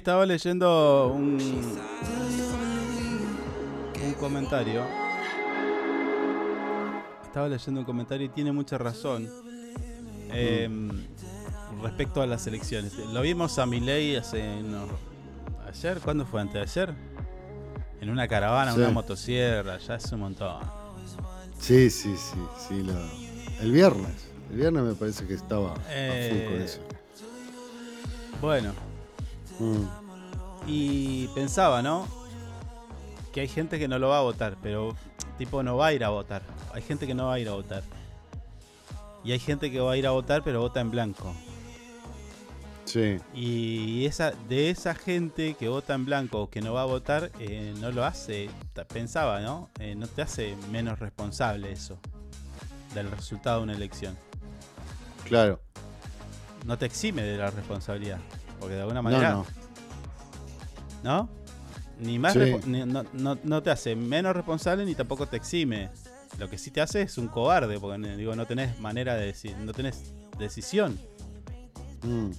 Estaba 0.00 0.24
leyendo 0.24 1.12
un, 1.14 1.38
un 4.02 4.12
comentario. 4.14 4.82
Estaba 7.24 7.48
leyendo 7.48 7.80
un 7.80 7.84
comentario 7.86 8.26
y 8.26 8.30
tiene 8.30 8.50
mucha 8.50 8.78
razón. 8.78 9.28
eh, 10.32 10.68
respecto 11.82 12.22
a 12.22 12.26
las 12.26 12.46
elecciones. 12.46 12.96
Lo 13.12 13.20
vimos 13.20 13.58
a 13.58 13.66
Milei 13.66 14.16
hace. 14.16 14.62
no, 14.62 14.86
¿Ayer? 15.68 15.98
¿Cuándo 16.00 16.24
fue? 16.24 16.40
¿Antes 16.40 16.54
de 16.54 16.60
ayer? 16.82 16.94
En 18.00 18.08
una 18.10 18.26
caravana, 18.26 18.72
Sí. 18.72 18.78
una 18.80 18.90
motosierra, 18.90 19.76
ya 19.78 19.96
es 19.96 20.10
un 20.12 20.20
montón. 20.20 20.62
Sí, 21.58 21.90
sí, 21.90 22.14
sí, 22.16 22.38
sí. 22.68 22.82
lo- 22.82 22.94
El 23.62 23.70
viernes. 23.72 24.28
El 24.50 24.56
viernes 24.56 24.82
me 24.82 24.94
parece 24.94 25.26
que 25.26 25.34
estaba 25.34 25.72
a 25.72 25.74
full 25.74 25.82
con 25.82 25.90
Eh, 25.90 26.62
eso. 26.64 26.80
Bueno, 28.40 28.72
Mm. 29.60 29.84
Y 30.66 31.28
pensaba, 31.28 31.82
¿no? 31.82 32.08
Que 33.32 33.42
hay 33.42 33.48
gente 33.48 33.78
que 33.78 33.86
no 33.86 33.98
lo 33.98 34.08
va 34.08 34.18
a 34.18 34.22
votar, 34.22 34.56
pero 34.60 34.96
tipo 35.38 35.62
no 35.62 35.76
va 35.76 35.88
a 35.88 35.92
ir 35.92 36.04
a 36.04 36.08
votar. 36.08 36.42
Hay 36.74 36.82
gente 36.82 37.06
que 37.06 37.14
no 37.14 37.26
va 37.26 37.34
a 37.34 37.38
ir 37.38 37.48
a 37.48 37.52
votar. 37.52 37.82
Y 39.22 39.32
hay 39.32 39.38
gente 39.38 39.70
que 39.70 39.80
va 39.80 39.92
a 39.92 39.96
ir 39.96 40.06
a 40.06 40.10
votar, 40.10 40.42
pero 40.42 40.60
vota 40.60 40.80
en 40.80 40.90
blanco. 40.90 41.32
Sí. 42.86 43.18
Y 43.34 44.06
esa, 44.06 44.32
de 44.48 44.70
esa 44.70 44.94
gente 44.94 45.54
que 45.54 45.68
vota 45.68 45.94
en 45.94 46.04
blanco 46.04 46.40
o 46.40 46.50
que 46.50 46.60
no 46.60 46.72
va 46.72 46.82
a 46.82 46.86
votar, 46.86 47.30
eh, 47.38 47.72
no 47.80 47.92
lo 47.92 48.04
hace, 48.04 48.50
pensaba, 48.92 49.40
¿no? 49.40 49.70
Eh, 49.78 49.94
no 49.94 50.08
te 50.08 50.22
hace 50.22 50.56
menos 50.72 50.98
responsable 50.98 51.70
eso 51.70 52.00
del 52.94 53.10
resultado 53.10 53.58
de 53.58 53.64
una 53.64 53.72
elección. 53.74 54.16
Claro. 55.24 55.60
No 56.66 56.78
te 56.78 56.86
exime 56.86 57.22
de 57.22 57.38
la 57.38 57.50
responsabilidad, 57.50 58.18
porque 58.60 58.74
de 58.76 58.80
alguna 58.82 59.00
No, 59.00 59.02
manera 59.02 59.30
no. 59.32 59.46
¿no? 61.02 61.28
Ni 61.98 62.18
más 62.18 62.32
Sí. 62.34 62.38
repo- 62.38 62.64
ni- 62.66 62.84
no, 62.84 63.04
no- 63.12 63.38
no 63.42 63.62
te 63.62 63.70
hace 63.70 63.96
menos 63.96 64.34
responsable 64.36 64.84
ni 64.84 64.94
tampoco 64.94 65.26
te 65.26 65.36
exime. 65.36 65.90
Lo 66.38 66.48
que 66.48 66.56
sí 66.58 66.70
te 66.70 66.80
hace 66.80 67.02
es 67.02 67.18
un 67.18 67.26
cobarde, 67.28 67.78
porque 67.80 67.98
digo, 68.16 68.36
no 68.36 68.46
tenés 68.46 68.78
manera 68.80 69.14
de 69.16 69.26
decir, 69.26 69.56
no 69.58 69.72
tenés 69.72 70.12
decisión. 70.38 70.98
Mm. 72.02 72.30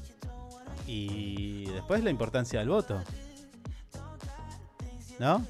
Y 0.87 1.65
después 1.65 2.03
la 2.03 2.09
importancia 2.09 2.59
del 2.59 2.69
voto. 2.69 2.99
¿No? 5.19 5.45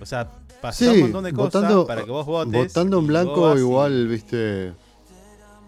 O 0.00 0.06
sea, 0.06 0.28
pasar 0.60 0.88
un 0.94 1.00
montón 1.02 1.24
de 1.24 1.32
cosas 1.32 1.62
votando- 1.62 1.86
para 1.86 2.04
que 2.04 2.10
vos 2.10 2.26
votes. 2.26 2.52
Votando 2.52 2.98
en 2.98 3.06
blanco, 3.06 3.54
y- 3.54 3.58
igual, 3.60 4.08
viste, 4.08 4.72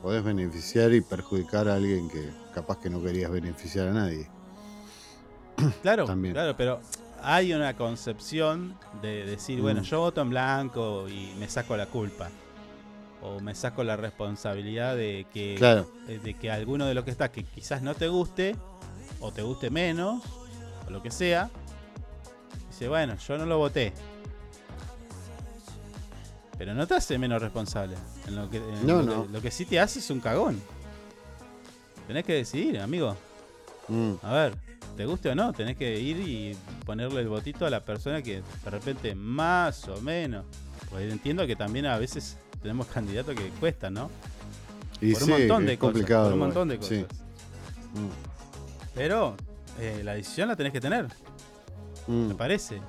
podés 0.02 0.24
beneficiar 0.24 0.92
y 0.92 1.00
perjudicar 1.00 1.68
a 1.68 1.74
alguien 1.74 2.08
que 2.08 2.30
capaz 2.56 2.78
que 2.78 2.88
no 2.88 3.02
querías 3.02 3.30
beneficiar 3.30 3.88
a 3.88 3.92
nadie. 3.92 4.26
Claro, 5.82 6.06
También. 6.06 6.32
claro, 6.34 6.56
pero 6.56 6.80
hay 7.22 7.52
una 7.52 7.76
concepción 7.76 8.78
de 9.02 9.26
decir, 9.26 9.60
bueno, 9.60 9.82
Mm. 9.82 9.84
yo 9.84 10.00
voto 10.00 10.22
en 10.22 10.30
blanco 10.30 11.06
y 11.08 11.34
me 11.38 11.48
saco 11.50 11.76
la 11.76 11.84
culpa. 11.86 12.28
O 13.22 13.40
me 13.40 13.54
saco 13.54 13.84
la 13.84 13.96
responsabilidad 13.96 14.96
de 14.96 15.26
que, 15.32 15.56
Claro. 15.58 15.90
eh, 16.08 16.18
de 16.22 16.32
que 16.34 16.50
alguno 16.50 16.86
de 16.86 16.94
los 16.94 17.04
que 17.04 17.10
está, 17.10 17.30
que 17.30 17.44
quizás 17.44 17.82
no 17.82 17.94
te 17.94 18.08
guste, 18.08 18.56
o 19.20 19.32
te 19.32 19.42
guste 19.42 19.68
menos, 19.70 20.22
o 20.86 20.90
lo 20.90 21.02
que 21.02 21.10
sea, 21.10 21.50
dice, 22.70 22.88
bueno, 22.88 23.16
yo 23.18 23.36
no 23.38 23.44
lo 23.46 23.58
voté. 23.58 23.92
Pero 26.58 26.72
no 26.74 26.86
te 26.86 26.94
hace 26.94 27.18
menos 27.18 27.42
responsable. 27.42 27.96
En 28.26 28.36
lo, 28.36 28.48
que, 28.48 28.56
en 28.58 28.86
No, 28.86 29.02
lo, 29.02 29.02
no. 29.02 29.24
Lo 29.30 29.42
que 29.42 29.50
sí 29.50 29.66
te 29.66 29.78
hace 29.78 29.98
es 29.98 30.08
un 30.10 30.20
cagón. 30.20 30.60
Tenés 32.06 32.24
que 32.24 32.34
decidir, 32.34 32.78
amigo. 32.78 33.16
Mm. 33.88 34.12
A 34.22 34.32
ver, 34.32 34.54
te 34.96 35.04
guste 35.06 35.30
o 35.30 35.34
no, 35.34 35.52
tenés 35.52 35.76
que 35.76 35.98
ir 35.98 36.16
y 36.18 36.56
ponerle 36.84 37.20
el 37.20 37.28
votito 37.28 37.66
a 37.66 37.70
la 37.70 37.84
persona 37.84 38.22
que 38.22 38.42
de 38.64 38.70
repente 38.70 39.14
más 39.14 39.86
o 39.88 40.00
menos. 40.00 40.44
Porque 40.90 41.10
entiendo 41.10 41.46
que 41.46 41.56
también 41.56 41.86
a 41.86 41.98
veces 41.98 42.36
tenemos 42.62 42.86
candidatos 42.86 43.34
que 43.34 43.48
cuestan, 43.60 43.94
¿no? 43.94 44.10
Y 45.00 45.12
por 45.12 45.22
sí, 45.22 45.32
un 45.32 45.38
montón 45.38 45.62
es 45.64 45.68
de 45.68 45.78
cosas. 45.78 46.02
Por 46.06 46.32
un 46.32 46.38
montón 46.38 46.68
de 46.68 46.76
cosas. 46.78 46.90
sí. 46.98 47.04
Mm. 47.04 48.94
Pero 48.94 49.36
eh, 49.78 50.00
la 50.04 50.14
decisión 50.14 50.48
la 50.48 50.56
tenés 50.56 50.72
que 50.72 50.80
tener, 50.80 51.06
Mm. 52.06 52.28
me 52.28 52.34
parece. 52.34 52.80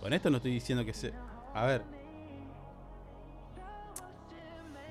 Con 0.00 0.12
esto 0.12 0.30
no 0.30 0.38
estoy 0.38 0.52
diciendo 0.52 0.84
que 0.84 0.92
se. 0.92 1.12
A 1.54 1.64
ver. 1.64 1.82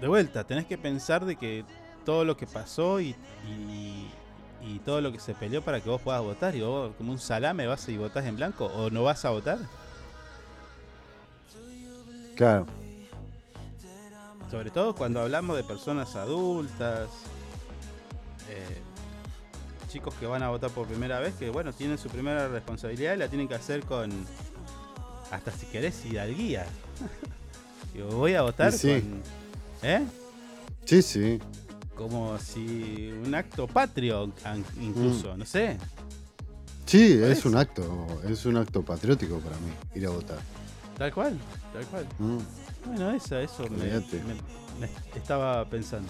De 0.02 0.08
vuelta, 0.08 0.44
tenés 0.46 0.66
que 0.66 0.78
pensar 0.78 1.26
de 1.26 1.36
que 1.36 1.64
todo 2.06 2.24
lo 2.24 2.38
que 2.38 2.48
pasó 2.48 3.02
y, 3.02 3.16
y, 3.48 4.10
y 4.62 4.80
todo 4.80 5.02
lo 5.02 5.12
que 5.12 5.20
se 5.20 5.34
peleó 5.34 5.62
para 5.62 5.82
que 5.82 5.90
vos 5.90 6.02
puedas 6.02 6.22
votar 6.22 6.56
y 6.56 6.62
vos 6.62 6.94
como 6.98 7.12
un 7.12 7.20
salame 7.20 7.68
vas 7.68 7.88
y 7.90 7.98
votás 7.98 8.26
en 8.26 8.36
blanco 8.36 8.66
o 8.66 8.90
no 8.90 9.04
vas 9.04 9.26
a 9.26 9.32
votar. 9.32 9.60
Claro. 12.36 12.66
Sobre 14.50 14.70
todo 14.70 14.96
cuando 14.96 15.22
hablamos 15.22 15.58
de 15.58 15.64
personas 15.64 16.16
adultas, 16.16 17.10
eh, 18.50 18.82
chicos 19.90 20.14
que 20.16 20.28
van 20.28 20.44
a 20.44 20.50
votar 20.50 20.70
por 20.70 20.88
primera 20.88 21.20
vez, 21.20 21.34
que 21.36 21.50
bueno, 21.50 21.74
tienen 21.74 21.98
su 21.98 22.10
primera 22.10 22.48
responsabilidad 22.48 23.16
y 23.16 23.18
la 23.18 23.28
tienen 23.28 23.48
que 23.48 23.56
hacer 23.56 23.84
con, 23.84 24.12
hasta 25.32 25.52
si 25.52 25.66
querés, 25.68 26.06
hidalguía. 26.06 26.66
Digo, 27.94 28.10
voy 28.10 28.36
a 28.36 28.42
votar 28.42 28.72
sí. 28.72 29.02
con... 29.02 29.22
¿Eh? 29.90 30.06
Sí, 30.86 31.02
sí. 31.02 31.40
Como 31.96 32.38
si 32.40 33.12
un 33.26 33.34
acto 33.34 33.68
patrio, 33.68 34.32
incluso, 34.82 35.36
no 35.38 35.46
sé. 35.46 35.78
Sí, 36.86 37.20
es 37.22 37.46
un 37.46 37.56
acto, 37.58 38.08
es 38.30 38.46
un 38.46 38.58
acto 38.58 38.84
patriótico 38.84 39.40
para 39.40 39.56
mí, 39.58 39.72
ir 39.96 40.06
a 40.06 40.10
votar. 40.12 40.38
Tal 40.98 41.14
cual, 41.14 41.38
tal 41.74 41.86
cual. 41.88 42.06
Mm. 42.20 42.38
Bueno, 42.86 43.12
eso, 43.12 43.38
eso 43.40 43.64
me, 43.70 43.82
Olvídate. 43.82 44.22
me- 44.24 44.36
me 44.80 44.90
estaba 45.18 45.66
pensando. 45.70 46.10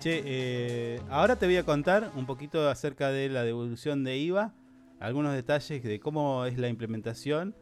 Che, 0.00 0.22
eh, 0.24 1.00
ahora 1.10 1.36
te 1.36 1.44
voy 1.44 1.56
a 1.58 1.64
contar 1.64 2.10
un 2.16 2.24
poquito 2.24 2.68
acerca 2.70 3.10
de 3.10 3.28
la 3.28 3.42
devolución 3.44 4.02
de 4.02 4.16
IVA, 4.16 4.54
algunos 4.98 5.34
detalles 5.34 5.82
de 5.82 6.00
cómo 6.00 6.46
es 6.46 6.56
la 6.56 6.68
implementación 6.68 7.54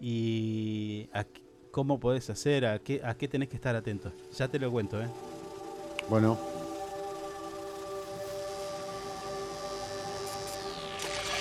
y 0.00 1.08
a 1.14 1.24
cómo 1.70 1.98
podés 1.98 2.28
hacer, 2.30 2.66
a 2.66 2.78
qué, 2.80 3.00
a 3.04 3.14
qué 3.14 3.28
tenés 3.28 3.48
que 3.48 3.56
estar 3.56 3.74
atento. 3.74 4.12
Ya 4.36 4.48
te 4.48 4.58
lo 4.58 4.70
cuento, 4.70 5.00
¿eh? 5.00 5.08
Bueno, 6.10 6.38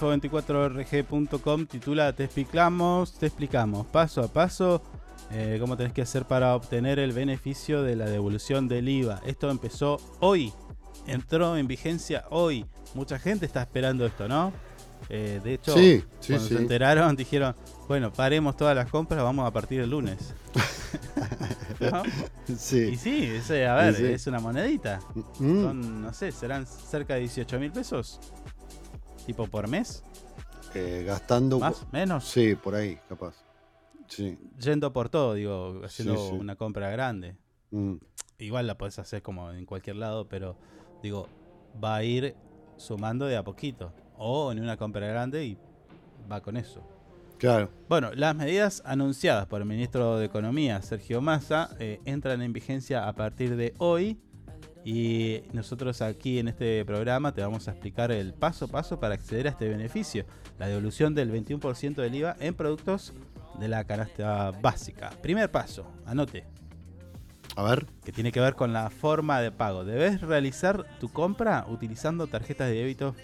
info24rg.com 0.00 1.66
titula 1.66 2.12
Te 2.12 2.24
explicamos, 2.24 3.12
te 3.18 3.26
explicamos 3.26 3.86
paso 3.86 4.22
a 4.22 4.28
paso 4.28 4.82
eh, 5.32 5.58
cómo 5.60 5.76
tenés 5.76 5.92
que 5.92 6.02
hacer 6.02 6.24
para 6.24 6.54
obtener 6.56 6.98
el 6.98 7.12
beneficio 7.12 7.82
de 7.82 7.96
la 7.96 8.06
devolución 8.06 8.66
del 8.66 8.88
IVA. 8.88 9.20
Esto 9.24 9.50
empezó 9.50 9.98
hoy, 10.20 10.52
entró 11.06 11.56
en 11.56 11.66
vigencia 11.68 12.24
hoy. 12.30 12.66
Mucha 12.94 13.18
gente 13.18 13.46
está 13.46 13.60
esperando 13.60 14.04
esto, 14.06 14.26
¿no? 14.26 14.52
Eh, 15.08 15.40
de 15.42 15.54
hecho, 15.54 15.74
Sí, 15.74 16.02
sí, 16.20 16.32
cuando 16.32 16.48
sí. 16.48 16.54
se 16.54 16.60
enteraron 16.60 17.16
dijeron, 17.16 17.54
bueno, 17.86 18.12
paremos 18.12 18.56
todas 18.56 18.74
las 18.74 18.90
compras, 18.90 19.22
vamos 19.22 19.46
a 19.46 19.52
partir 19.52 19.80
el 19.80 19.90
lunes. 19.90 20.34
¿No? 21.80 22.02
Sí. 22.56 22.90
Y 22.92 22.96
sí, 22.96 23.24
ese, 23.24 23.66
a 23.66 23.76
ver, 23.76 23.94
es 24.04 24.26
una 24.26 24.40
monedita. 24.40 25.00
Mm. 25.38 25.62
Son, 25.62 26.02
no 26.02 26.12
sé, 26.12 26.32
serán 26.32 26.66
cerca 26.66 27.14
de 27.14 27.20
18 27.20 27.58
mil 27.60 27.70
pesos. 27.70 28.20
Tipo 29.26 29.46
por 29.46 29.68
mes. 29.68 30.02
Eh, 30.74 31.04
gastando. 31.06 31.58
¿Más? 31.58 31.86
¿Menos? 31.92 32.24
Sí, 32.24 32.54
por 32.54 32.74
ahí, 32.74 32.98
capaz. 33.08 33.34
Sí. 34.08 34.38
Yendo 34.58 34.92
por 34.92 35.08
todo, 35.08 35.34
digo, 35.34 35.80
haciendo 35.84 36.16
Sí, 36.16 36.28
sí. 36.30 36.34
una 36.34 36.56
compra 36.56 36.90
grande. 36.90 37.36
Mm. 37.70 37.94
Igual 38.38 38.66
la 38.66 38.76
podés 38.78 38.98
hacer 38.98 39.22
como 39.22 39.50
en 39.52 39.66
cualquier 39.66 39.96
lado, 39.96 40.28
pero 40.28 40.56
digo, 41.02 41.28
va 41.82 41.96
a 41.96 42.02
ir 42.04 42.34
sumando 42.76 43.26
de 43.26 43.36
a 43.36 43.44
poquito. 43.44 43.92
O 44.16 44.52
en 44.52 44.60
una 44.60 44.76
compra 44.76 45.06
grande 45.06 45.44
y 45.44 45.58
va 46.30 46.40
con 46.40 46.56
eso. 46.56 46.82
Claro. 47.38 47.70
Bueno, 47.88 48.10
las 48.14 48.34
medidas 48.36 48.82
anunciadas 48.84 49.46
por 49.46 49.62
el 49.62 49.66
ministro 49.66 50.18
de 50.18 50.26
Economía, 50.26 50.82
Sergio 50.82 51.22
Massa, 51.22 51.70
eh, 51.78 52.00
entran 52.04 52.42
en 52.42 52.52
vigencia 52.52 53.08
a 53.08 53.14
partir 53.14 53.56
de 53.56 53.72
hoy. 53.78 54.18
Y 54.84 55.42
nosotros 55.52 56.00
aquí 56.00 56.38
en 56.38 56.48
este 56.48 56.84
programa 56.84 57.32
te 57.32 57.42
vamos 57.42 57.68
a 57.68 57.72
explicar 57.72 58.10
el 58.12 58.32
paso 58.32 58.64
a 58.64 58.68
paso 58.68 58.98
para 58.98 59.14
acceder 59.14 59.46
a 59.46 59.50
este 59.50 59.68
beneficio. 59.68 60.24
La 60.58 60.68
devolución 60.68 61.14
del 61.14 61.32
21% 61.32 61.96
del 61.96 62.14
IVA 62.14 62.36
en 62.40 62.54
productos 62.54 63.12
de 63.58 63.68
la 63.68 63.84
canasta 63.84 64.52
básica. 64.52 65.10
Primer 65.22 65.50
paso, 65.50 65.86
anote. 66.06 66.44
A 67.56 67.62
ver. 67.62 67.86
Que 68.04 68.12
tiene 68.12 68.32
que 68.32 68.40
ver 68.40 68.54
con 68.54 68.72
la 68.72 68.90
forma 68.90 69.40
de 69.40 69.52
pago. 69.52 69.84
Debes 69.84 70.20
realizar 70.22 70.86
tu 70.98 71.08
compra 71.08 71.66
utilizando 71.68 72.26
tarjetas 72.26 72.68
de 72.68 72.76
débito 72.76 73.14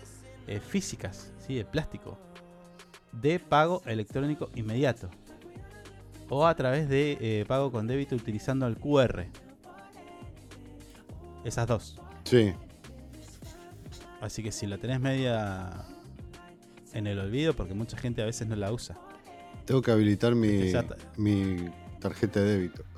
eh, 0.46 0.60
físicas, 0.60 1.32
¿sí? 1.38 1.54
de 1.54 1.64
plástico, 1.64 2.18
de 3.12 3.38
pago 3.40 3.82
electrónico 3.86 4.50
inmediato. 4.54 5.08
O 6.28 6.46
a 6.46 6.54
través 6.54 6.88
de 6.88 7.16
eh, 7.20 7.44
pago 7.46 7.70
con 7.70 7.86
débito 7.86 8.14
utilizando 8.14 8.66
el 8.66 8.76
QR. 8.76 9.26
Esas 11.46 11.66
dos. 11.66 12.00
Sí. 12.24 12.52
Así 14.20 14.42
que 14.42 14.50
si 14.50 14.66
la 14.66 14.78
tenés 14.78 14.98
media 15.00 15.84
en 16.92 17.06
el 17.06 17.18
olvido, 17.20 17.54
porque 17.54 17.74
mucha 17.74 17.96
gente 17.96 18.20
a 18.22 18.24
veces 18.24 18.48
no 18.48 18.56
la 18.56 18.72
usa. 18.72 18.96
Tengo 19.64 19.80
que 19.82 19.90
habilitar 19.92 20.34
mi, 20.34 20.48
Exacto. 20.48 20.96
mi 21.16 21.56
tarjeta 22.00 22.40
de 22.40 22.46
débito. 22.46 22.82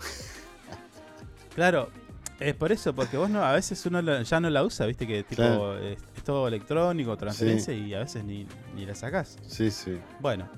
Claro, 1.55 1.91
es 2.39 2.55
por 2.55 2.71
eso, 2.71 2.95
porque 2.95 3.17
vos 3.17 3.29
no, 3.29 3.43
a 3.43 3.53
veces 3.53 3.85
uno 3.85 4.01
la- 4.01 4.23
ya 4.23 4.39
no 4.39 4.49
la 4.49 4.63
usa, 4.63 4.87
viste 4.87 5.09
que 5.09 5.25
tipo 5.25 5.43
Claro. 5.43 5.77
es, 5.81 5.99
es 6.17 6.23
todo 6.23 6.47
electrónico, 6.47 7.17
transferencia 7.17 7.75
y 7.75 7.93
a 7.95 7.99
veces 7.99 8.23
ni, 8.23 8.47
ni 8.77 8.87
la 8.87 8.95
sacás. 8.95 9.37
Sí, 9.49 9.73
sí. 9.73 9.99
Bueno, 10.21 10.49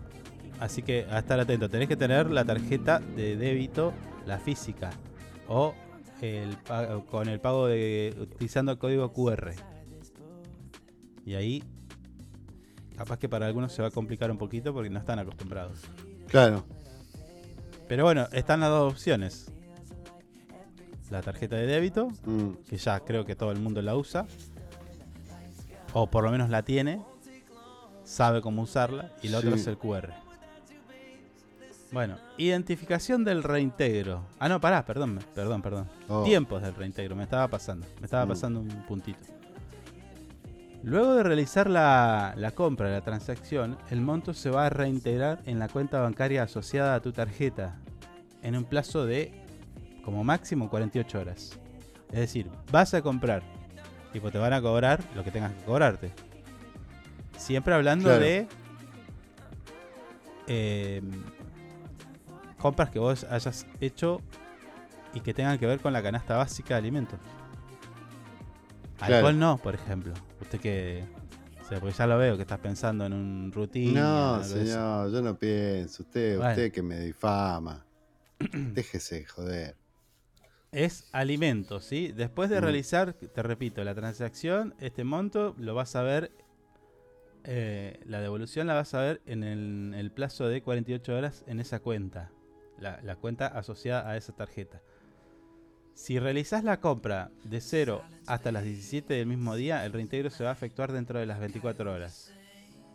así 0.59 0.83
que 0.83 1.07
a 1.11 1.21
estar 1.21 1.41
atento, 1.41 1.71
tenés 1.71 1.89
que 1.89 1.97
tener 1.97 2.31
la 2.31 2.45
tarjeta 2.45 2.99
de 3.01 3.35
débito, 3.37 3.95
la 4.27 4.39
física, 4.39 4.91
o 5.49 5.75
el 6.23 6.57
con 7.11 7.29
el 7.29 7.41
pago 7.41 7.67
de 7.67 8.15
utilizando 8.21 8.73
el 8.73 8.79
código 8.79 9.13
QR. 9.13 9.53
Y 11.25 11.35
ahí, 11.35 11.63
capaz 12.97 13.19
que 13.19 13.29
para 13.29 13.47
algunos 13.47 13.73
se 13.73 13.83
va 13.83 13.89
a 13.89 13.91
complicar 13.91 14.31
un 14.31 14.39
poquito 14.39 14.73
porque 14.73 14.91
no 14.91 14.99
están 14.99 15.19
acostumbrados. 15.19 15.81
Claro. 16.29 16.65
Pero 17.89 18.05
bueno, 18.05 18.27
están 18.33 18.61
las 18.61 18.71
dos 18.71 18.93
opciones. 18.93 19.53
La 21.11 21.23
tarjeta 21.23 21.57
de 21.57 21.67
débito, 21.67 22.09
Mm. 22.25 22.51
que 22.69 22.77
ya 22.77 23.01
creo 23.01 23.25
que 23.25 23.35
todo 23.35 23.51
el 23.51 23.59
mundo 23.59 23.83
la 23.83 23.97
usa. 23.97 24.27
O 25.93 26.09
por 26.09 26.23
lo 26.23 26.31
menos 26.31 26.51
la 26.51 26.63
tiene. 26.63 27.03
Sabe 28.05 28.41
cómo 28.41 28.63
usarla. 28.63 29.13
Y 29.23 29.29
la 29.29 29.39
otra 29.39 29.51
Sí. 29.53 29.57
es 29.61 29.67
el 29.67 29.77
QR. 29.77 30.15
Bueno, 31.93 32.17
identificación 32.39 33.25
del 33.25 33.43
reintegro. 33.43 34.25
Ah, 34.39 34.49
no, 34.49 34.61
pará, 34.61 34.85
perdón, 34.87 35.19
perdón, 35.35 35.61
perdón. 35.61 35.89
Oh. 36.09 36.23
Tiempos 36.23 36.63
del 36.63 36.75
reintegro, 36.75 37.17
me 37.17 37.25
estaba 37.25 37.49
pasando. 37.49 37.87
Me 37.99 38.05
estaba 38.05 38.25
Mm. 38.27 38.29
pasando 38.29 38.61
un 38.61 38.69
puntito. 38.87 39.19
Luego 40.83 41.15
de 41.15 41.23
realizar 41.25 41.69
la, 41.69 42.33
la 42.37 42.53
compra, 42.53 42.89
la 42.91 43.01
transacción, 43.03 43.77
el 43.91 44.01
monto 44.01 44.33
se 44.33 44.51
va 44.51 44.67
a 44.67 44.71
reintegrar 44.71 45.41
en 45.47 45.59
la 45.59 45.69
cuenta 45.69 46.01
bancaria 46.01 46.45
asociada 46.45 46.95
a 46.95 47.01
tu 47.01 47.13
tarjeta 47.13 47.77
en 48.43 48.57
un 48.57 48.65
plazo 48.65 49.05
de 49.05 49.33
como 50.05 50.25
máximo 50.25 50.71
48 50.71 51.19
horas. 51.21 51.59
Es 52.13 52.21
decir, 52.21 52.49
vas 52.73 52.95
a 52.95 53.03
comprar, 53.03 53.43
tipo 54.13 54.31
te 54.31 54.39
van 54.39 54.53
a 54.55 54.63
cobrar 54.63 55.01
lo 55.15 55.23
que 55.23 55.31
tengas 55.31 55.53
que 55.53 55.65
cobrarte. 55.65 56.13
Siempre 57.37 57.75
hablando 57.75 58.05
Claro. 58.09 58.21
de 58.25 58.47
eh, 60.47 61.03
compras 62.61 62.91
que 62.91 62.99
vos 62.99 63.25
hayas 63.25 63.67
hecho 63.81 64.21
y 65.15 65.21
que 65.21 65.35
tengan 65.35 65.59
que 65.59 65.67
ver 65.67 65.81
con 65.81 65.93
la 65.93 66.03
canasta 66.03 66.37
básica 66.37 66.75
de 66.75 66.79
alimentos. 66.79 67.19
Claro. 68.99 69.17
Alcohol 69.17 69.39
no, 69.39 69.57
por 69.59 69.75
ejemplo. 69.75 70.13
Usted 70.41 70.61
que... 70.61 71.05
O 71.61 71.65
sea, 71.71 71.79
porque 71.81 71.95
ya 71.97 72.07
lo 72.07 72.19
veo 72.19 72.37
que 72.37 72.43
estás 72.43 72.59
pensando 72.59 73.07
en 73.07 73.13
un 73.13 73.53
rutina. 73.53 74.01
No, 74.39 74.45
señor, 74.45 75.11
yo 75.13 75.23
no 75.23 75.37
pienso. 75.39 76.03
Usted, 76.03 76.37
Bueno. 76.37 76.51
usted 76.51 76.73
que 76.73 76.83
me 76.83 76.99
difama. 77.01 77.85
Déjese 78.53 79.25
joder. 79.25 79.77
Es 80.73 81.09
alimento, 81.13 81.81
¿sí? 81.81 82.13
Después 82.13 82.51
de 82.51 82.61
Mm. 82.61 82.65
realizar, 82.65 83.13
te 83.15 83.43
repito, 83.43 83.83
la 83.85 83.95
transacción, 83.95 84.75
este 84.81 85.05
monto 85.05 85.55
lo 85.59 85.75
vas 85.75 85.95
a 85.97 86.03
ver, 86.03 86.31
eh, 87.45 88.01
la 88.05 88.21
devolución 88.21 88.67
la 88.67 88.75
vas 88.75 88.93
a 88.95 89.01
ver 89.01 89.23
en 89.27 89.43
el, 89.45 89.95
el 89.97 90.11
plazo 90.13 90.47
de 90.49 90.63
48 90.63 91.17
horas 91.17 91.45
en 91.47 91.59
esa 91.61 91.81
cuenta, 91.81 92.31
la, 92.81 93.01
la 93.03 93.17
cuenta 93.17 93.47
asociada 93.47 94.09
a 94.11 94.17
esa 94.17 94.35
tarjeta. 94.35 94.81
Si 95.95 96.19
realizás 96.19 96.65
la 96.65 96.81
compra 96.81 97.31
de 97.45 97.61
0 97.61 98.03
hasta 98.27 98.53
las 98.53 98.65
17 98.65 99.13
del 99.13 99.27
mismo 99.27 99.55
día, 99.55 99.85
el 99.85 99.93
reintegro 99.93 100.31
se 100.31 100.45
va 100.45 100.51
a 100.51 100.55
efectuar 100.55 100.93
dentro 100.93 101.19
de 101.19 101.27
las 101.27 101.41
24 101.41 101.93
horas. 101.93 102.33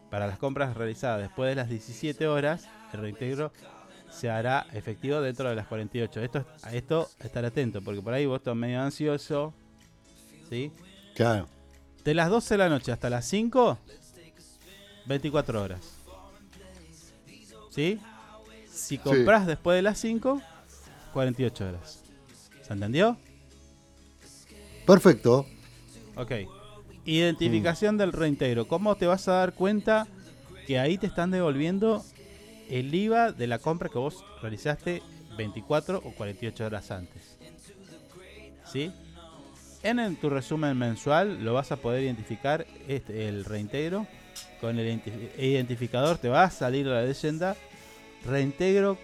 Para 0.10 0.28
las 0.28 0.40
compras 0.40 0.76
realizadas 0.76 1.22
después 1.22 1.50
de 1.50 1.56
las 1.56 1.70
17 1.70 2.28
horas, 2.28 2.68
el 2.94 3.02
reintegro 3.02 3.52
se 4.10 4.30
hará 4.30 4.66
efectivo 4.74 5.22
dentro 5.22 5.50
de 5.50 5.56
las 5.56 5.68
48. 5.68 6.22
Esto, 6.22 6.46
a 6.64 6.74
esto 6.74 7.10
estar 7.20 7.46
atento, 7.46 7.82
porque 7.82 8.02
por 8.02 8.14
ahí 8.14 8.26
vos 8.26 8.40
estás 8.40 8.56
medio 8.56 8.82
ansioso. 8.82 9.54
¿Sí? 10.50 10.72
Claro. 11.16 11.48
De 12.04 12.14
las 12.14 12.30
12 12.30 12.54
de 12.54 12.58
la 12.58 12.70
noche 12.70 12.92
hasta 12.92 13.10
las 13.10 13.26
5, 13.26 13.78
24 15.06 15.62
horas. 15.62 15.82
¿Sí? 17.72 18.00
Si 18.76 18.98
compras 18.98 19.48
después 19.48 19.76
de 19.78 19.82
las 19.82 19.98
5, 20.00 20.42
48 21.14 21.68
horas. 21.68 22.04
¿Se 22.62 22.74
entendió? 22.74 23.18
Perfecto. 24.86 25.46
Ok. 26.16 26.32
Identificación 27.06 27.98
del 27.98 28.12
reintegro. 28.12 28.68
¿Cómo 28.68 28.96
te 28.96 29.08
vas 29.08 29.28
a 29.28 29.34
dar 29.34 29.54
cuenta 29.54 30.08
que 30.68 30.80
ahí 30.80 30.98
te 30.98 31.08
están 31.08 31.32
devolviendo 31.32 32.04
el 32.70 32.94
IVA 32.94 33.32
de 33.32 33.48
la 33.48 33.60
compra 33.60 33.90
que 33.90 33.98
vos 34.00 34.24
realizaste 34.42 35.02
24 35.38 36.02
o 36.04 36.12
48 36.14 36.66
horas 36.66 36.92
antes? 36.92 37.38
¿Sí? 38.72 38.92
En 39.84 40.00
el- 40.00 40.18
tu 40.18 40.30
resumen 40.32 40.76
mensual 40.78 41.44
lo 41.44 41.54
vas 41.54 41.72
a 41.72 41.76
poder 41.78 42.04
identificar 42.04 42.66
este, 42.88 43.28
el 43.28 43.46
reintegro. 43.46 44.08
Con 44.60 44.80
el 44.80 44.88
identi- 45.02 45.30
identificador 45.38 46.18
te 46.18 46.28
va 46.30 46.44
a 46.44 46.50
salir 46.50 46.88
la 46.88 47.04
leyenda 47.04 47.56
reintegro 48.26 48.98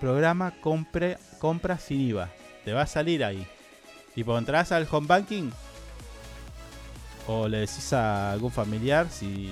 programa 0.00 0.52
compre, 0.60 1.18
compra 1.38 1.78
sin 1.78 2.00
IVA. 2.00 2.28
Te 2.64 2.72
va 2.72 2.82
a 2.82 2.86
salir 2.86 3.24
ahí. 3.24 3.46
Tipo, 4.14 4.36
entras 4.38 4.72
al 4.72 4.86
home 4.90 5.06
banking 5.06 5.50
o 7.26 7.48
le 7.48 7.58
decís 7.58 7.92
a 7.92 8.32
algún 8.32 8.50
familiar 8.52 9.08
si 9.10 9.50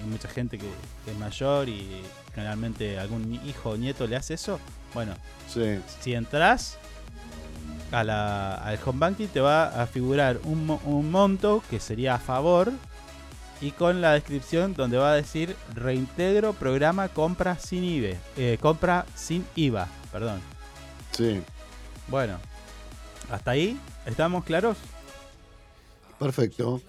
hay 0.00 0.08
mucha 0.10 0.28
gente 0.28 0.58
que, 0.58 0.66
que 1.04 1.10
es 1.12 1.16
mayor 1.18 1.68
y 1.68 2.02
generalmente 2.34 2.98
algún 2.98 3.40
hijo 3.46 3.70
o 3.70 3.76
nieto 3.76 4.06
le 4.06 4.16
hace 4.16 4.34
eso. 4.34 4.58
Bueno, 4.92 5.14
Sí. 5.48 5.80
si 6.00 6.14
entras 6.14 6.78
a 7.92 8.02
la, 8.02 8.54
al 8.56 8.78
home 8.84 8.98
banking 8.98 9.28
te 9.28 9.40
va 9.40 9.80
a 9.82 9.86
figurar 9.86 10.38
un, 10.44 10.78
un 10.84 11.10
monto 11.10 11.62
que 11.70 11.78
sería 11.80 12.14
a 12.14 12.18
favor 12.18 12.72
y 13.64 13.70
con 13.70 14.02
la 14.02 14.12
descripción 14.12 14.74
donde 14.74 14.98
va 14.98 15.12
a 15.12 15.14
decir 15.14 15.56
reintegro 15.74 16.52
programa 16.52 17.08
compra 17.08 17.58
sin 17.58 17.82
IVA, 17.82 18.18
eh, 18.36 18.58
compra 18.60 19.06
sin 19.14 19.42
IVA, 19.56 19.88
perdón. 20.12 20.38
Sí. 21.12 21.40
Bueno, 22.08 22.36
hasta 23.30 23.52
ahí 23.52 23.80
estamos 24.04 24.44
claros. 24.44 24.76
Perfecto. 26.18 26.82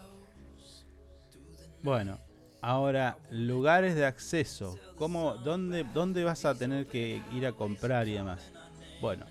Bueno, 1.82 2.20
ahora 2.60 3.20
lugares 3.30 3.96
de 3.96 4.06
acceso, 4.06 4.78
¿cómo, 4.98 5.36
dónde, 5.36 5.86
dónde 5.94 6.26
vas 6.26 6.44
a 6.44 6.56
tener 6.56 6.88
que 6.88 7.22
ir 7.32 7.46
a 7.46 7.54
comprar 7.54 8.10
y 8.10 8.16
demás? 8.16 8.52
Bueno, 9.00 9.26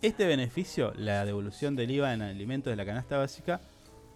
este 0.00 0.26
beneficio, 0.26 0.92
la 0.96 1.24
devolución 1.24 1.76
del 1.76 1.92
IVA 1.92 2.12
en 2.12 2.22
alimentos 2.22 2.72
de 2.72 2.76
la 2.76 2.84
canasta 2.84 3.18
básica, 3.18 3.60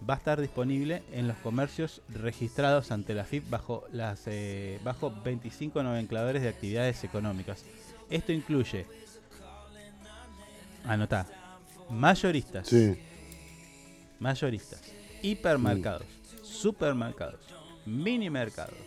va 0.07 0.15
a 0.15 0.17
estar 0.17 0.39
disponible 0.41 1.03
en 1.11 1.27
los 1.27 1.37
comercios 1.37 2.01
registrados 2.09 2.91
ante 2.91 3.13
la 3.13 3.23
FIP 3.23 3.49
bajo 3.49 3.85
las 3.91 4.23
eh, 4.27 4.79
bajo 4.83 5.11
25 5.11 5.81
nomencladores 5.83 6.41
de 6.41 6.49
actividades 6.49 7.03
económicas. 7.03 7.63
Esto 8.09 8.31
incluye, 8.31 8.85
anotá, 10.85 11.25
mayoristas, 11.89 12.67
Sí. 12.67 12.95
mayoristas, 14.19 14.81
hipermercados, 15.21 16.05
supermercados, 16.43 17.41
mini 17.85 18.29
mercados, 18.29 18.77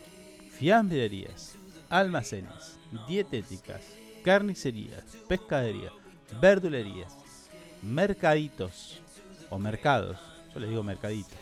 fiambrerías, 0.52 1.54
almacenes, 1.88 2.78
dietéticas, 3.08 3.82
carnicerías, 4.24 5.04
pescaderías, 5.28 5.92
verdulerías, 6.40 7.16
mercaditos 7.82 9.00
o 9.50 9.58
mercados, 9.58 10.18
yo 10.52 10.60
le 10.60 10.68
digo 10.68 10.82
mercaditos, 10.82 11.32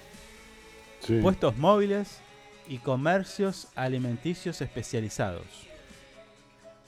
Sí. 1.01 1.21
puestos 1.21 1.57
móviles 1.57 2.19
y 2.67 2.79
comercios 2.79 3.69
alimenticios 3.75 4.61
especializados. 4.61 5.47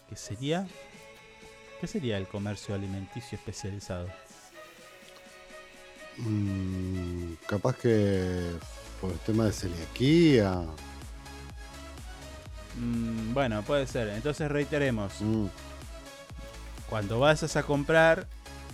¿Qué 0.08 0.16
sería? 0.16 0.66
¿Qué 1.80 1.86
sería 1.86 2.18
el 2.18 2.26
comercio 2.26 2.74
alimenticio 2.74 3.38
especializado? 3.38 4.08
Mm, 6.18 7.34
capaz 7.46 7.76
que 7.76 8.50
por 9.00 9.12
el 9.12 9.18
tema 9.20 9.46
de 9.46 9.52
celiaquía. 9.52 10.62
Mm, 12.76 13.32
bueno, 13.32 13.62
puede 13.62 13.86
ser. 13.86 14.08
Entonces 14.08 14.50
reiteremos. 14.50 15.14
Mm. 15.20 15.46
Cuando 16.88 17.20
vayas 17.20 17.56
a 17.56 17.62
comprar, 17.62 18.26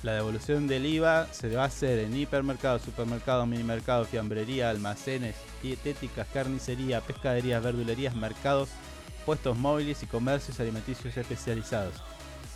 la 0.07 0.15
devolución 0.15 0.69
del 0.69 0.87
IVA 0.87 1.27
se 1.33 1.53
va 1.53 1.65
a 1.65 1.67
hacer 1.67 1.99
en 1.99 2.17
hipermercados, 2.17 2.83
supermercados, 2.83 3.49
minimercados, 3.49 4.07
fiambrería, 4.07 4.71
almacenes, 4.71 5.35
dietéticas, 5.61 6.29
carnicería, 6.33 7.01
pescaderías, 7.01 7.61
verdulerías, 7.61 8.15
mercados, 8.15 8.69
puestos 9.25 9.59
móviles 9.59 10.01
y 10.05 10.07
comercios 10.07 10.61
alimenticios 10.61 11.17
especializados. 11.17 11.95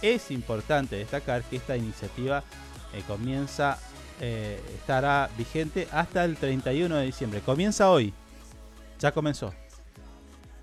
Es 0.00 0.30
importante 0.30 0.94
destacar 0.94 1.42
que 1.42 1.56
esta 1.56 1.76
iniciativa 1.76 2.44
eh, 2.94 3.02
comienza, 3.08 3.80
eh, 4.20 4.60
estará 4.76 5.28
vigente 5.36 5.88
hasta 5.90 6.24
el 6.24 6.36
31 6.36 6.94
de 6.98 7.04
diciembre. 7.04 7.40
Comienza 7.40 7.90
hoy. 7.90 8.14
Ya 9.00 9.10
comenzó. 9.10 9.52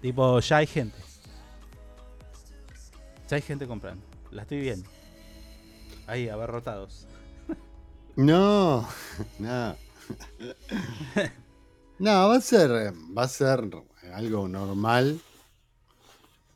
Tipo, 0.02 0.40
ya 0.40 0.58
hay 0.58 0.68
gente. 0.68 0.98
Ya 3.30 3.36
hay 3.36 3.42
gente 3.42 3.68
comprando. 3.68 4.06
La 4.32 4.44
estoy 4.44 4.62
viendo. 4.62 4.97
Ahí, 6.08 6.30
abarrotados. 6.30 7.08
No, 8.16 8.88
no. 9.40 9.76
no, 12.00 12.30
va 12.30 12.36
a 12.36 12.42
ser, 12.42 12.94
va 13.16 13.24
a 13.24 13.28
ser 13.28 13.70
algo 14.14 14.48
normal. 14.48 15.20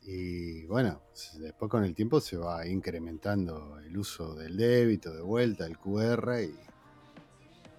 Y 0.04 0.64
bueno, 0.64 1.00
después 1.38 1.70
con 1.70 1.84
el 1.84 1.94
tiempo 1.94 2.20
se 2.20 2.36
va 2.36 2.66
incrementando 2.66 3.78
el 3.78 3.96
uso 3.96 4.34
del 4.34 4.56
débito, 4.56 5.14
de 5.14 5.22
vuelta, 5.22 5.64
el 5.66 5.78
QR 5.78 6.40
y, 6.42 6.54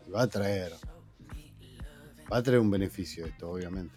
y 0.08 0.12
va 0.12 0.22
a 0.24 0.28
traer, 0.28 0.72
va 2.32 2.38
a 2.38 2.44
traer 2.44 2.60
un 2.60 2.72
beneficio 2.72 3.26
esto, 3.26 3.50
obviamente. 3.52 3.94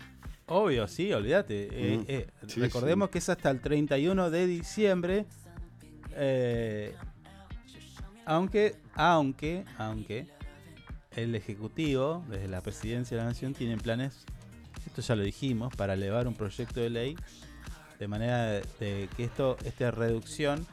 Obvio, 0.48 0.88
sí, 0.88 1.12
olvídate. 1.12 1.68
Eh, 1.70 2.04
eh, 2.08 2.26
Sí, 2.48 2.60
recordemos 2.60 3.08
sí. 3.08 3.12
que 3.12 3.18
es 3.18 3.28
hasta 3.28 3.50
el 3.50 3.60
31 3.60 4.30
de 4.30 4.46
diciembre. 4.46 5.26
eh, 6.12 6.94
aunque, 8.26 8.76
aunque, 8.94 9.64
aunque 9.78 10.26
el 11.12 11.34
Ejecutivo, 11.34 12.24
desde 12.28 12.48
la 12.48 12.60
Presidencia 12.60 13.16
de 13.16 13.22
la 13.22 13.28
Nación, 13.30 13.54
tienen 13.54 13.78
planes, 13.78 14.24
esto 14.86 15.00
ya 15.00 15.16
lo 15.16 15.22
dijimos, 15.22 15.74
para 15.74 15.94
elevar 15.94 16.28
un 16.28 16.34
proyecto 16.34 16.80
de 16.80 16.90
ley 16.90 17.16
de 17.98 18.08
manera 18.08 18.42
de, 18.44 18.62
de 18.78 19.08
que 19.16 19.24
esto, 19.24 19.56
esta 19.64 19.90
reducción 19.90 20.66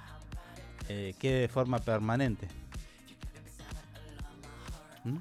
eh, 0.90 1.14
quede 1.18 1.42
de 1.42 1.48
forma 1.48 1.80
permanente. 1.80 2.48
¿Mm? 5.06 5.18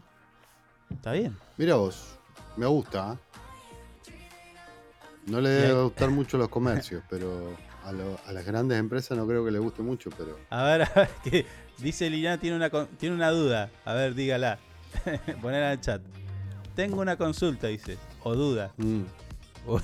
¿Está 0.95 1.13
bien? 1.13 1.37
Mira 1.57 1.77
vos, 1.77 2.19
me 2.57 2.67
gusta. 2.67 3.13
¿eh? 3.15 4.13
No 5.27 5.41
le 5.41 5.49
debe 5.51 5.69
hay- 5.79 5.85
gustar 5.85 6.11
mucho 6.11 6.39
los 6.39 6.49
comercios, 6.49 7.03
pero 7.09 7.57
a, 7.85 7.93
lo- 7.93 8.19
a 8.27 8.33
las 8.33 8.45
grandes 8.45 8.79
empresas 8.79 9.17
no 9.17 9.27
creo 9.27 9.45
que 9.45 9.51
le 9.53 9.59
guste 9.61 9.83
mucho, 9.83 10.11
pero... 10.19 10.39
A 10.51 10.65
ver, 10.65 10.83
a 10.83 10.93
ver, 10.95 11.09
que 11.25 11.47
dice 11.79 12.09
Liliana 12.11 12.39
tiene 12.39 12.57
una 12.57 12.71
tiene 12.99 13.15
una 13.15 13.31
duda. 13.31 13.71
A 13.85 13.95
ver, 13.95 14.15
dígala. 14.15 14.59
Ponela 15.43 15.67
en 15.69 15.79
el 15.79 15.81
chat. 15.81 16.03
Tengo 16.75 17.01
una 17.01 17.17
consulta, 17.17 17.67
dice. 17.69 17.99
O 18.23 18.35
duda. 18.35 18.73
Mm. 18.77 19.03
Uy. 19.67 19.83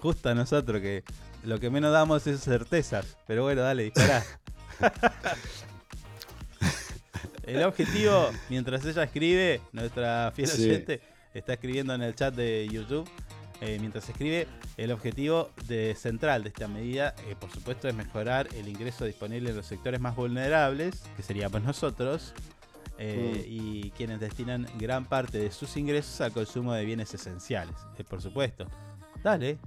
Justo 0.00 0.28
a 0.28 0.34
nosotros 0.34 0.80
que 0.80 1.02
lo 1.44 1.58
que 1.58 1.70
menos 1.70 1.92
damos 1.92 2.26
es 2.26 2.40
certezas. 2.40 3.16
Pero 3.26 3.42
bueno, 3.42 3.62
dale, 3.62 3.84
dispará. 3.84 4.24
el 7.44 7.62
objetivo, 7.64 8.30
mientras 8.48 8.84
ella 8.84 9.02
escribe, 9.04 9.60
nuestra 9.72 10.32
fiel 10.34 10.48
Sí. 10.48 10.64
oyente 10.64 11.00
está 11.34 11.54
escribiendo 11.54 11.94
en 11.94 12.02
el 12.02 12.14
chat 12.14 12.34
de 12.34 12.68
YouTube. 12.70 13.08
Eh, 13.60 13.78
mientras 13.80 14.08
escribe, 14.08 14.46
el 14.76 14.92
objetivo 14.92 15.50
de, 15.66 15.94
central 15.94 16.42
de 16.42 16.50
esta 16.50 16.68
medida, 16.68 17.14
eh, 17.26 17.34
por 17.38 17.50
supuesto, 17.50 17.88
es 17.88 17.94
mejorar 17.94 18.48
el 18.54 18.68
ingreso 18.68 19.04
disponible 19.04 19.50
en 19.50 19.56
los 19.56 19.66
sectores 19.66 20.00
más 20.00 20.14
vulnerables, 20.14 21.02
que 21.16 21.22
seríamos 21.22 21.62
nosotros, 21.62 22.34
eh, 23.00 23.44
y 23.46 23.90
quienes 23.92 24.18
destinan 24.18 24.66
gran 24.76 25.04
parte 25.04 25.38
de 25.38 25.52
sus 25.52 25.76
ingresos 25.76 26.20
al 26.20 26.32
consumo 26.32 26.72
de 26.72 26.84
bienes 26.84 27.14
esenciales, 27.14 27.76
eh, 27.96 28.02
por 28.02 28.20
supuesto. 28.20 28.66
Dale, 29.22 29.58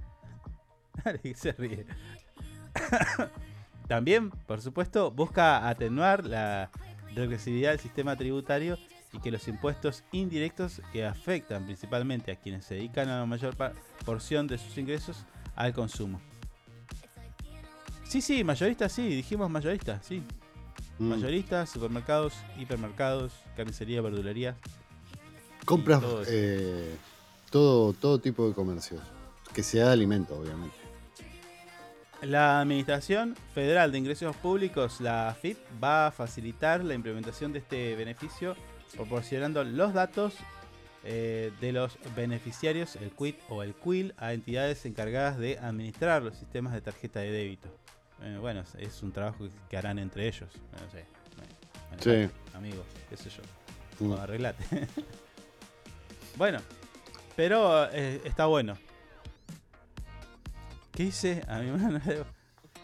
dale, 1.04 1.18
que 1.18 1.34
se 1.34 1.52
ríe. 1.52 1.86
También, 3.88 4.30
por 4.30 4.60
supuesto, 4.60 5.10
busca 5.10 5.66
atenuar 5.66 6.26
la 6.26 6.70
regresividad 7.14 7.70
del 7.70 7.80
sistema 7.80 8.16
tributario 8.16 8.78
y 9.12 9.18
que 9.18 9.30
los 9.30 9.46
impuestos 9.48 10.04
indirectos 10.12 10.80
que 10.92 11.04
afectan 11.04 11.64
principalmente 11.64 12.32
a 12.32 12.36
quienes 12.36 12.64
se 12.64 12.76
dedican 12.76 13.08
a 13.08 13.20
la 13.20 13.26
mayor 13.26 13.54
porción 14.04 14.46
de 14.46 14.58
sus 14.58 14.76
ingresos 14.78 15.24
al 15.54 15.72
consumo. 15.72 16.20
Sí, 18.04 18.20
sí, 18.20 18.44
mayoristas, 18.44 18.92
sí, 18.92 19.08
dijimos 19.08 19.50
mayoristas, 19.50 20.04
sí. 20.04 20.22
Mm. 20.98 21.08
Mayoristas, 21.08 21.70
supermercados, 21.70 22.34
hipermercados, 22.58 23.32
carnicería, 23.56 24.00
verdulería. 24.02 24.56
Compras 25.64 26.00
todo 26.00 26.22
eh, 26.26 26.96
todo, 27.50 27.92
todo 27.92 28.18
tipo 28.18 28.48
de 28.48 28.54
comercios, 28.54 29.00
que 29.54 29.62
sea 29.62 29.86
de 29.86 29.92
alimento, 29.92 30.38
obviamente. 30.38 30.76
La 32.22 32.60
Administración 32.60 33.34
Federal 33.52 33.90
de 33.90 33.98
Ingresos 33.98 34.36
Públicos, 34.36 35.00
la 35.00 35.28
AFIP, 35.28 35.58
va 35.82 36.06
a 36.06 36.10
facilitar 36.12 36.84
la 36.84 36.94
implementación 36.94 37.52
de 37.52 37.58
este 37.58 37.96
beneficio 37.96 38.54
proporcionando 38.96 39.64
los 39.64 39.92
datos 39.94 40.34
eh, 41.04 41.52
de 41.60 41.72
los 41.72 41.98
beneficiarios, 42.14 42.96
el 42.96 43.10
QUIT 43.10 43.36
o 43.48 43.62
el 43.62 43.74
QUIL, 43.74 44.14
a 44.18 44.32
entidades 44.32 44.84
encargadas 44.86 45.38
de 45.38 45.58
administrar 45.58 46.22
los 46.22 46.36
sistemas 46.36 46.72
de 46.74 46.80
tarjeta 46.80 47.20
de 47.20 47.30
débito. 47.32 47.68
Eh, 48.22 48.38
bueno, 48.40 48.62
es- 48.78 49.02
un 49.02 49.10
trabajo 49.12 49.48
que 49.68 49.76
harán 49.76 49.98
entre 49.98 50.28
ellos. 50.28 50.48
No 50.72 50.90
sé. 50.90 51.04
Bueno, 51.36 52.02
Sí. 52.28 52.30
Amigos, 52.54 52.86
qué 53.10 53.16
sé 53.16 53.30
yo. 53.30 53.42
Mm. 54.06 54.12
Arreglate. 54.12 54.64
bueno, 56.36 56.60
pero 57.36 57.90
eh, 57.92 58.20
está 58.24 58.46
bueno. 58.46 58.76
¿Qué 60.92 61.04
hice? 61.04 61.42
A 61.48 61.58
mi 61.58 61.70
mano. 61.70 62.00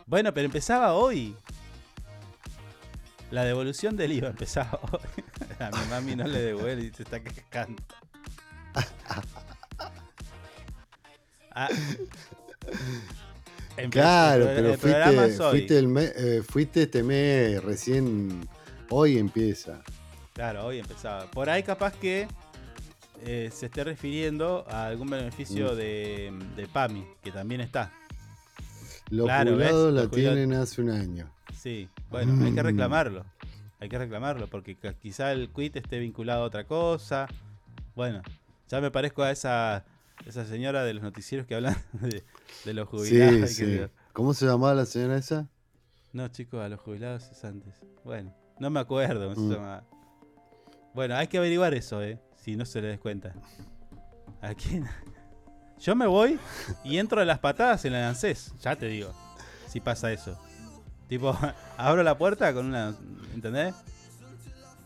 Bueno, 0.07 0.33
pero 0.33 0.47
empezaba 0.47 0.95
hoy. 0.95 1.37
La 3.31 3.45
devolución 3.45 3.97
del 3.97 4.13
IVA 4.13 4.29
empezaba 4.31 4.81
hoy. 4.93 5.01
A 5.61 5.71
mi 5.71 5.87
mami 5.91 6.17
no 6.17 6.25
le 6.27 6.41
devuelve 6.41 6.85
y 6.85 6.91
se 6.91 7.03
está 7.03 7.21
quejando. 7.21 7.83
Ah. 11.55 11.69
Claro, 13.91 14.49
el- 14.51 14.57
pero 14.57 14.73
el 14.73 14.79
fuiste, 14.79 15.43
fuiste, 15.51 15.79
el 15.79 15.87
me- 15.89 16.13
eh, 16.17 16.43
fuiste 16.43 16.83
este 16.83 17.03
mes, 17.05 17.63
recién 17.63 18.49
hoy 18.91 19.19
empieza. 19.19 19.83
Claro, 20.33 20.67
hoy 20.67 20.81
empezaba. 20.81 21.31
Por 21.31 21.49
ahí 21.49 21.63
capaz 21.63 21.93
que 21.95 22.27
eh, 23.25 23.51
se 23.53 23.67
esté 23.67 23.85
refiriendo 23.85 24.65
a 24.69 24.87
algún 24.87 25.09
beneficio 25.11 25.73
Mm. 25.73 25.77
de, 25.77 26.33
de 26.57 26.67
PAMI, 26.67 27.07
que 27.23 27.31
también 27.31 27.61
está. 27.61 27.93
Los 29.11 29.27
Claro, 29.27 29.53
jubilados 29.53 29.93
la 29.95 30.03
Los 30.03 30.11
jubilados- 30.11 30.37
tienen 30.37 30.53
hace 30.61 30.81
un 30.83 30.91
año. 30.91 31.31
Sí, 31.57 31.89
bueno, 32.11 32.33
hay 32.45 32.53
que 32.53 32.63
Mm. 32.63 32.67
reclamarlo. 32.67 33.25
Hay 33.81 33.89
que 33.89 33.99
reclamarlo 33.99 34.49
porque 34.49 34.77
quizá 35.01 35.33
el 35.33 35.51
quit 35.51 35.77
esté 35.77 35.99
vinculado 35.99 36.43
a 36.43 36.47
otra 36.47 36.65
cosa. 36.65 37.29
Bueno, 37.95 38.23
ya 38.69 38.81
me 38.81 38.91
parezco 38.91 39.23
a 39.23 39.31
esa, 39.31 39.85
esa 40.27 40.45
señora 40.45 40.85
de 40.85 40.95
los 40.95 41.03
noticieros 41.03 41.47
que 41.47 41.55
hablan 41.55 41.77
de, 41.93 42.25
de 42.65 42.75
los 42.75 42.89
jubilados. 42.89 43.51
Sí, 43.51 43.65
sí. 43.79 43.81
¿Cómo 44.13 44.35
se 44.35 44.47
llamaba 44.47 44.75
la 44.75 44.87
señora 44.87 45.17
esa? 45.17 45.47
No, 46.13 46.27
chicos, 46.29 46.61
a 46.61 46.69
los 46.69 46.81
jubilados 46.81 47.31
es 47.31 47.45
antes. 47.45 47.75
Bueno, 48.05 48.35
no 48.59 48.71
me 48.71 48.81
acuerdo 48.81 49.33
cómo 49.33 49.47
Mm. 49.49 49.53
se. 49.53 49.83
Bueno, 50.95 51.15
hay 51.17 51.29
que 51.29 51.39
averiguar 51.39 51.75
eso, 51.75 52.03
eh. 52.03 52.19
Si 52.37 52.57
no 52.57 52.65
se 52.65 52.81
les 52.81 52.93
des 52.93 53.01
cuenta. 53.01 53.33
¿A 54.41 54.55
quién? 54.55 54.87
Yo 55.79 55.95
me 55.95 56.07
voy 56.07 56.39
y 56.83 56.99
entro 56.99 57.21
a 57.21 57.25
las 57.25 57.39
patadas 57.39 57.85
en 57.85 57.95
el 57.95 58.03
ANSES. 58.03 58.55
Ya 58.61 58.75
te 58.75 58.87
digo. 58.87 59.13
Si 59.69 59.79
pasa 59.81 60.11
eso. 60.13 60.37
Tipo, 61.09 61.37
abro 61.77 62.03
la 62.03 62.17
puerta 62.17 62.53
con 62.53 62.67
una. 62.67 62.95
¿Entendés? 63.35 63.75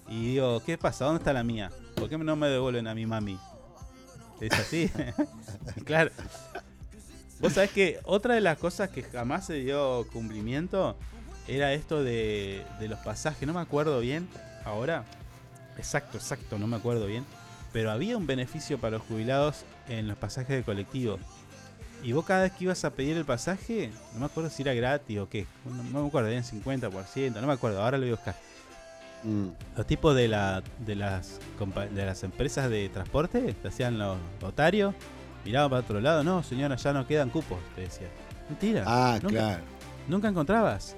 Y 0.08 0.32
digo, 0.32 0.62
¿qué 0.64 0.76
pasa? 0.78 1.06
¿Dónde 1.06 1.18
está 1.18 1.32
la 1.32 1.42
mía? 1.42 1.70
¿Por 1.94 2.08
qué 2.08 2.18
no 2.18 2.36
me 2.36 2.48
devuelven 2.48 2.86
a 2.86 2.94
mi 2.94 3.06
mami? 3.06 3.38
Es 4.40 4.52
así. 4.52 4.90
claro. 5.84 6.10
Vos 7.40 7.54
sabés 7.54 7.70
que 7.70 7.98
otra 8.04 8.34
de 8.34 8.40
las 8.40 8.58
cosas 8.58 8.90
que 8.90 9.02
jamás 9.02 9.46
se 9.46 9.54
dio 9.54 10.06
cumplimiento 10.12 10.96
era 11.48 11.72
esto 11.72 12.02
de, 12.02 12.64
de 12.78 12.88
los 12.88 12.98
pasajes. 13.00 13.46
No 13.46 13.54
me 13.54 13.60
acuerdo 13.60 14.00
bien 14.00 14.28
ahora. 14.64 15.04
Exacto, 15.78 16.18
exacto, 16.18 16.58
no 16.58 16.66
me 16.66 16.76
acuerdo 16.76 17.06
bien. 17.06 17.24
Pero 17.72 17.90
había 17.90 18.16
un 18.16 18.26
beneficio 18.26 18.78
para 18.78 18.98
los 18.98 19.06
jubilados 19.06 19.64
en 19.88 20.06
los 20.06 20.18
pasajes 20.18 20.56
de 20.56 20.62
colectivo. 20.62 21.18
Y 22.02 22.12
vos 22.12 22.24
cada 22.24 22.42
vez 22.42 22.52
que 22.52 22.64
ibas 22.64 22.84
a 22.84 22.90
pedir 22.90 23.16
el 23.16 23.24
pasaje, 23.24 23.90
no 24.14 24.20
me 24.20 24.26
acuerdo 24.26 24.50
si 24.50 24.62
era 24.62 24.74
gratis 24.74 25.18
o 25.20 25.28
qué, 25.28 25.46
no, 25.64 25.82
no 25.84 26.02
me 26.02 26.08
acuerdo, 26.08 26.28
eran 26.28 26.42
50%, 26.42 27.40
no 27.40 27.46
me 27.46 27.52
acuerdo, 27.52 27.80
ahora 27.82 27.96
lo 27.96 28.02
voy 28.04 28.12
a 28.12 28.16
buscar. 28.16 28.34
Mm. 29.22 29.48
Los 29.76 29.86
tipos 29.86 30.16
de, 30.16 30.26
la, 30.26 30.62
de, 30.80 30.96
las, 30.96 31.38
de 31.94 32.04
las 32.04 32.24
empresas 32.24 32.68
de 32.68 32.88
transporte, 32.88 33.54
te 33.54 33.68
hacían 33.68 33.98
los 33.98 34.18
notarios, 34.40 34.94
miraban 35.44 35.70
para 35.70 35.80
otro 35.82 36.00
lado, 36.00 36.24
no 36.24 36.42
señora, 36.42 36.74
ya 36.74 36.92
no 36.92 37.06
quedan 37.06 37.30
cupos, 37.30 37.58
te 37.76 37.82
decía. 37.82 38.08
Mentira. 38.48 38.82
Ah, 38.84 39.18
nunca, 39.22 39.36
claro. 39.36 39.62
Nunca 40.08 40.28
encontrabas. 40.28 40.96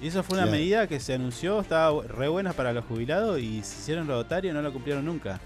Y 0.00 0.06
eso 0.08 0.22
fue 0.22 0.36
una 0.38 0.44
Claro. 0.46 0.58
medida 0.58 0.86
que 0.86 0.98
se 1.00 1.12
anunció, 1.14 1.60
estaba 1.60 2.02
re 2.04 2.28
buena 2.28 2.54
para 2.54 2.72
los 2.72 2.84
jubilados 2.86 3.38
y 3.40 3.62
se 3.62 3.78
hicieron 3.80 4.06
los 4.06 4.16
notarios 4.16 4.52
y 4.52 4.54
no 4.54 4.62
lo 4.62 4.72
cumplieron 4.72 5.04
nunca. 5.04 5.38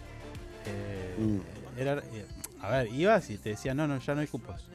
Eh, 0.67 1.17
Mm. 1.19 1.79
era, 1.81 1.95
eh, 1.99 2.27
a 2.67 2.71
ver, 2.71 2.93
ibas 2.93 3.31
y 3.31 3.39
te 3.39 3.51
decían, 3.51 3.77
no, 3.77 3.87
no, 3.87 3.99
ya 3.99 4.15
no 4.15 4.21
hay 4.21 4.27
cupos. 4.27 4.69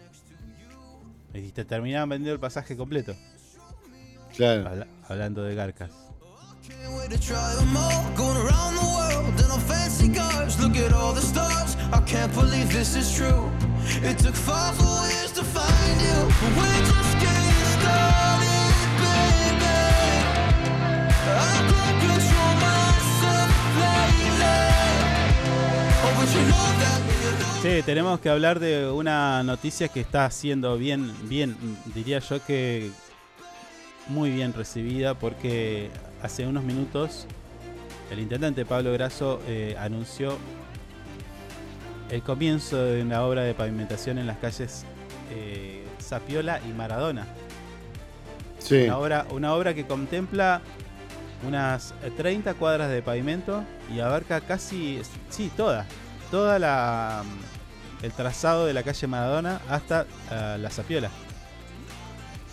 Y 1.34 1.52
te 1.52 1.64
terminaban 1.66 2.10
vendiendo 2.10 2.34
el 2.34 2.40
pasaje 2.40 2.76
completo. 2.76 3.16
Claro. 4.36 4.68
Habla- 4.68 4.88
hablando 5.08 5.44
de 5.44 5.56
garcas. 5.56 5.92
It 14.04 14.18
took 14.18 14.36
five 14.36 14.76
years 14.80 15.32
to 15.34 15.44
find 15.44 16.02
you. 16.02 16.20
But 16.40 16.52
we're 16.58 16.82
just 16.86 17.14
getting 17.20 17.56
started, 17.78 18.51
Sí, 27.62 27.82
tenemos 27.86 28.20
que 28.20 28.30
hablar 28.30 28.60
de 28.60 28.90
una 28.90 29.44
noticia 29.44 29.88
que 29.88 30.00
está 30.00 30.30
siendo 30.32 30.78
bien, 30.78 31.14
bien, 31.30 31.56
diría 31.94 32.20
yo 32.20 32.44
que 32.44 32.90
muy 34.08 34.32
bien 34.32 34.54
recibida 34.54 35.14
porque 35.14 35.90
hace 36.22 36.48
unos 36.48 36.64
minutos 36.64 37.28
el 38.12 38.20
intendente 38.20 38.66
Pablo 38.66 38.92
Grasso 38.94 39.40
eh, 39.48 39.76
anunció 39.80 40.38
el 42.10 42.22
comienzo 42.24 42.84
de 42.84 43.04
una 43.04 43.24
obra 43.24 43.44
de 43.44 43.54
pavimentación 43.54 44.18
en 44.18 44.28
las 44.28 44.38
calles 44.38 44.86
eh, 45.32 45.86
Zapiola 46.02 46.60
y 46.68 46.74
Maradona. 46.74 47.26
Sí. 48.60 48.84
Una 48.84 48.98
obra, 48.98 49.26
una 49.32 49.54
obra 49.54 49.74
que 49.74 49.86
contempla 49.86 50.62
unas 51.48 51.94
eh, 52.04 52.12
30 52.16 52.54
cuadras 52.56 52.90
de 52.90 53.02
pavimento 53.02 53.64
y 53.94 54.00
abarca 54.00 54.42
casi, 54.42 55.02
sí, 55.30 55.52
toda, 55.56 55.86
toda 56.32 56.58
la 56.60 57.24
mm, 57.26 58.06
el 58.06 58.12
trazado 58.14 58.66
de 58.66 58.74
la 58.74 58.82
calle 58.84 59.06
Maradona 59.08 59.62
hasta 59.70 60.06
eh, 60.32 60.58
la 60.60 60.70
Zapiola. 60.70 61.10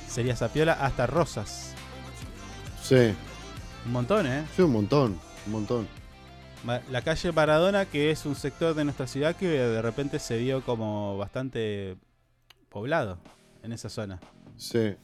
Sería 0.09 0.37
Zapiola 0.37 0.75
hasta 0.75 1.07
Rosas. 1.07 1.75
Sí. 2.83 3.15
Un 3.87 3.93
montón, 3.93 4.27
¿eh? 4.27 4.45
Sí, 4.57 4.63
un 4.63 4.73
montón. 4.73 5.19
Un 5.47 5.53
montón. 5.53 5.89
La 6.91 7.03
calle 7.03 7.33
Maradona, 7.33 7.85
que 7.87 8.11
es 8.11 8.27
un 8.27 8.35
sector 8.35 8.75
de 8.75 8.85
nuestra 8.85 9.07
ciudad 9.07 9.37
que 9.37 9.49
de 9.49 9.81
repente 9.81 10.19
se 10.19 10.39
vio 10.39 10.63
como 10.65 11.17
bastante 11.17 11.97
poblado 12.69 13.19
en 13.63 13.73
esa 13.73 13.89
zona. 13.89 14.19
Sí. 14.57 14.95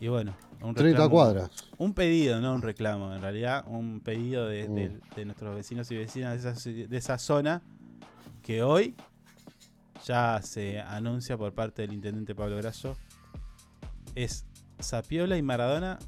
Y 0.00 0.08
bueno, 0.08 0.34
un 0.62 0.74
30 0.74 0.96
reclamo- 1.06 1.10
cuadras. 1.10 1.50
Un 1.76 1.92
pedido, 1.92 2.40
no 2.40 2.54
un 2.54 2.62
reclamo, 2.62 3.12
en 3.14 3.20
realidad, 3.20 3.64
un 3.66 4.00
pedido 4.00 4.46
de, 4.46 4.68
Mm. 4.68 4.74
de- 4.74 5.00
de 5.16 5.24
nuestros 5.24 5.54
vecinos 5.56 5.90
y 5.90 5.96
vecinas 5.96 6.42
de 6.42 6.50
esa, 6.50 6.70
de 6.88 6.96
esa 6.96 7.18
zona 7.18 7.62
que 8.40 8.62
hoy 8.62 8.94
ya 10.04 10.40
se 10.42 10.80
anuncia 10.80 11.36
por 11.36 11.52
parte 11.52 11.82
del 11.82 11.92
intendente 11.92 12.34
Pablo 12.34 12.56
Grasso. 12.56 12.96
Es 14.14 14.46
Zapiola 14.82 15.36
y 15.36 15.42
Maradona, 15.42 15.98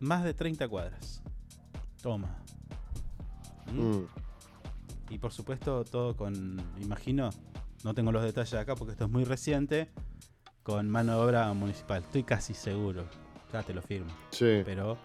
más 0.00 0.24
de 0.24 0.34
30 0.34 0.68
cuadras. 0.68 1.22
Toma. 2.02 2.38
¿Mm? 3.72 3.80
Mm. 3.80 4.08
Y 5.10 5.18
por 5.18 5.32
supuesto, 5.32 5.84
todo 5.84 6.16
con, 6.16 6.60
imagino, 6.80 7.30
no 7.84 7.94
tengo 7.94 8.12
los 8.12 8.22
detalles 8.22 8.54
acá 8.54 8.74
porque 8.74 8.92
esto 8.92 9.04
es 9.06 9.10
muy 9.10 9.24
reciente, 9.24 9.88
con 10.62 10.88
mano 10.90 11.12
de 11.12 11.18
obra 11.18 11.52
municipal. 11.54 12.02
Estoy 12.02 12.24
casi 12.24 12.52
seguro, 12.54 13.06
ya 13.52 13.62
te 13.62 13.72
lo 13.72 13.80
firmo. 13.80 14.12
Sí. 14.30 14.62
Pero 14.64 14.98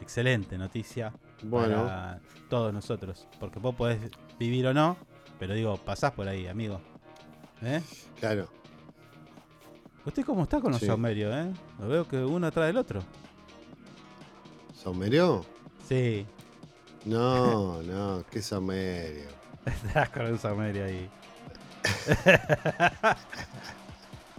excelente 0.00 0.58
noticia 0.58 1.12
Bueno. 1.42 1.84
para 1.84 2.20
todos 2.50 2.72
nosotros. 2.72 3.26
Porque 3.40 3.58
vos 3.58 3.74
podés 3.74 3.98
vivir 4.38 4.66
o 4.66 4.74
no, 4.74 4.96
pero 5.38 5.54
digo, 5.54 5.76
pasás 5.76 6.12
por 6.12 6.28
ahí, 6.28 6.46
amigo. 6.46 6.80
¿Eh? 7.62 7.80
Claro. 8.18 8.48
¿Usted 10.04 10.24
cómo 10.24 10.44
está 10.44 10.60
con 10.60 10.70
los 10.72 10.80
Sí. 10.80 10.86
saumerios, 10.86 11.34
eh? 11.34 11.52
Lo 11.80 11.88
veo 11.88 12.08
que 12.08 12.16
uno 12.18 12.46
atrás 12.46 12.66
del 12.68 12.76
otro. 12.78 13.02
¿Saumerio? 14.74 15.44
Sí. 15.88 16.24
No, 17.04 17.82
no, 17.82 18.24
qué 18.30 18.40
saumerio. 18.42 19.28
Estás 19.66 20.08
con 20.10 20.26
un 20.26 20.38
saumerio 20.38 20.84
ahí. 20.84 21.08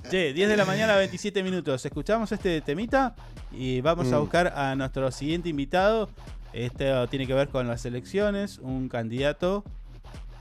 Che, 0.09 0.33
10 0.33 0.49
de 0.49 0.57
la 0.57 0.65
mañana, 0.65 0.95
27 0.95 1.43
minutos. 1.43 1.85
Escuchamos 1.85 2.31
este 2.31 2.61
temita 2.61 3.15
y 3.51 3.81
vamos 3.81 4.11
a 4.11 4.17
Mm. 4.17 4.21
buscar 4.21 4.47
a 4.47 4.73
nuestro 4.75 5.11
siguiente 5.11 5.49
invitado. 5.49 6.09
Este 6.51 6.91
tiene 7.09 7.27
que 7.27 7.33
ver 7.35 7.49
con 7.49 7.67
las 7.67 7.85
elecciones, 7.85 8.57
un 8.57 8.89
candidato 8.89 9.63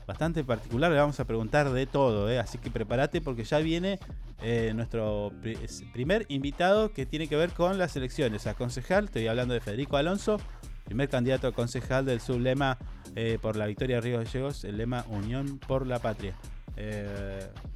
bastante 0.09 0.43
particular. 0.43 0.91
Le 0.91 0.97
vamos 0.97 1.19
a 1.19 1.25
preguntar 1.25 1.69
de 1.71 1.85
todo, 1.85 2.29
¿eh? 2.29 2.39
así 2.39 2.57
que 2.57 2.69
prepárate 2.71 3.21
porque 3.21 3.43
ya 3.43 3.59
viene 3.59 3.99
eh, 4.41 4.71
nuestro 4.75 5.31
pri- 5.41 5.57
es- 5.63 5.83
primer 5.93 6.25
invitado 6.29 6.91
que 6.91 7.05
tiene 7.05 7.27
que 7.27 7.35
ver 7.35 7.51
con 7.51 7.77
las 7.77 7.95
elecciones. 7.95 8.47
A 8.47 8.55
concejal, 8.55 9.05
estoy 9.05 9.27
hablando 9.27 9.53
de 9.53 9.59
Federico 9.61 9.97
Alonso, 9.97 10.37
primer 10.85 11.09
candidato 11.09 11.47
a 11.47 11.51
concejal 11.51 12.05
del 12.05 12.19
sublema 12.21 12.77
eh, 13.15 13.37
por 13.41 13.55
la 13.55 13.67
victoria 13.67 13.97
de 13.97 14.01
Río 14.01 14.17
Gallegos, 14.17 14.63
el 14.63 14.77
lema 14.77 15.05
Unión 15.09 15.59
por 15.59 15.85
la 15.85 15.99
Patria. 15.99 16.33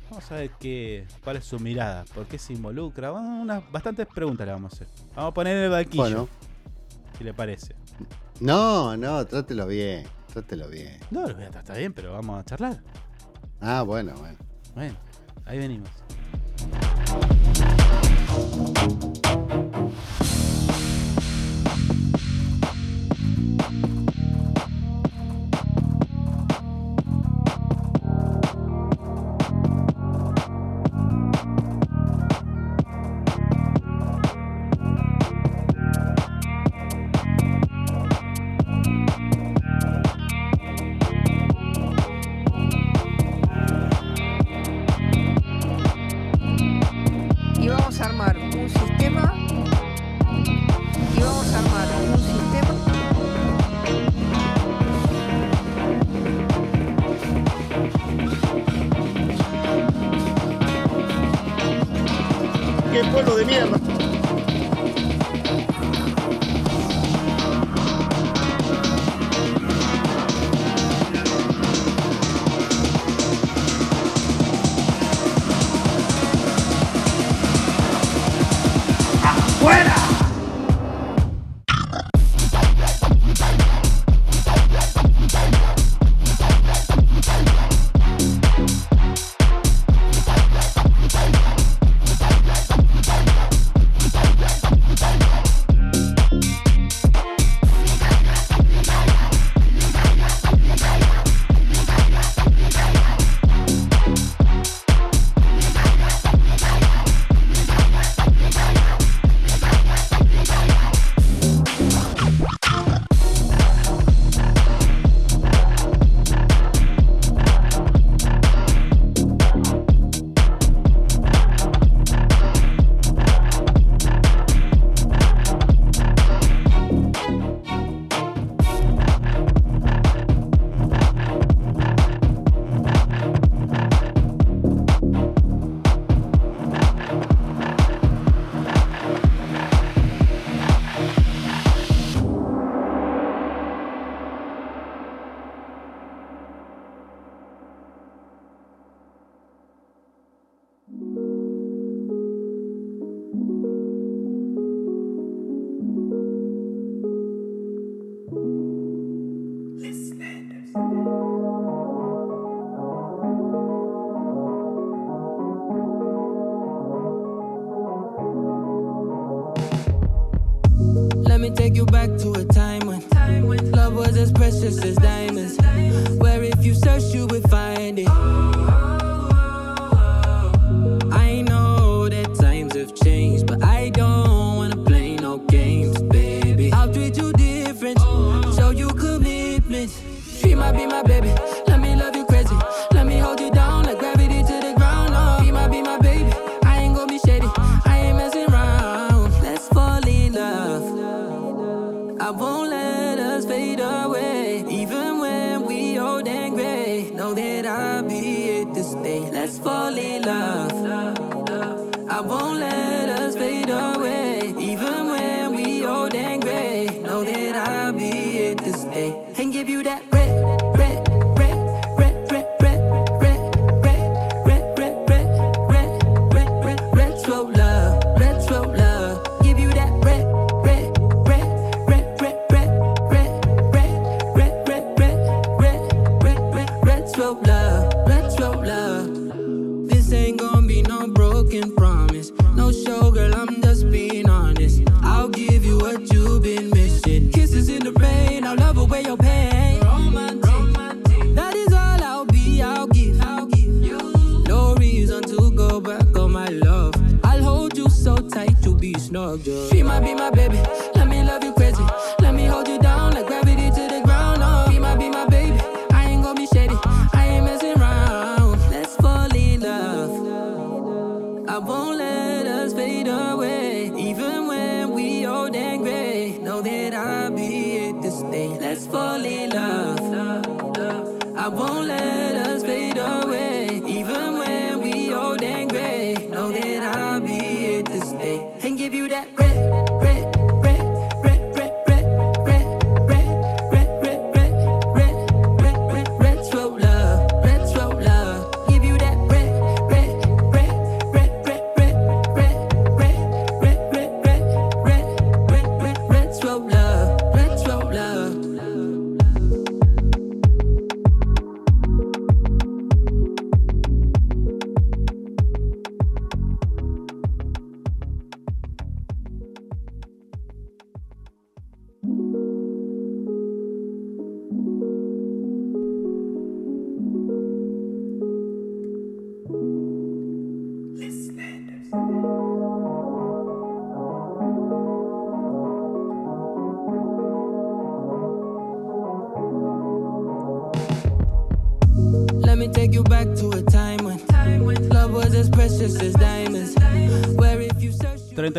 Vamos 0.09 0.31
a 0.31 0.35
ver 0.35 0.51
qué, 0.59 1.05
cuál 1.23 1.37
es 1.37 1.45
su 1.45 1.59
mirada, 1.59 2.05
por 2.15 2.25
qué 2.25 2.37
se 2.39 2.53
involucra. 2.53 3.11
Bueno, 3.11 3.41
unas 3.41 3.71
bastantes 3.71 4.07
preguntas 4.07 4.45
le 4.47 4.53
vamos 4.53 4.73
a 4.73 4.75
hacer. 4.75 4.87
Vamos 5.15 5.31
a 5.31 5.33
poner 5.33 5.57
el 5.57 5.69
banquillo. 5.69 6.01
Bueno. 6.03 6.29
Si 7.17 7.23
le 7.23 7.33
parece. 7.33 7.75
No, 8.39 8.95
no, 8.97 9.25
trátelo 9.25 9.67
bien. 9.67 10.05
Trátelo 10.33 10.67
bien. 10.67 10.97
No, 11.11 11.27
lo 11.27 11.35
voy 11.35 11.43
a 11.43 11.51
tratar 11.51 11.77
bien, 11.77 11.93
pero 11.93 12.11
vamos 12.13 12.39
a 12.39 12.43
charlar. 12.43 12.81
Ah, 13.61 13.83
bueno, 13.83 14.15
bueno. 14.17 14.37
Bueno, 14.73 14.97
ahí 15.45 15.59
venimos. 15.59 15.91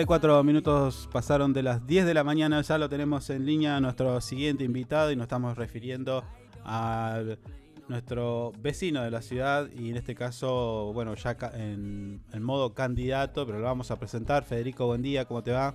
34 0.06 0.44
minutos 0.44 1.08
pasaron 1.10 1.54
de 1.54 1.62
las 1.62 1.86
10 1.86 2.04
de 2.04 2.12
la 2.12 2.24
mañana, 2.24 2.60
ya 2.60 2.76
lo 2.76 2.90
tenemos 2.90 3.30
en 3.30 3.46
línea 3.46 3.80
nuestro 3.80 4.20
siguiente 4.20 4.62
invitado 4.62 5.10
y 5.10 5.16
nos 5.16 5.24
estamos 5.24 5.56
refiriendo 5.56 6.22
a 6.62 7.22
nuestro 7.88 8.52
vecino 8.58 9.02
de 9.02 9.10
la 9.10 9.22
ciudad 9.22 9.66
y 9.74 9.88
en 9.88 9.96
este 9.96 10.14
caso, 10.14 10.90
bueno, 10.92 11.14
ya 11.14 11.38
en, 11.54 12.22
en 12.34 12.42
modo 12.42 12.74
candidato, 12.74 13.46
pero 13.46 13.60
lo 13.60 13.64
vamos 13.64 13.90
a 13.90 13.98
presentar. 13.98 14.44
Federico, 14.44 14.84
buen 14.86 15.00
día, 15.00 15.24
¿cómo 15.24 15.42
te 15.42 15.52
va? 15.52 15.74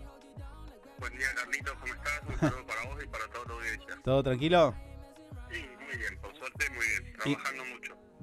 Buen 0.99 1.17
día, 1.17 1.27
Carlitos, 1.35 1.73
¿cómo 1.73 1.93
estás? 1.95 2.21
Un 2.29 2.37
saludo 2.39 2.65
para 2.67 2.83
vos 2.93 3.03
y 3.03 3.07
para 3.07 3.25
toda 3.29 3.45
tu 3.45 3.53
audiencia. 3.53 3.95
¿Todo 4.03 4.21
tranquilo? 4.23 4.75
Sí, 5.51 5.65
muy 5.87 5.97
bien, 5.97 6.21
por 6.21 6.35
suerte, 6.35 6.65
muy 6.69 6.85
bien, 6.85 7.15
Y- 7.25 7.33
trabajando 7.35 7.63
mucho. 7.63 7.68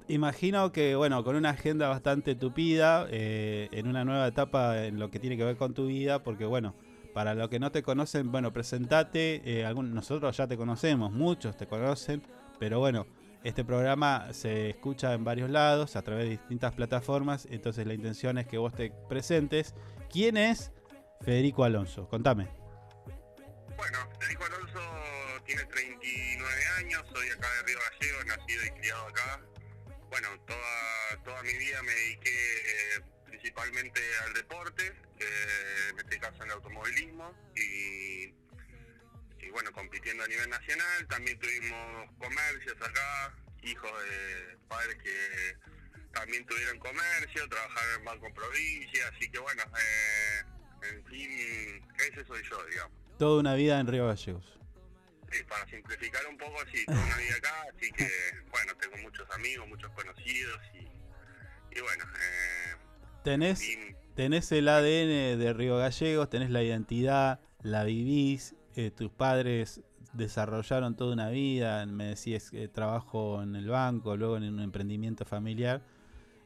Imagino 0.09 0.71
que, 0.71 0.95
bueno, 0.95 1.25
con 1.25 1.35
una 1.35 1.51
agenda 1.51 1.89
bastante 1.89 2.37
tupida, 2.37 3.07
eh, 3.11 3.69
en 3.73 3.89
una 3.89 4.05
nueva 4.05 4.29
etapa 4.29 4.85
en 4.85 5.01
lo 5.01 5.11
que 5.11 5.19
tiene 5.19 5.37
que 5.37 5.43
ver 5.45 5.57
con 5.57 5.75
tu 5.75 5.87
vida, 5.87 6.23
porque, 6.23 6.45
bueno, 6.45 6.77
para 7.13 7.35
los 7.35 7.49
que 7.49 7.59
no 7.59 7.73
te 7.73 7.83
conocen, 7.83 8.31
bueno, 8.31 8.53
presentate. 8.53 9.43
eh, 9.45 9.67
algún- 9.67 9.93
nosotros 9.95 10.37
ya 10.37 10.47
te 10.47 10.57
conocemos, 10.57 11.11
muchos 11.13 11.57
te 11.57 11.67
conocen, 11.67 12.23
pero 12.61 12.79
bueno, 12.79 13.07
este 13.43 13.65
programa 13.65 14.33
se 14.33 14.71
escucha 14.71 15.13
en 15.13 15.25
varios 15.25 15.51
lados, 15.51 15.97
a 15.97 16.03
través 16.03 16.25
de 16.25 16.31
distintas 16.31 16.73
plataformas, 16.73 17.47
entonces 17.51 17.85
la 17.87 17.95
intención 17.95 18.39
es 18.39 18.47
que 18.47 18.59
vos 18.59 18.75
te 18.75 18.93
presentes. 19.09 19.75
¿Quién 20.11 20.37
es 20.37 20.73
Federico 21.23 21.65
Alonso? 21.65 22.07
Contame. 22.09 22.47
Bueno, 23.77 23.99
Federico 24.21 24.45
Alonso 24.45 24.81
tiene 25.45 25.65
39 25.65 26.61
años, 26.79 27.03
soy 27.13 27.29
acá 27.31 27.49
de 27.57 27.63
Río 27.67 27.79
Gallego, 27.91 28.25
nacido 28.37 28.65
y 28.67 28.71
criado 28.81 29.07
acá. 29.09 29.41
Bueno, 30.11 30.29
toda, 30.47 31.23
toda 31.25 31.43
mi 31.43 31.53
vida 31.55 31.83
me 31.83 31.93
dediqué 31.93 32.31
eh, 32.31 33.01
principalmente 33.27 34.01
al 34.25 34.35
deporte, 34.35 34.87
eh, 35.19 35.91
en 35.91 35.99
este 35.99 36.19
caso 36.19 36.37
en 36.37 36.45
el 36.45 36.51
automovilismo, 36.53 37.35
y, 37.57 38.33
bueno, 39.51 39.73
compitiendo 39.73 40.25
a 40.25 40.29
nivel 40.29 40.51
nacional. 40.51 41.07
También 41.09 41.39
tuvimos 41.39 42.11
comercios 42.19 42.77
acá, 42.81 43.35
hijos 43.63 43.91
de 44.05 44.59
padres 44.69 44.97
que 45.03 45.57
también 46.13 46.45
tuvieron 46.47 46.79
comercio, 46.79 47.49
trabajaron 47.49 47.99
en 47.99 48.05
Banco 48.05 48.35
Provincia, 48.35 49.09
así 49.15 49.31
que 49.31 49.39
bueno, 49.39 49.63
eh, 49.63 50.43
en 50.91 51.05
fin, 51.07 51.87
ese 51.99 52.25
soy 52.27 52.43
yo, 52.49 52.65
digamos. 52.67 52.93
Toda 53.19 53.41
una 53.41 53.55
vida 53.55 53.81
en 53.81 53.87
Río 53.87 54.07
Gallegos. 54.07 54.56
Sí, 55.37 55.45
para 55.45 55.67
simplificar 55.67 56.27
un 56.29 56.39
poco, 56.39 56.57
sí, 56.73 56.85
toda 56.87 57.05
una 57.05 57.17
vida 57.17 57.35
acá, 57.37 57.67
así 57.75 57.93
que, 57.93 58.09
bueno, 58.51 58.73
tengo 58.81 58.97
muchos 59.03 59.31
amigos, 59.33 59.69
muchos 59.69 59.91
conocidos 59.91 60.61
y, 60.75 61.77
y 61.77 61.81
bueno, 61.81 62.05
eh, 62.05 62.77
Tenés, 63.23 63.61
tenés 64.15 64.53
el 64.53 64.69
ADN 64.69 65.39
de 65.39 65.53
Río 65.53 65.77
Gallegos, 65.79 66.31
tenés 66.31 66.51
la 66.51 66.63
identidad, 66.63 67.41
la 67.61 67.83
vivís, 67.85 68.55
eh, 68.77 68.91
tus 68.93 69.11
padres 69.11 69.83
desarrollaron 70.13 70.97
toda 70.97 71.13
una 71.13 71.29
vida, 71.29 71.85
me 71.87 72.05
decías 72.07 72.51
que 72.51 72.69
trabajo 72.69 73.43
en 73.43 73.57
el 73.57 73.69
banco, 73.69 74.17
luego 74.17 74.37
en 74.37 74.45
un 74.45 74.61
emprendimiento 74.61 75.25
familiar, 75.25 75.83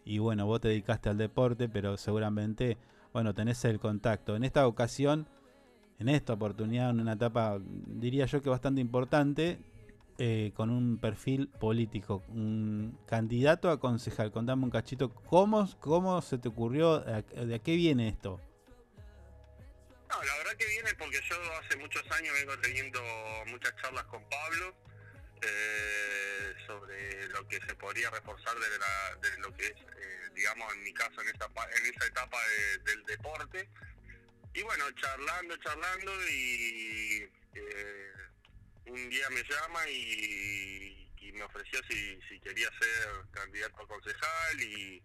y 0.04 0.18
bueno, 0.18 0.46
vos 0.46 0.62
te 0.62 0.68
dedicaste 0.68 1.10
al 1.10 1.18
deporte, 1.18 1.68
pero 1.68 1.96
seguramente, 1.96 2.78
bueno, 3.12 3.34
tenés 3.34 3.64
el 3.66 3.78
contacto. 3.78 4.34
En 4.34 4.42
esta 4.42 4.66
ocasión, 4.66 5.28
en 6.00 6.08
esta 6.08 6.32
oportunidad, 6.32 6.90
en 6.90 7.00
una 7.00 7.12
etapa, 7.12 7.58
diría 7.60 8.24
yo 8.24 8.40
que 8.42 8.48
bastante 8.48 8.80
importante, 8.80 9.58
eh, 10.18 10.50
con 10.54 10.70
un 10.70 10.98
perfil 10.98 11.48
político, 11.48 12.22
un 12.28 12.98
candidato 13.06 13.70
a 13.70 13.78
concejal. 13.78 14.32
Contame 14.32 14.64
un 14.64 14.70
cachito, 14.70 15.14
¿cómo, 15.14 15.68
cómo 15.78 16.20
se 16.22 16.38
te 16.38 16.48
ocurrió? 16.48 16.94
¿A- 17.06 17.22
¿De 17.22 17.60
qué 17.60 17.76
viene 17.76 18.08
esto? 18.08 18.40
no, 20.08 20.20
la 20.24 20.36
verdad 20.38 20.56
que 20.58 20.66
viene 20.66 20.90
porque 20.98 21.20
yo 21.28 21.36
hace 21.60 21.76
muchos 21.78 22.02
años 22.10 22.34
vengo 22.34 22.58
teniendo 22.58 23.00
muchas 23.46 23.72
charlas 23.76 24.02
con 24.06 24.20
Pablo 24.28 24.74
eh, 25.42 26.52
sobre 26.66 27.28
lo 27.28 27.46
que 27.46 27.60
se 27.60 27.74
podría 27.76 28.10
reforzar 28.10 28.54
de, 28.56 28.78
la- 28.78 29.38
lo 29.48 29.54
que 29.54 29.66
es, 29.66 29.70
eh, 29.72 30.30
digamos, 30.34 30.66
en 30.74 30.82
mi 30.82 30.92
caso, 30.94 31.20
en 31.22 31.28
esa, 31.28 31.44
en 31.46 31.94
esa 31.94 32.06
etapa 32.06 32.36
de- 32.48 32.90
del 32.90 33.04
deporte. 33.04 33.68
Y 34.52 34.62
bueno, 34.62 34.84
charlando, 34.92 35.56
charlando 35.58 36.12
y 36.28 37.30
eh, 37.54 38.12
un 38.86 39.08
día 39.08 39.30
me 39.30 39.42
llama 39.44 39.88
y, 39.88 40.96
me 41.32 41.44
ofreció 41.44 41.80
si, 41.88 42.40
quería 42.40 42.68
ser 42.78 43.30
candidato 43.30 43.82
a 43.82 43.86
concejal 43.86 44.60
y, 44.60 45.02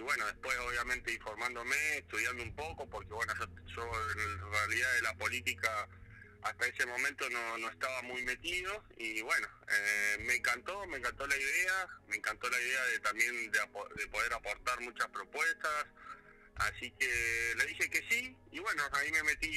bueno, 0.00 0.26
después 0.26 0.58
obviamente 0.58 1.12
informándome, 1.12 1.98
estudiando 1.98 2.42
un 2.42 2.54
poco, 2.56 2.86
porque 2.90 3.12
bueno, 3.12 3.32
yo, 3.38 3.46
yo 3.76 4.10
en 4.10 4.50
realidad 4.52 4.92
de 4.94 5.02
la 5.02 5.14
política 5.14 5.88
hasta 6.42 6.66
ese 6.66 6.84
momento 6.84 7.30
no, 7.30 7.58
no 7.58 7.70
estaba 7.70 8.02
muy 8.02 8.22
metido 8.24 8.84
y 8.98 9.22
bueno, 9.22 9.46
eh, 9.68 10.16
me 10.26 10.34
encantó, 10.34 10.84
me 10.88 10.98
encantó 10.98 11.26
la 11.26 11.36
idea, 11.36 11.88
me 12.08 12.16
encantó 12.16 12.50
la 12.50 12.60
idea 12.60 12.84
de 12.86 12.98
también 12.98 13.50
de 13.52 14.06
poder 14.08 14.32
aportar 14.32 14.80
muchas 14.80 15.08
propuestas, 15.08 15.86
así 16.56 16.90
que 16.92 17.08
le 17.56 17.66
dije 17.66 17.88
que 17.90 18.00
sí 18.10 18.36
y 18.50 18.58
bueno, 18.60 18.82
ahí 18.92 19.10
me 19.12 19.22
metí 19.22 19.50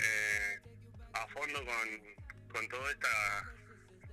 eh, 0.00 0.60
a 1.12 1.26
fondo 1.28 1.58
con, 1.64 2.52
con 2.52 2.68
toda 2.68 2.90
esta 2.90 3.08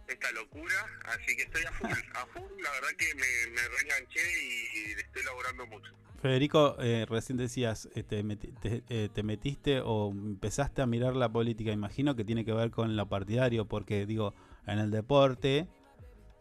esta 0.07 0.31
locura, 0.33 0.75
así 1.05 1.35
que 1.35 1.43
estoy 1.43 1.63
a 1.63 1.71
full, 1.71 1.89
a 2.13 2.25
full, 2.27 2.61
la 2.61 2.71
verdad 2.73 2.89
que 2.95 3.15
me, 3.15 3.51
me 3.55 3.67
reenganché 3.67 4.19
y, 4.21 4.91
estoy 5.01 5.23
laburando 5.23 5.65
mucho. 5.65 5.91
Federico, 6.21 6.75
eh, 6.79 7.07
recién 7.09 7.37
decías, 7.37 7.89
eh, 7.95 8.03
te, 8.03 8.23
meti- 8.23 8.53
te- 8.59 8.83
eh, 8.89 9.09
te 9.11 9.23
metiste 9.23 9.79
o 9.83 10.11
empezaste 10.11 10.83
a 10.83 10.85
mirar 10.85 11.15
la 11.15 11.27
política, 11.29 11.71
imagino 11.71 12.15
que 12.15 12.23
tiene 12.23 12.45
que 12.45 12.53
ver 12.53 12.69
con 12.69 12.95
lo 12.95 13.09
partidario, 13.09 13.65
porque 13.67 14.05
digo, 14.05 14.35
en 14.67 14.77
el 14.77 14.91
deporte, 14.91 15.67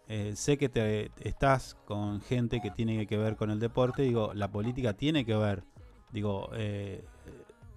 eh, 0.09 0.35
sé 0.36 0.59
que 0.59 0.69
te 0.69 1.11
estás 1.23 1.74
con 1.86 2.20
gente 2.20 2.61
que 2.61 2.70
tiene 2.70 3.06
que 3.06 3.16
ver 3.16 3.36
con 3.36 3.51
el 3.51 3.61
deporte, 3.61 4.02
digo, 4.02 4.35
la 4.35 4.51
política 4.51 4.93
tiene 4.93 5.24
que 5.24 5.35
ver, 5.36 5.65
digo, 6.15 6.49
eh, 6.55 7.05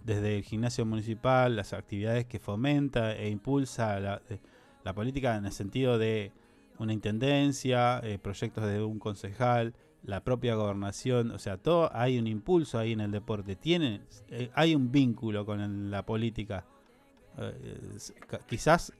desde 0.05 0.37
el 0.37 0.43
gimnasio 0.43 0.85
municipal, 0.85 1.55
las 1.57 1.73
actividades 1.73 2.25
que 2.25 2.39
fomenta 2.39 3.13
e 3.15 3.29
impulsa 3.29 3.99
la, 3.99 4.21
eh, 4.29 4.39
política 4.93 5.35
en 5.35 5.45
el 5.45 5.51
sentido 5.51 5.97
de 5.97 6.31
una 6.79 6.93
intendencia, 6.93 7.99
eh, 8.03 8.17
proyectos 8.19 8.65
de 8.65 8.81
un 8.81 8.99
concejal, 8.99 9.73
la 10.03 10.23
propia 10.23 10.55
gobernación, 10.55 11.31
o 11.31 11.39
sea, 11.39 11.57
todo 11.57 11.89
hay 11.93 12.17
un 12.19 12.27
impulso 12.27 12.79
ahí 12.79 12.93
en 12.93 13.01
el 13.01 13.11
deporte, 13.11 13.57
tiene, 13.57 13.99
hay 14.53 14.75
un 14.75 14.89
vínculo 14.91 15.45
con 15.45 15.91
la 15.91 16.05
política. 16.05 16.63
Quizás 18.47 18.93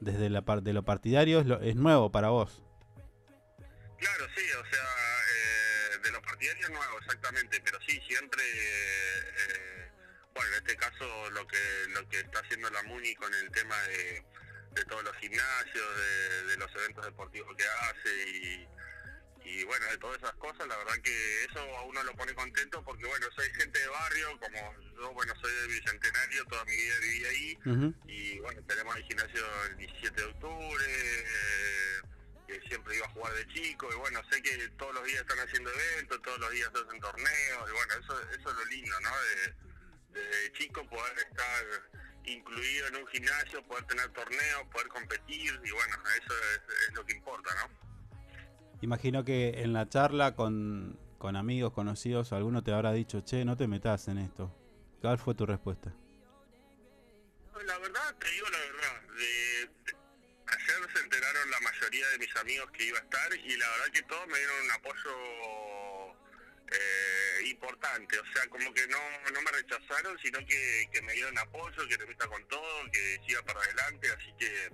desde 0.00 0.30
la 0.30 0.42
parte 0.42 0.64
de 0.64 0.72
lo 0.74 0.84
partidario 0.84 1.40
es, 1.40 1.46
lo- 1.46 1.60
es 1.60 1.74
nuevo 1.76 2.10
para 2.12 2.28
vos. 2.30 2.62
Claro, 3.98 4.24
sí, 4.36 4.42
o 4.58 4.64
sea, 4.70 4.80
de 6.40 6.46
partidarios 6.46 6.70
nuevo, 6.70 6.98
exactamente, 7.00 7.60
pero 7.62 7.78
sí, 7.86 8.00
siempre, 8.08 8.42
eh, 8.42 9.90
bueno, 10.34 10.50
en 10.52 10.58
este 10.58 10.76
caso 10.76 11.30
lo 11.30 11.46
que 11.46 11.58
lo 11.90 12.08
que 12.08 12.20
está 12.20 12.40
haciendo 12.40 12.70
la 12.70 12.82
MUNI 12.84 13.14
con 13.16 13.32
el 13.34 13.50
tema 13.50 13.76
de, 13.82 14.24
de 14.72 14.84
todos 14.86 15.04
los 15.04 15.14
gimnasios, 15.16 15.96
de, 15.96 16.44
de 16.44 16.56
los 16.56 16.74
eventos 16.76 17.04
deportivos 17.04 17.54
que 17.56 17.64
hace 17.64 18.28
y, 18.30 18.68
y 19.44 19.64
bueno, 19.64 19.84
de 19.90 19.98
todas 19.98 20.16
esas 20.16 20.32
cosas, 20.36 20.66
la 20.66 20.78
verdad 20.78 20.94
que 21.02 21.44
eso 21.44 21.60
a 21.76 21.84
uno 21.84 22.02
lo 22.04 22.14
pone 22.16 22.32
contento 22.34 22.82
porque 22.84 23.04
bueno, 23.04 23.26
soy 23.36 23.50
gente 23.54 23.78
de 23.78 23.88
barrio, 23.88 24.38
como 24.40 24.74
yo, 24.98 25.12
bueno, 25.12 25.34
soy 25.42 25.52
del 25.52 25.68
Bicentenario, 25.68 26.46
toda 26.46 26.64
mi 26.64 26.76
vida 26.76 26.94
viví 27.00 27.24
ahí 27.26 27.58
y 28.06 28.38
bueno, 28.38 28.62
tenemos 28.66 28.96
el 28.96 29.02
gimnasio 29.04 29.44
el 29.66 29.76
17 29.76 30.20
de 30.20 30.26
octubre, 30.26 30.86
eh, 30.88 32.00
que 32.50 32.68
siempre 32.68 32.96
iba 32.96 33.06
a 33.06 33.10
jugar 33.10 33.32
de 33.34 33.46
chico 33.48 33.88
y 33.92 33.96
bueno, 33.96 34.20
sé 34.30 34.42
que 34.42 34.68
todos 34.70 34.94
los 34.94 35.04
días 35.04 35.20
están 35.20 35.38
haciendo 35.38 35.70
eventos, 35.70 36.20
todos 36.22 36.38
los 36.40 36.50
días 36.50 36.68
hacen 36.68 37.00
torneos 37.00 37.68
y 37.68 37.72
bueno, 37.72 37.94
eso, 38.02 38.20
eso 38.30 38.50
es 38.50 38.56
lo 38.56 38.64
lindo, 38.66 39.00
¿no? 39.00 39.10
De, 40.12 40.20
de 40.20 40.52
chico 40.52 40.84
poder 40.88 41.18
estar 41.18 41.64
incluido 42.24 42.88
en 42.88 42.96
un 42.96 43.06
gimnasio, 43.06 43.62
poder 43.64 43.84
tener 43.84 44.08
torneos, 44.10 44.66
poder 44.72 44.88
competir 44.88 45.60
y 45.64 45.70
bueno, 45.70 45.96
eso 46.18 46.34
es, 46.54 46.88
es 46.88 46.94
lo 46.94 47.06
que 47.06 47.14
importa, 47.14 47.54
¿no? 47.54 47.90
Imagino 48.82 49.24
que 49.24 49.62
en 49.62 49.72
la 49.72 49.88
charla 49.88 50.34
con, 50.34 50.98
con 51.18 51.36
amigos, 51.36 51.72
conocidos, 51.72 52.32
alguno 52.32 52.64
te 52.64 52.72
habrá 52.72 52.92
dicho, 52.92 53.20
che, 53.20 53.44
no 53.44 53.56
te 53.56 53.68
metas 53.68 54.08
en 54.08 54.18
esto. 54.18 54.56
¿Cuál 55.00 55.18
fue 55.18 55.34
tu 55.34 55.46
respuesta? 55.46 55.94
La 57.64 57.78
verdad, 57.78 58.16
te 58.18 58.30
digo 58.30 58.48
la 58.48 58.58
verdad, 58.58 58.99
mayoría 62.00 62.08
de 62.10 62.18
mis 62.18 62.36
amigos 62.36 62.70
que 62.72 62.84
iba 62.84 62.98
a 62.98 63.02
estar 63.02 63.34
y 63.34 63.56
la 63.56 63.68
verdad 63.70 63.86
que 63.92 64.02
todos 64.02 64.26
me 64.28 64.38
dieron 64.38 64.64
un 64.64 64.70
apoyo 64.70 65.10
eh, 66.72 67.48
importante, 67.48 68.18
o 68.18 68.26
sea, 68.32 68.46
como 68.48 68.72
que 68.72 68.86
no, 68.86 68.98
no 69.32 69.42
me 69.42 69.50
rechazaron, 69.50 70.16
sino 70.22 70.38
que, 70.46 70.88
que 70.92 71.02
me 71.02 71.12
dieron 71.12 71.36
apoyo, 71.38 71.88
que 71.88 71.98
te 71.98 72.06
meta 72.06 72.26
con 72.28 72.46
todo, 72.48 72.90
que 72.92 73.20
siga 73.26 73.42
para 73.42 73.60
adelante, 73.60 74.08
así 74.16 74.32
que 74.38 74.70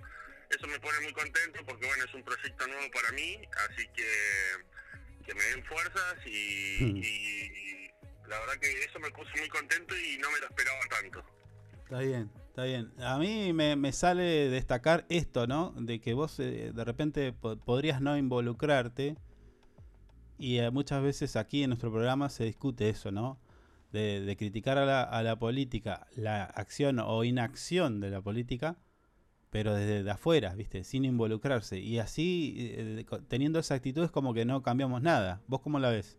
eso 0.49 0.67
me 0.67 0.79
pone 0.79 0.99
muy 1.01 1.13
contento 1.13 1.65
porque 1.65 1.85
bueno, 1.85 2.05
es 2.05 2.13
un 2.13 2.23
proyecto 2.23 2.67
nuevo 2.67 2.91
para 2.91 3.11
mí, 3.11 3.41
así 3.69 3.87
que 3.95 4.07
que 5.25 5.35
me 5.35 5.43
den 5.43 5.65
fuerzas 5.65 6.15
y, 6.25 6.85
y 6.85 7.91
la 8.27 8.39
verdad 8.39 8.57
que 8.61 8.81
eso 8.81 8.97
me 8.99 9.11
puso 9.11 9.29
muy 9.37 9.49
contento 9.49 9.97
y 9.97 10.17
no 10.19 10.31
me 10.31 10.39
lo 10.39 10.47
esperaba 10.47 10.79
tanto. 10.89 11.25
Está 11.83 11.99
bien, 11.99 12.31
está 12.57 12.63
bien. 12.63 12.91
A 12.99 13.19
mí 13.19 13.53
me, 13.53 13.75
me 13.75 13.91
sale 13.91 14.49
destacar 14.49 15.05
esto, 15.09 15.45
¿no? 15.45 15.73
De 15.77 15.99
que 16.01 16.15
vos 16.15 16.39
eh, 16.39 16.71
de 16.73 16.83
repente 16.83 17.31
po- 17.31 17.55
podrías 17.57 18.01
no 18.01 18.17
involucrarte. 18.17 19.15
Y 20.39 20.57
eh, 20.57 20.71
muchas 20.71 21.03
veces 21.03 21.35
aquí 21.35 21.61
en 21.63 21.69
nuestro 21.69 21.91
programa 21.91 22.29
se 22.29 22.45
discute 22.45 22.89
eso, 22.89 23.11
¿no? 23.11 23.37
De, 23.91 24.35
criticar 24.37 24.79
a 24.79 24.85
la, 24.85 25.03
a 25.03 25.21
la 25.23 25.37
política, 25.37 26.07
la 26.15 26.45
acción 26.45 26.99
o 26.99 27.23
inacción 27.23 27.99
de 27.99 28.09
la 28.09 28.21
política, 28.21 28.77
pero 29.51 29.73
desde 29.75 30.03
de 30.03 30.11
afuera, 30.11 30.55
¿viste? 30.55 30.83
Sin 30.83 31.05
involucrarse. 31.05 31.79
Y 31.79 31.99
así, 31.99 32.55
eh, 32.59 33.05
teniendo 33.27 33.59
esa 33.59 33.75
actitud, 33.75 34.03
es 34.03 34.11
como 34.11 34.33
que 34.33 34.45
no 34.45 34.63
cambiamos 34.63 35.01
nada. 35.03 35.41
¿Vos 35.47 35.61
cómo 35.61 35.79
la 35.79 35.91
ves? 35.91 36.17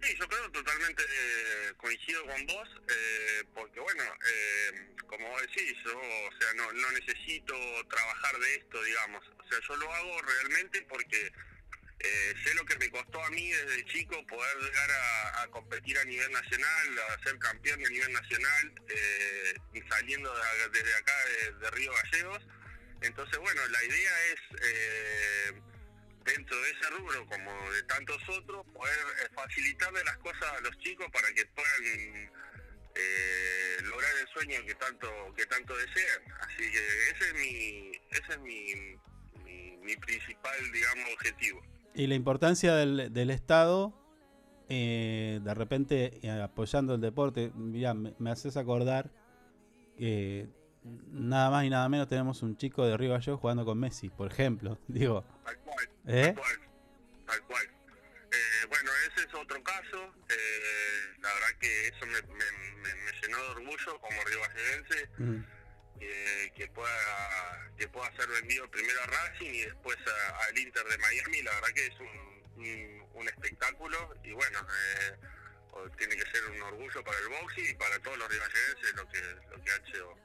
Sí, 0.00 0.14
yo 0.18 0.28
creo 0.28 0.50
totalmente 0.52 1.02
eh, 1.02 1.72
coincido 1.76 2.24
con 2.26 2.46
vos, 2.46 2.68
eh, 2.88 3.44
porque 3.54 3.80
bueno, 3.80 4.04
eh, 4.04 4.94
como 5.06 5.40
decís, 5.40 5.74
yo, 5.84 5.98
o 5.98 6.30
sea, 6.38 6.54
no, 6.54 6.72
no 6.72 6.90
necesito 6.92 7.54
trabajar 7.88 8.38
de 8.38 8.54
esto, 8.56 8.82
digamos. 8.82 9.24
O 9.38 9.48
sea, 9.48 9.58
yo 9.68 9.76
lo 9.76 9.92
hago 9.92 10.22
realmente 10.22 10.82
porque 10.88 11.32
eh, 12.00 12.34
sé 12.44 12.54
lo 12.54 12.64
que 12.64 12.76
me 12.78 12.90
costó 12.90 13.22
a 13.24 13.30
mí 13.30 13.50
desde 13.50 13.84
chico 13.86 14.24
poder 14.28 14.56
llegar 14.58 14.88
a, 14.90 15.42
a 15.42 15.48
competir 15.48 15.98
a 15.98 16.04
nivel 16.04 16.30
nacional, 16.30 16.98
a 17.10 17.22
ser 17.24 17.36
campeón 17.40 17.84
a 17.84 17.88
nivel 17.88 18.12
nacional, 18.12 18.72
eh, 18.88 19.54
saliendo 19.88 20.32
de- 20.32 20.68
desde 20.78 20.94
acá 20.94 21.14
de, 21.26 21.52
de 21.54 21.70
Río 21.72 21.92
Gallegos. 21.92 22.42
Entonces, 23.00 23.36
bueno, 23.38 23.66
la 23.66 23.82
idea 23.84 24.26
es, 24.26 24.40
eh, 24.62 25.52
dentro 26.34 26.56
de 26.56 26.70
ese 26.70 26.90
rubro, 26.90 27.26
como 27.26 27.50
de 27.72 27.82
tantos 27.84 28.16
otros, 28.28 28.66
poder 28.72 28.98
eh, 29.24 29.28
facilitarle 29.34 30.04
las 30.04 30.16
cosas 30.18 30.44
a 30.56 30.60
los 30.60 30.76
chicos 30.78 31.06
para 31.12 31.28
que 31.34 31.44
puedan 31.46 32.30
eh, 32.94 33.76
lograr 33.84 34.10
el 34.20 34.28
sueño 34.28 34.66
que 34.66 34.74
tanto 34.74 35.08
que 35.36 35.46
tanto 35.46 35.76
desean. 35.76 36.22
Así 36.40 36.70
que 36.70 37.10
ese 37.10 37.28
es 37.28 37.34
mi, 37.34 37.92
ese 38.10 38.32
es 38.32 38.40
mi, 38.40 39.44
mi, 39.44 39.76
mi 39.78 39.96
principal, 39.96 40.56
digamos, 40.72 41.04
objetivo. 41.14 41.62
Y 41.94 42.06
la 42.06 42.14
importancia 42.14 42.74
del, 42.74 43.12
del 43.12 43.30
Estado, 43.30 43.94
eh, 44.68 45.40
de 45.42 45.54
repente 45.54 46.18
eh, 46.22 46.30
apoyando 46.30 46.94
el 46.94 47.00
deporte, 47.00 47.52
mira, 47.54 47.94
me, 47.94 48.14
me 48.18 48.30
haces 48.30 48.56
acordar 48.56 49.10
que 49.96 50.48
nada 51.10 51.50
más 51.50 51.64
y 51.64 51.70
nada 51.70 51.88
menos 51.88 52.08
tenemos 52.08 52.42
un 52.42 52.56
chico 52.56 52.84
de 52.84 52.96
Río 52.96 53.10
Gallegos 53.10 53.40
jugando 53.40 53.64
con 53.64 53.78
Messi, 53.78 54.08
por 54.08 54.30
ejemplo. 54.30 54.78
Digo, 54.88 55.24
¿eh? 56.08 56.34
Tal 57.26 57.42
cual. 57.42 57.70
Eh, 58.30 58.66
bueno, 58.68 58.90
ese 59.10 59.26
es 59.26 59.34
otro 59.34 59.62
caso. 59.62 60.14
eh, 60.28 61.14
la 61.20 61.32
verdad 61.34 61.58
que 61.60 61.88
eso 61.88 62.06
me, 62.06 62.20
me- 62.22 62.52
me- 62.76 62.94
me 62.94 63.12
llenó 63.22 63.38
de 63.42 63.48
orgullo 63.50 64.00
como 64.00 64.24
riovalledense. 64.24 65.08
Mm. 65.18 65.44
eh, 66.00 66.52
que 66.54 66.68
pueda 66.68 67.70
que 67.76 67.88
pueda 67.88 68.08
ser 68.16 68.28
vendido 68.28 68.70
primero 68.70 69.00
a 69.02 69.06
Racing 69.06 69.50
y 69.52 69.60
después 69.62 69.96
a- 70.06 70.44
al 70.44 70.56
Inter 70.58 70.84
de 70.84 70.98
Miami. 70.98 71.42
La 71.42 71.52
verdad 71.54 71.68
que 71.74 71.86
es 71.86 72.00
un, 72.00 72.52
un, 72.56 73.08
un 73.14 73.28
espectáculo 73.28 74.14
y 74.22 74.32
bueno, 74.32 74.60
eh, 74.60 75.16
tiene 75.96 76.14
que 76.16 76.30
ser 76.30 76.44
un 76.50 76.62
orgullo 76.62 77.02
para 77.04 77.18
el 77.18 77.28
boxing 77.28 77.66
y 77.70 77.74
para 77.74 77.98
todos 78.00 78.16
los 78.18 78.28
rivalledenses 78.30 78.94
lo 78.94 79.08
que, 79.08 79.20
lo 79.50 79.62
que 79.64 79.70
ha 79.72 79.76
hecho 79.76 80.16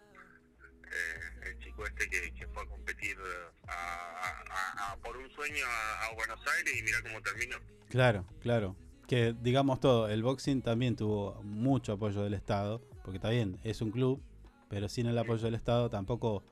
eh, 0.93 1.49
el 1.51 1.59
chico 1.59 1.85
este 1.85 2.09
que, 2.09 2.47
fue 2.53 2.63
a 2.63 2.65
competir 2.67 3.17
eh, 3.17 3.67
a- 3.67 4.97
por 5.03 5.17
un 5.17 5.29
sueño 5.31 5.65
a, 5.65 6.13
Buenos 6.15 6.39
Aires 6.57 6.73
y 6.79 6.83
mira 6.83 6.97
cómo 7.01 7.21
terminó. 7.21 7.55
Claro, 7.89 8.25
claro. 8.39 8.75
Que 9.07 9.35
digamos 9.41 9.79
todo, 9.79 10.07
el 10.07 10.23
boxing 10.23 10.61
también 10.61 10.95
tuvo 10.95 11.41
mucho 11.43 11.93
apoyo 11.93 12.21
del 12.23 12.33
Estado, 12.33 12.81
porque 13.03 13.17
está 13.17 13.29
bien, 13.29 13.59
es 13.63 13.81
un 13.81 13.91
club, 13.91 14.21
pero 14.69 14.87
sin 14.87 15.07
el 15.07 15.17
apoyo 15.17 15.43
del 15.43 15.55
Estado 15.55 15.89
tampoco 15.89 16.43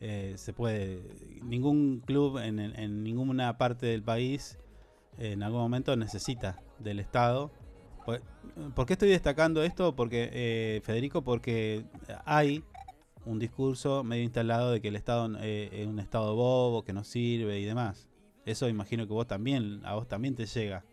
eh, 0.00 0.34
se 0.36 0.52
puede. 0.52 1.00
Ningún 1.42 2.00
club 2.00 2.38
en, 2.38 2.58
en- 2.58 3.02
ninguna 3.02 3.56
parte 3.56 3.86
del 3.86 4.02
país 4.02 4.58
en 5.18 5.42
algún 5.42 5.60
momento 5.60 5.96
necesita 5.96 6.60
del 6.78 7.00
Estado. 7.00 7.50
Por, 8.04 8.20
¿por 8.74 8.86
qué 8.86 8.92
estoy 8.92 9.08
destacando 9.08 9.62
esto? 9.64 9.96
Porque, 9.96 10.28
eh, 10.32 10.80
Federico, 10.84 11.22
porque 11.24 11.84
hay 12.26 12.62
un 13.26 13.38
discurso 13.38 14.02
medio 14.04 14.22
instalado 14.22 14.70
de 14.72 14.80
que 14.80 14.88
el 14.88 14.96
Estado 14.96 15.28
eh, 15.40 15.68
es 15.72 15.86
un 15.86 15.98
Estado 15.98 16.34
bobo, 16.34 16.84
que 16.84 16.92
no 16.92 17.04
sirve 17.04 17.58
y 17.58 17.64
demás. 17.64 18.08
Eso 18.46 18.68
imagino 18.68 19.06
que 19.06 19.12
vos 19.12 19.26
también, 19.26 19.82
a 19.84 19.94
vos 19.94 20.06
también 20.08 20.34
te 20.36 20.46
llega. 20.46 20.84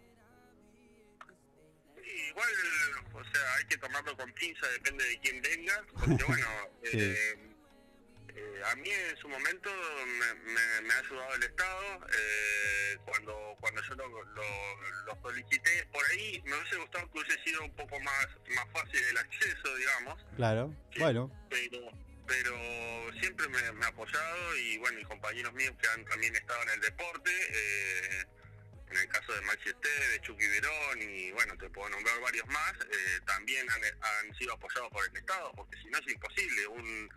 Igual, 2.29 2.49
o 3.13 3.23
sea, 3.23 3.55
hay 3.59 3.65
que 3.65 3.77
tomarlo 3.77 4.17
con 4.17 4.31
pinza, 4.33 4.67
depende 4.69 5.03
de 5.07 5.19
quién 5.19 5.41
venga, 5.41 5.85
porque 5.93 6.23
bueno, 6.23 6.47
Sí. 6.83 6.97
eh, 6.99 7.15
eh, 8.35 8.61
a 8.65 8.75
mí 8.77 8.89
en 8.89 9.17
su 9.17 9.29
momento 9.29 9.69
me, 9.69 10.33
me- 10.53 10.81
me 10.87 10.93
ha 10.93 10.99
ayudado 10.99 11.35
el 11.35 11.43
Estado, 11.43 11.81
eh, 12.07 12.97
cuando 13.05 13.55
cuando 13.59 13.81
yo 13.83 13.93
lo, 13.95 14.07
lo- 14.09 15.03
lo 15.05 15.21
solicité, 15.21 15.85
por 15.93 16.01
ahí 16.11 16.41
me 16.45 16.57
hubiese 16.57 16.77
gustado 16.77 17.09
que 17.11 17.19
hubiese 17.19 17.43
sido 17.43 17.63
un 17.63 17.71
poco 17.75 17.99
más, 17.99 18.27
más 18.55 18.67
fácil 18.73 18.99
el 19.11 19.17
acceso, 19.17 19.75
digamos, 19.77 20.25
Claro, 20.35 20.73
bueno, 20.97 21.31
pero 21.49 21.79
pero 22.27 22.55
siempre 23.19 23.47
me, 23.49 23.85
ha 23.85 23.87
apoyado 23.87 24.57
y 24.57 24.77
bueno, 24.77 24.99
y 24.99 25.03
compañeros 25.03 25.53
míos 25.53 25.73
que 25.81 25.87
han 25.89 26.05
también 26.05 26.35
estado 26.35 26.61
en 26.63 26.69
el 26.69 26.81
deporte, 26.81 27.31
eh, 27.31 28.25
en 28.91 28.97
el 28.97 29.07
caso 29.07 29.33
de 29.33 29.41
Maxi 29.41 29.69
Esté, 29.69 30.07
de 30.09 30.21
Chucky 30.21 30.47
Verón 30.47 31.01
y 31.01 31.31
bueno, 31.31 31.57
te 31.57 31.69
puedo 31.69 31.89
nombrar 31.89 32.19
varios 32.21 32.47
más, 32.47 32.73
eh, 32.73 33.19
también 33.25 33.69
han, 33.69 33.81
han 33.83 34.35
sido 34.35 34.53
apoyados 34.53 34.91
por 34.91 35.05
el 35.07 35.17
Estado, 35.17 35.51
porque 35.55 35.77
si 35.77 35.89
no 35.89 35.97
es 35.97 36.07
imposible, 36.07 36.67
un, 36.67 37.09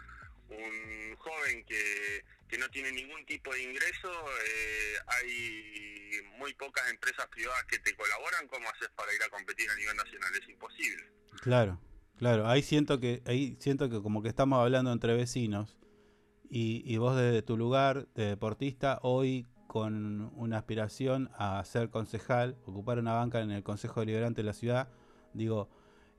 un 0.48 1.16
joven 1.16 1.64
que, 1.64 2.24
que 2.48 2.58
no 2.58 2.68
tiene 2.70 2.92
ningún 2.92 3.24
tipo 3.26 3.52
de 3.52 3.62
ingreso, 3.62 4.10
eh, 4.44 4.94
hay 5.06 6.22
muy 6.38 6.54
pocas 6.54 6.88
empresas 6.90 7.26
privadas 7.28 7.64
que 7.64 7.78
te 7.80 7.94
colaboran, 7.94 8.46
¿cómo 8.48 8.68
haces 8.70 8.88
para 8.96 9.12
ir 9.12 9.22
a 9.22 9.28
competir 9.28 9.70
a 9.70 9.76
nivel 9.76 9.96
nacional? 9.96 10.34
Es 10.34 10.48
imposible. 10.48 11.04
claro, 11.42 11.80
claro. 12.16 12.46
Ahí 12.48 12.62
siento 12.62 13.00
que, 13.00 13.22
ahí 13.26 13.56
siento 13.58 13.88
que 13.88 14.02
como 14.02 14.22
que 14.22 14.28
estamos 14.28 14.58
hablando 14.58 14.92
entre 14.92 15.14
vecinos. 15.14 15.76
Y, 16.48 16.82
y 16.84 16.96
vos 16.98 17.16
desde 17.16 17.42
tu 17.42 17.56
lugar 17.56 18.06
de 18.14 18.26
deportista, 18.26 19.00
hoy 19.02 19.46
con 19.66 20.32
una 20.36 20.58
aspiración 20.58 21.28
a 21.36 21.62
ser 21.64 21.90
concejal, 21.90 22.56
ocupar 22.64 22.98
una 22.98 23.12
banca 23.14 23.40
en 23.40 23.50
el 23.50 23.62
Consejo 23.62 24.00
Deliberante 24.00 24.42
de 24.42 24.46
la 24.46 24.52
ciudad, 24.52 24.88
digo, 25.34 25.68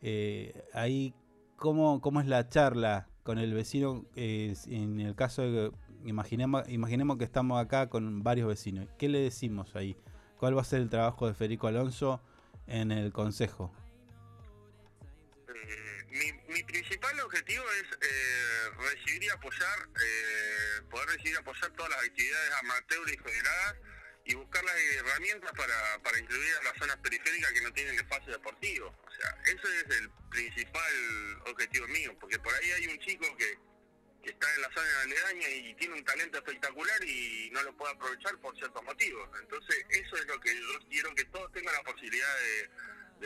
eh, 0.02 0.64
ahí, 0.74 1.14
¿cómo, 1.56 2.02
¿cómo 2.02 2.22
es 2.22 2.28
la 2.28 2.50
charla 2.50 3.08
con 3.24 3.40
el 3.40 3.54
vecino? 3.54 4.06
eh, 4.16 4.54
en 4.68 5.00
el 5.00 5.16
caso 5.16 5.42
de 5.42 5.72
que, 5.72 6.08
imaginemos, 6.08 6.70
imaginemos 6.70 7.18
que 7.18 7.24
estamos 7.24 7.60
acá 7.60 7.90
con 7.90 8.22
varios 8.22 8.48
vecinos, 8.48 8.88
¿qué 8.98 9.10
le 9.10 9.20
decimos 9.20 9.76
ahí? 9.76 9.96
¿Cuál 10.38 10.56
va 10.56 10.62
a 10.62 10.66
ser 10.66 10.82
el 10.82 10.90
trabajo 10.90 11.26
de 11.26 11.34
Federico 11.34 11.68
Alonso 11.68 12.22
en 12.68 12.92
el 12.92 13.12
Consejo? 13.12 13.72
Objetivo 17.38 17.64
es 17.72 17.98
eh, 18.02 18.70
recibir 18.78 19.24
y 19.24 19.30
apoyar, 19.30 19.90
eh, 20.02 20.82
poder 20.90 21.08
recibir 21.10 21.34
y 21.34 21.38
apoyar 21.38 21.70
todas 21.72 21.92
las 21.92 22.04
actividades 22.04 22.54
amateur 22.64 23.10
y 23.10 23.18
federadas 23.18 23.76
y 24.26 24.34
buscar 24.34 24.64
las 24.64 24.76
herramientas 24.76 25.52
para, 25.56 26.00
para 26.04 26.20
incluir 26.20 26.56
a 26.56 26.64
las 26.64 26.78
zonas 26.78 26.98
periféricas 26.98 27.52
que 27.52 27.62
no 27.62 27.72
tienen 27.74 27.96
espacio 27.96 28.34
deportivo. 28.34 28.88
O 28.88 29.12
sea, 29.12 29.38
ese 29.46 29.80
es 29.80 29.98
el 30.00 30.10
principal 30.32 31.42
objetivo 31.46 31.88
mío, 31.90 32.16
porque 32.20 32.40
por 32.40 32.54
ahí 32.56 32.72
hay 32.72 32.88
un 32.88 33.00
chico 33.00 33.26
que, 33.38 33.58
que 34.24 34.32
está 34.32 34.54
en 34.56 34.62
la 34.62 34.70
zona 34.74 35.02
aledaña 35.02 35.50
y 35.50 35.74
tiene 35.76 35.94
un 35.94 36.04
talento 36.04 36.40
espectacular 36.40 37.04
y 37.06 37.50
no 37.52 37.62
lo 37.62 37.78
puede 37.78 37.94
aprovechar 37.94 38.36
por 38.40 38.58
ciertos 38.58 38.84
motivos. 38.84 39.30
Entonces, 39.42 39.86
eso 39.90 40.18
es 40.18 40.26
lo 40.26 40.40
que 40.42 40.56
yo 40.56 40.80
quiero 40.90 41.14
que 41.14 41.26
todos 41.26 41.52
tengan 41.54 41.76
la 41.76 41.84
posibilidad 41.84 42.38
de, 42.40 42.70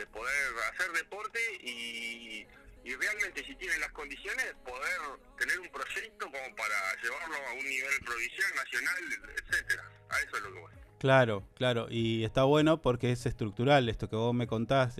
de 0.02 0.06
poder 0.06 0.54
hacer 0.72 0.92
deporte 0.92 1.40
y, 1.62 2.46
y 2.84 2.94
realmente 2.94 3.44
si 3.44 3.54
tienen 3.56 3.80
las 3.80 3.92
condiciones 3.92 4.54
poder 4.64 5.20
tener 5.38 5.58
un 5.60 5.68
proyecto 5.68 6.26
como 6.26 6.56
para 6.56 7.02
llevarlo 7.02 7.36
a 7.48 7.52
un 7.52 7.64
nivel 7.64 8.00
provincial, 8.04 8.48
nacional, 8.56 8.94
etcétera. 9.38 9.90
A 10.10 10.18
eso 10.20 10.36
es 10.36 10.42
lo 10.42 10.52
que 10.52 10.60
voy. 10.60 10.72
Claro, 10.98 11.44
claro, 11.54 11.88
y 11.90 12.24
está 12.24 12.44
bueno 12.44 12.80
porque 12.80 13.10
es 13.10 13.26
estructural 13.26 13.88
esto 13.88 14.08
que 14.08 14.16
vos 14.16 14.34
me 14.34 14.46
contás, 14.46 14.96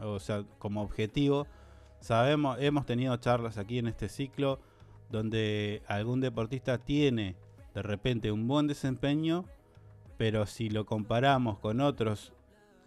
o 0.00 0.20
sea, 0.20 0.44
como 0.58 0.82
objetivo. 0.82 1.46
Sabemos, 2.00 2.58
hemos 2.60 2.86
tenido 2.86 3.16
charlas 3.16 3.58
aquí 3.58 3.78
en 3.78 3.88
este 3.88 4.08
ciclo 4.08 4.60
donde 5.10 5.82
algún 5.88 6.20
deportista 6.20 6.78
tiene 6.78 7.36
de 7.74 7.82
repente 7.82 8.30
un 8.30 8.46
buen 8.46 8.68
desempeño, 8.68 9.44
pero 10.16 10.46
si 10.46 10.70
lo 10.70 10.86
comparamos 10.86 11.58
con 11.58 11.80
otros 11.80 12.32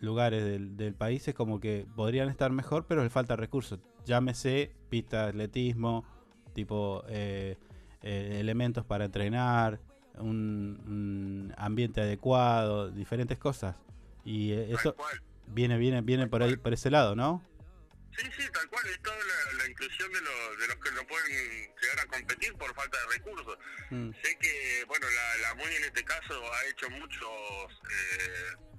lugares 0.03 0.43
del, 0.43 0.75
del 0.75 0.93
país 0.93 1.27
es 1.27 1.33
como 1.33 1.59
que 1.59 1.87
podrían 1.95 2.29
estar 2.29 2.51
mejor, 2.51 2.85
pero 2.87 3.03
les 3.03 3.11
falta 3.11 3.35
recursos. 3.35 3.79
Llámese 4.05 4.71
pista 4.89 5.23
de 5.23 5.29
atletismo, 5.29 6.05
tipo 6.53 7.03
eh, 7.07 7.57
eh, 8.01 8.37
elementos 8.39 8.85
para 8.85 9.05
entrenar, 9.05 9.79
un, 10.15 10.79
un 10.85 11.53
ambiente 11.57 12.01
adecuado, 12.01 12.91
diferentes 12.91 13.37
cosas. 13.37 13.75
Y 14.25 14.51
eh, 14.51 14.73
eso 14.73 14.95
viene, 15.47 15.77
viene, 15.77 16.01
viene 16.01 16.27
por 16.27 16.43
ahí, 16.43 16.57
por 16.57 16.73
ese 16.73 16.91
lado, 16.91 17.15
¿no? 17.15 17.41
Sí, 18.15 18.27
sí, 18.37 18.43
tal 18.53 18.69
cual, 18.69 18.85
es 18.85 19.01
toda 19.01 19.15
la, 19.15 19.63
la 19.63 19.69
inclusión 19.71 20.11
de, 20.11 20.21
los 20.21 20.59
de 20.59 20.67
los 20.67 20.75
que 20.75 20.91
no 20.91 21.07
pueden 21.07 21.31
llegar 21.81 21.99
a 22.03 22.05
competir 22.05 22.53
por 22.55 22.75
falta 22.75 22.97
de 22.99 23.17
recursos. 23.17 23.57
Mm. 23.89 24.11
Sé 24.21 24.37
que, 24.39 24.85
bueno, 24.87 25.07
la, 25.07 25.47
la 25.47 25.55
MUNI 25.55 25.75
en 25.75 25.83
este 25.85 26.03
caso 26.03 26.33
ha 26.53 26.69
hecho 26.69 26.89
muchos 26.91 27.81
eh, 27.89 28.73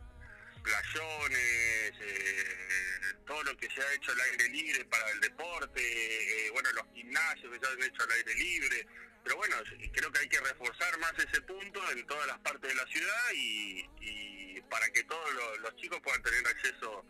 playones, 0.65 1.93
eh, 2.01 3.15
todo 3.27 3.43
lo 3.45 3.57
que 3.57 3.69
se 3.69 3.81
ha 3.81 3.95
hecho 3.95 4.12
al 4.12 4.20
aire 4.32 4.49
libre 4.49 4.85
para 4.86 5.11
el 5.11 5.20
deporte, 5.20 5.81
eh, 5.81 6.51
bueno, 6.53 6.70
los 6.73 6.85
gimnasios 6.95 7.53
que 7.53 7.61
se 7.61 7.73
han 7.73 7.82
hecho 7.82 8.03
al 8.03 8.11
aire 8.12 8.35
libre, 8.35 8.86
pero 9.23 9.36
bueno, 9.36 9.57
creo 9.93 10.11
que 10.11 10.19
hay 10.20 10.28
que 10.28 10.41
reforzar 10.41 10.99
más 10.99 11.12
ese 11.19 11.41
punto 11.43 11.81
en 11.93 12.07
todas 12.07 12.27
las 12.27 12.39
partes 12.39 12.70
de 12.70 12.74
la 12.74 12.86
ciudad 12.86 13.24
y, 13.36 13.89
y 14.01 14.61
para 14.62 14.86
que 14.89 15.05
todos 15.05 15.28
los, 15.62 15.77
chicos 15.77 16.01
puedan 16.03 16.23
tener 16.23 16.47
acceso 16.47 17.05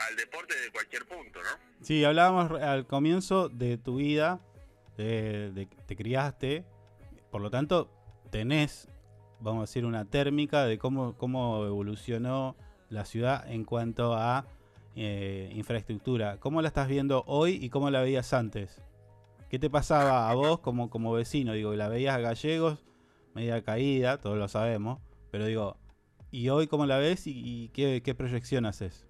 al 0.00 0.16
deporte 0.16 0.58
de 0.58 0.70
cualquier 0.70 1.06
punto, 1.06 1.40
¿no? 1.42 1.84
Sí, 1.84 2.04
hablábamos 2.04 2.60
al 2.60 2.86
comienzo 2.86 3.48
de 3.48 3.78
tu 3.78 3.96
vida, 3.96 4.40
de, 4.96 5.52
de 5.52 5.66
te 5.86 5.96
criaste, 5.96 6.64
por 7.30 7.40
lo 7.40 7.50
tanto 7.50 7.92
tenés, 8.30 8.88
vamos 9.40 9.58
a 9.58 9.62
decir, 9.62 9.84
una 9.84 10.04
térmica 10.04 10.64
de 10.64 10.78
cómo, 10.78 11.16
cómo 11.16 11.64
evolucionó 11.64 12.56
la 12.90 13.04
ciudad 13.04 13.50
en 13.50 13.64
cuanto 13.64 14.14
a 14.14 14.46
eh, 14.96 15.50
infraestructura. 15.54 16.38
¿Cómo 16.38 16.62
la 16.62 16.68
estás 16.68 16.88
viendo 16.88 17.24
hoy 17.26 17.58
y 17.62 17.70
cómo 17.70 17.90
la 17.90 18.02
veías 18.02 18.32
antes? 18.32 18.80
¿Qué 19.50 19.58
te 19.58 19.70
pasaba 19.70 20.28
a 20.28 20.34
vos 20.34 20.60
como, 20.60 20.90
como 20.90 21.12
vecino? 21.12 21.52
Digo, 21.52 21.74
la 21.74 21.88
veías 21.88 22.16
a 22.16 22.20
gallegos, 22.20 22.80
media 23.34 23.62
caída, 23.62 24.18
todos 24.18 24.36
lo 24.36 24.48
sabemos, 24.48 25.00
pero 25.30 25.46
digo, 25.46 25.78
¿y 26.30 26.48
hoy 26.48 26.66
cómo 26.66 26.86
la 26.86 26.98
ves 26.98 27.22
y, 27.26 27.70
qué 27.70 28.14
proyección 28.14 28.66
haces? 28.66 29.06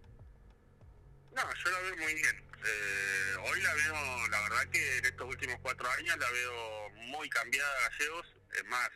No, 1.34 1.42
yo 1.42 1.70
la 1.70 1.78
veo 1.80 1.96
muy 1.96 2.14
bien. 2.14 2.36
Eh, 2.36 3.36
hoy 3.48 3.62
la 3.62 3.74
veo, 3.74 4.28
la 4.28 4.40
verdad 4.42 4.70
que 4.72 4.98
en 4.98 5.05
estos 5.05 5.28
últimos 5.28 5.56
cuatro 5.62 5.88
años 5.98 6.16
la 6.18 6.30
veo 6.30 6.90
muy 7.12 7.28
cambiada 7.28 7.68
a 7.70 7.90
Gallegos. 7.90 8.26
Es 8.56 8.64
más, 8.66 8.90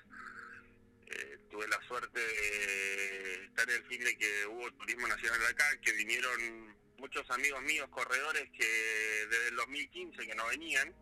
eh, 1.13 1.39
tuve 1.51 1.67
la 1.69 1.81
suerte 1.87 2.19
de 2.21 3.45
estar 3.47 3.69
el 3.71 3.85
fin 3.85 4.03
de 4.05 4.17
que 4.17 4.47
hubo 4.47 4.71
turismo 4.73 5.07
nacional 5.09 5.45
acá, 5.47 5.65
que 5.83 5.93
vinieron 5.93 6.77
muchos 6.99 7.29
amigos 7.31 7.61
míos 7.63 7.89
corredores 7.91 8.49
que 8.57 9.27
desde 9.29 9.49
el 9.49 9.57
2015 9.57 10.27
que 10.27 10.35
no 10.35 10.47
venían 10.49 10.95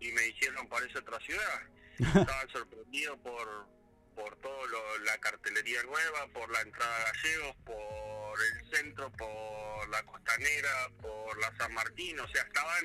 y 0.00 0.12
me 0.12 0.22
dijeron 0.22 0.68
parece 0.68 0.98
otra 0.98 1.18
ciudad. 1.20 1.62
Estaba 1.98 2.46
sorprendido 2.52 3.16
por 3.22 3.66
por 4.14 4.34
todo 4.40 4.66
lo- 4.66 4.98
la 5.04 5.16
cartelería 5.18 5.80
nueva, 5.84 6.26
por 6.32 6.50
la 6.50 6.60
entrada 6.62 6.96
a 7.08 7.12
Gallegos, 7.12 7.54
por 7.64 8.36
el 8.42 8.70
centro, 8.76 9.12
por 9.12 9.88
la 9.90 10.02
costanera, 10.06 10.90
por 11.00 11.38
la 11.38 11.56
San 11.56 11.72
Martín, 11.72 12.18
o 12.18 12.26
sea, 12.26 12.42
estaban, 12.42 12.84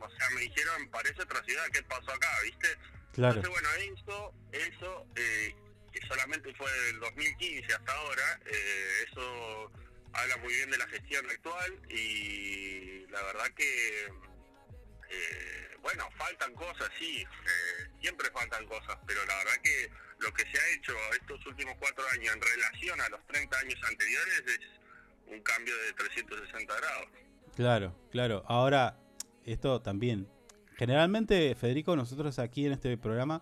o 0.00 0.10
sea, 0.16 0.30
me 0.30 0.40
dijeron, 0.40 0.88
parece 0.90 1.20
otra 1.20 1.44
ciudad, 1.44 1.66
¿qué 1.74 1.82
pasó 1.82 2.10
acá, 2.10 2.30
viste? 2.42 2.68
Claro. 3.16 3.40
Entonces, 3.40 3.50
bueno, 3.50 3.96
eso, 3.98 4.34
eso, 4.52 5.06
eh, 5.16 5.54
que 5.92 6.06
solamente 6.06 6.54
fue 6.54 6.70
del 6.86 7.00
2015 7.00 7.74
hasta 7.74 7.92
ahora, 7.92 8.40
eh, 8.46 9.04
eso 9.08 9.72
habla 10.12 10.36
muy 10.36 10.54
bien 10.54 10.70
de 10.70 10.78
la 10.78 10.86
gestión 10.88 11.28
actual 11.28 11.80
y 11.90 13.06
la 13.08 13.22
verdad 13.22 13.46
que 13.56 14.12
eh, 15.10 15.76
bueno, 15.82 16.04
faltan 16.18 16.52
cosas, 16.54 16.90
sí, 16.98 17.22
eh, 17.22 17.88
siempre 18.00 18.30
faltan 18.30 18.66
cosas, 18.66 18.98
pero 19.06 19.24
la 19.24 19.36
verdad 19.36 19.54
que 19.62 19.90
lo 20.18 20.32
que 20.34 20.42
se 20.50 20.58
ha 20.58 20.68
hecho 20.74 20.92
estos 21.20 21.46
últimos 21.46 21.74
cuatro 21.78 22.04
años 22.12 22.34
en 22.34 22.42
relación 22.42 23.00
a 23.00 23.08
los 23.08 23.26
30 23.26 23.58
años 23.58 23.80
anteriores 23.88 24.42
es 24.46 24.60
un 25.26 25.40
cambio 25.42 25.76
de 25.76 25.92
360 25.94 26.76
grados. 26.76 27.08
Claro, 27.54 28.08
claro. 28.10 28.44
Ahora, 28.46 28.98
esto 29.44 29.80
también. 29.80 30.28
Generalmente, 30.76 31.54
Federico, 31.54 31.96
nosotros 31.96 32.38
aquí 32.38 32.66
en 32.66 32.72
este 32.72 32.98
programa, 32.98 33.40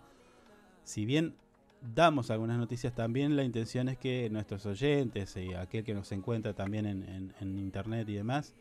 si 0.83 1.05
bien 1.05 1.35
damos 1.81 2.31
algunas 2.31 2.57
noticias, 2.57 2.95
también 2.95 3.35
la 3.35 3.43
intención 3.43 3.89
es 3.89 3.97
que 3.97 4.29
nuestros 4.29 4.65
oyentes 4.65 5.35
y 5.35 5.53
aquel 5.53 5.83
que 5.83 5.93
nos 5.93 6.13
encuentra 6.13 6.53
también 6.53 6.85
en, 6.85 7.59
internet 7.59 8.07
y 8.07 8.13
demás, 8.13 8.53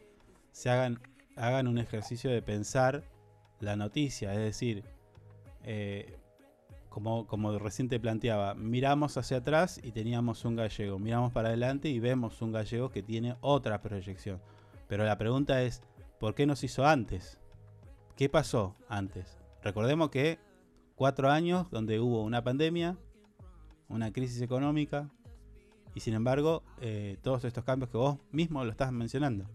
se 0.50 0.70
hagan, 0.70 1.00
hagan 1.36 1.68
un 1.68 1.78
ejercicio 1.78 2.32
de 2.32 2.42
pensar 2.42 3.04
la 3.60 3.76
noticia. 3.76 4.32
Es 4.32 4.40
decir, 4.40 4.82
eh, 5.62 6.16
como, 6.88 7.28
como 7.28 7.56
recién 7.60 7.88
te 7.88 8.00
planteaba, 8.00 8.54
miramos 8.54 9.16
hacia 9.16 9.36
atrás 9.36 9.80
y 9.84 9.92
teníamos 9.92 10.44
un 10.44 10.56
gallego, 10.56 10.98
miramos 10.98 11.32
para 11.32 11.48
adelante 11.48 11.88
y 11.88 12.00
vemos 12.00 12.42
un 12.42 12.50
gallego 12.50 12.90
que 12.90 13.04
tiene 13.04 13.36
otra 13.40 13.80
proyección. 13.80 14.40
Pero 14.88 15.04
la 15.04 15.16
pregunta 15.16 15.62
es, 15.62 15.80
¿por 16.18 16.34
qué 16.34 16.44
nos 16.44 16.64
hizo 16.64 16.84
antes? 16.84 17.38
¿Qué 18.16 18.28
pasó 18.28 18.76
antes? 18.88 19.26
Recordemos 19.64 20.10
que 20.10 20.38
cuatro 20.94 21.30
años 21.30 21.68
donde 21.72 21.98
hubo 21.98 22.22
una 22.22 22.44
pandemia, 22.44 22.96
una 23.88 24.12
crisis 24.12 24.40
económica 24.40 25.10
y 25.96 26.00
sin 26.00 26.14
embargo 26.14 26.62
eh, 26.80 27.16
todos 27.24 27.44
estos 27.44 27.64
cambios 27.64 27.90
que 27.90 27.96
vos 27.96 28.20
mismo 28.30 28.64
lo 28.64 28.70
estás 28.70 28.92
mencionando. 28.92 29.50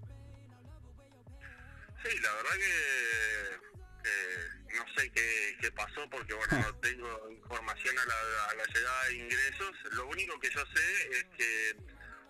Sí, 2.04 2.18
la 2.22 2.34
verdad 2.34 2.52
que 2.58 4.10
eh, 4.10 4.76
no 4.76 4.84
sé 4.98 5.10
qué, 5.12 5.58
qué 5.62 5.72
pasó 5.72 6.02
porque 6.12 6.34
bueno, 6.34 6.60
no 6.60 6.76
tengo 6.82 7.30
información 7.30 7.98
a 7.98 8.06
la, 8.06 8.46
a 8.50 8.56
la 8.56 8.66
llegada 8.74 9.06
de 9.06 9.16
ingresos. 9.20 9.72
Lo 9.94 10.08
único 10.10 10.38
que 10.38 10.50
yo 10.50 10.60
sé 10.76 11.10
es 11.12 11.24
que 11.38 11.76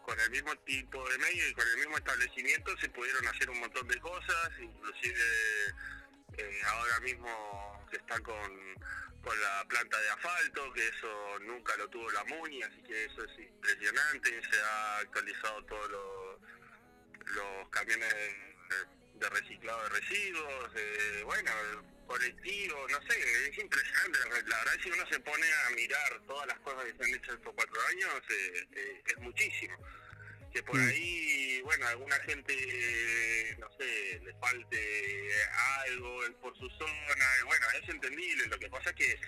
con 0.06 0.20
el 0.20 0.30
mismo 0.30 0.56
tipo 0.58 1.10
de 1.10 1.18
medio 1.18 1.50
y 1.50 1.54
con 1.54 1.68
el 1.68 1.78
mismo 1.78 1.98
establecimiento 1.98 2.78
se 2.80 2.90
pudieron 2.90 3.28
hacer 3.28 3.50
un 3.50 3.60
montón 3.60 3.88
de 3.88 4.00
cosas, 4.00 4.50
inclusive 4.62 5.22
eh, 6.40 6.62
ahora 6.66 7.00
mismo 7.02 7.86
que 7.90 7.98
está 7.98 8.20
con, 8.22 8.76
con 9.22 9.42
la 9.42 9.66
planta 9.68 10.00
de 10.00 10.10
asfalto, 10.10 10.74
que 10.74 10.88
eso 10.88 11.40
nunca 11.42 11.76
lo 11.78 11.88
tuvo 11.90 12.10
la 12.12 12.24
MUNI, 12.26 12.64
así 12.64 12.82
que 12.84 13.06
eso 13.06 13.24
es 13.24 13.40
impresionante, 13.40 14.42
se 14.50 14.62
ha 14.62 14.98
actualizado 14.98 15.64
todos 15.66 15.92
los, 15.92 17.36
los 17.36 17.70
camiones 17.70 18.14
de, 19.16 19.30
reciclado 19.30 19.84
de 19.84 19.90
residuos, 19.90 20.72
eh, 20.76 21.24
bueno, 21.26 21.52
colectivo, 22.08 22.88
no 22.90 23.02
sé, 23.08 23.50
es 23.50 23.58
impresionante, 23.58 24.20
la 24.48 24.58
verdad 24.58 24.78
si 24.82 24.90
uno 24.90 25.06
se 25.08 25.20
pone 25.20 25.46
a 25.46 25.70
mirar 25.72 26.22
todas 26.26 26.48
las 26.48 26.60
cosas 26.60 26.86
que 26.86 26.94
se 26.98 27.04
han 27.04 27.14
hecho 27.16 27.34
estos 27.34 27.54
cuatro 27.54 27.82
años, 27.88 28.14
eh, 28.30 28.68
eh, 28.72 29.04
es 29.06 29.18
muchísimo 29.18 29.78
que 30.52 30.64
por 30.64 30.80
ahí, 30.80 31.62
bueno, 31.64 31.86
a 31.86 31.90
alguna 31.90 32.16
gente, 32.22 33.56
no 33.60 33.68
sé, 33.78 34.20
le 34.24 34.34
falte 34.36 35.30
algo 35.88 36.20
por 36.42 36.58
su 36.58 36.70
zona, 36.70 37.26
bueno, 37.46 37.66
es 37.82 37.90
entendible, 37.90 38.48
lo 38.48 38.58
que 38.60 38.70
pasa 38.70 38.90
es 38.90 38.96
que 38.96 39.20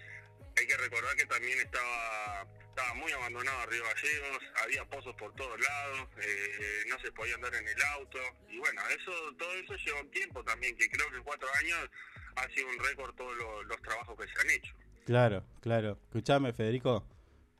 hay 0.58 0.68
que 0.68 0.78
recordar 0.78 1.16
que 1.16 1.26
también 1.26 1.60
estaba 1.60 2.48
estaba 2.72 2.94
muy 2.94 3.12
abandonado 3.12 3.66
Río 3.66 3.84
Gallegos, 3.84 4.40
había 4.64 4.86
pozos 4.86 5.14
por 5.16 5.36
todos 5.36 5.60
lados, 5.60 6.08
eh, 6.22 6.84
no 6.88 6.98
se 7.00 7.12
podía 7.12 7.36
andar 7.36 7.54
en 7.54 7.68
el 7.68 7.82
auto, 7.98 8.18
y 8.50 8.60
bueno, 8.60 8.82
eso 8.90 9.12
todo 9.38 9.54
eso 9.56 9.76
lleva 9.76 10.00
un 10.00 10.12
tiempo 10.12 10.44
también, 10.44 10.76
que 10.78 10.90
creo 10.90 11.10
que 11.10 11.18
en 11.18 11.24
cuatro 11.24 11.50
años 11.60 11.90
ha 12.38 12.48
sido 12.54 12.70
un 12.70 12.80
récord 12.80 13.14
todos 13.16 13.36
los, 13.36 13.66
los 13.66 13.82
trabajos 13.82 14.18
que 14.18 14.26
se 14.26 14.42
han 14.42 14.50
hecho. 14.52 14.74
Claro, 15.06 15.44
claro. 15.60 16.00
Escuchame, 16.06 16.54
Federico. 16.54 17.06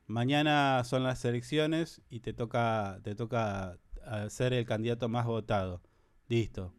Mañana 0.06 0.82
son 0.84 1.04
las 1.04 1.24
elecciones 1.24 2.02
y 2.10 2.20
te 2.20 2.32
toca, 2.32 3.00
te 3.02 3.14
toca 3.14 3.78
ser 4.28 4.52
el 4.52 4.66
candidato 4.66 5.08
más 5.08 5.26
votado. 5.26 5.82
Listo. 6.28 6.74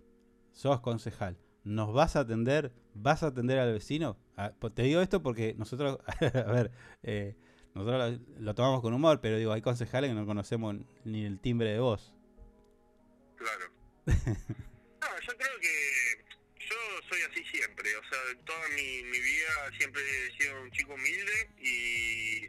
Sos 0.51 0.81
concejal. 0.81 1.37
¿Nos 1.63 1.93
vas 1.93 2.15
a 2.15 2.21
atender? 2.21 2.73
¿Vas 2.93 3.23
a 3.23 3.27
atender 3.27 3.57
al 3.59 3.73
vecino? 3.73 4.17
Ah, 4.35 4.51
te 4.73 4.83
digo 4.83 5.01
esto 5.01 5.23
porque 5.23 5.55
nosotros, 5.57 5.99
a 6.19 6.51
ver, 6.51 6.71
eh, 7.03 7.35
nosotros 7.73 8.19
lo, 8.37 8.41
lo 8.41 8.55
tomamos 8.55 8.81
con 8.81 8.93
humor, 8.93 9.21
pero 9.21 9.37
digo, 9.37 9.53
hay 9.53 9.61
concejales 9.61 10.09
que 10.09 10.15
no 10.15 10.25
conocemos 10.25 10.75
ni 11.05 11.25
el 11.25 11.39
timbre 11.39 11.71
de 11.71 11.79
voz. 11.79 12.13
Claro. 13.35 13.65
No, 15.03 15.09
yo 15.19 15.37
creo 15.37 15.59
que 15.59 16.25
yo 16.61 16.75
soy 17.09 17.19
así 17.29 17.43
siempre, 17.43 17.93
o 17.97 18.03
sea, 18.03 18.19
toda 18.45 18.69
mi, 18.69 19.03
mi 19.03 19.19
vida 19.19 19.49
siempre 19.77 20.01
he 20.01 20.41
sido 20.41 20.61
un 20.61 20.71
chico 20.71 20.93
humilde 20.93 21.49
y, 21.59 22.47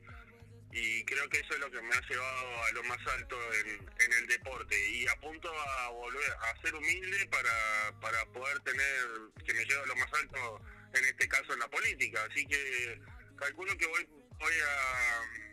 y 0.75 1.05
creo 1.05 1.29
que 1.29 1.39
eso 1.39 1.55
es 1.55 1.61
lo 1.61 1.71
que 1.71 1.81
me 1.81 1.95
ha 1.95 2.01
llevado 2.01 2.65
a 2.65 2.73
lo 2.73 2.83
más 2.83 2.99
alto 3.07 3.37
en, 3.55 3.69
en 4.01 4.13
el 4.13 4.27
deporte. 4.27 4.91
Y 4.91 5.07
apunto 5.07 5.49
a 5.49 5.89
volver 5.91 6.33
a 6.33 6.61
ser 6.63 6.75
humilde 6.75 7.27
para, 7.29 8.01
para 8.01 8.27
poder 8.33 8.59
tener, 8.61 9.07
que 9.47 9.55
me 9.55 9.65
lleve 9.65 9.83
a 9.83 9.87
lo 9.87 9.95
más 9.95 10.13
alto, 10.13 10.61
en 10.95 11.05
este 11.05 11.29
caso 11.29 11.53
en 11.53 11.61
la 11.61 11.69
política, 11.69 12.27
así 12.29 12.45
que 12.47 13.01
calculo 13.37 13.77
que 13.79 13.87
voy, 13.87 14.05
voy 14.41 14.55
a 14.67 15.45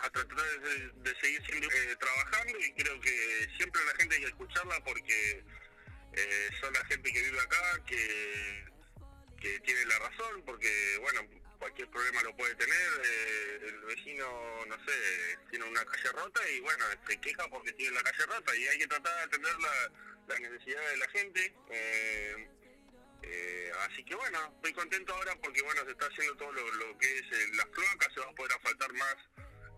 a 0.00 0.10
tratar 0.10 0.36
de, 0.36 1.14
seguir 1.20 1.44
siendo, 1.46 1.68
eh, 1.70 1.96
trabajando 2.00 2.58
y 2.58 2.72
creo 2.72 2.98
que 3.00 3.48
siempre 3.58 3.84
la 3.84 3.94
gente 3.96 4.14
hay 4.14 4.22
que 4.22 4.28
escucharla 4.28 4.82
porque 4.82 5.44
eh, 6.14 6.50
son 6.58 6.72
la 6.72 6.84
gente 6.86 7.12
que 7.12 7.22
vive 7.22 7.38
acá 7.38 7.84
que, 7.86 8.64
que 9.38 9.60
tiene 9.60 9.84
la 9.84 9.98
razón 9.98 10.42
porque 10.46 10.96
bueno 11.00 11.39
cualquier 11.60 11.88
problema 11.90 12.22
lo 12.22 12.34
puede 12.36 12.54
tener 12.56 12.90
eh, 13.04 13.60
el 13.68 13.80
vecino 13.82 14.26
no 14.66 14.74
sé 14.84 15.38
tiene 15.50 15.66
una 15.66 15.84
calle 15.84 16.10
rota 16.12 16.40
y 16.50 16.60
bueno 16.60 16.84
se 17.06 17.20
queja 17.20 17.46
porque 17.48 17.72
tiene 17.74 17.94
la 17.94 18.02
calle 18.02 18.26
rota 18.26 18.56
y 18.56 18.66
hay 18.66 18.78
que 18.78 18.86
tratar 18.88 19.14
de 19.14 19.22
atender 19.22 19.54
la, 19.60 19.92
las 20.26 20.40
necesidades 20.40 20.90
de 20.90 20.96
la 20.96 21.08
gente 21.10 21.54
eh, 21.70 22.48
eh, 23.22 23.70
así 23.86 24.02
que 24.04 24.14
bueno, 24.14 24.38
estoy 24.56 24.72
contento 24.72 25.14
ahora 25.14 25.36
porque 25.42 25.62
bueno 25.62 25.84
se 25.84 25.92
está 25.92 26.06
haciendo 26.06 26.36
todo 26.36 26.52
lo, 26.52 26.98
que 26.98 27.18
es 27.18 27.22
eh, 27.22 27.46
las 27.54 27.66
cloacas, 27.66 28.12
se 28.14 28.20
va 28.20 28.26
a 28.26 28.34
poder 28.34 28.52
asfaltar 28.52 28.92
más 28.94 29.16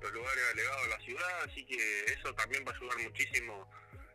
los 0.01 0.13
lugares 0.13 0.45
alegados 0.53 0.85
a 0.85 0.89
la 0.89 1.01
ciudad, 1.01 1.43
así 1.49 1.65
que 1.67 2.05
eso 2.07 2.35
también 2.35 2.65
va 2.67 2.73
a 2.73 2.77
ayudar 2.77 2.99
muchísimo 2.99 3.71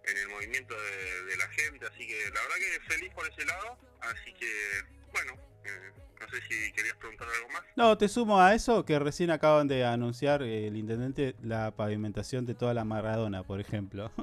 en 0.06 0.18
el 0.18 0.28
movimiento 0.30 0.80
de, 0.82 1.24
de 1.26 1.38
la 1.38 1.48
gente, 1.50 1.86
así 1.86 2.08
que 2.08 2.30
la 2.32 2.42
verdad 2.42 2.56
que 2.56 2.94
feliz 2.94 3.14
por 3.14 3.28
ese 3.28 3.46
lado, 3.46 3.78
así 4.02 4.34
que 4.34 4.84
bueno, 5.12 5.34
eh, 5.66 5.92
no 6.20 6.28
sé 6.30 6.38
si 6.48 6.72
querías 6.74 6.96
preguntar 6.98 7.28
algo 7.36 7.50
más. 7.54 7.64
No, 7.76 7.98
te 7.98 8.08
sumo 8.08 8.40
a 8.40 8.54
eso 8.56 8.86
que 8.86 8.98
recién 9.00 9.30
acaban 9.32 9.68
de 9.68 9.86
anunciar 9.86 10.42
el 10.44 10.76
intendente 10.78 11.36
la 11.42 11.72
pavimentación 11.76 12.46
de 12.46 12.56
toda 12.56 12.74
la 12.74 12.84
Maradona, 12.86 13.44
por 13.44 13.60
ejemplo. 13.60 14.12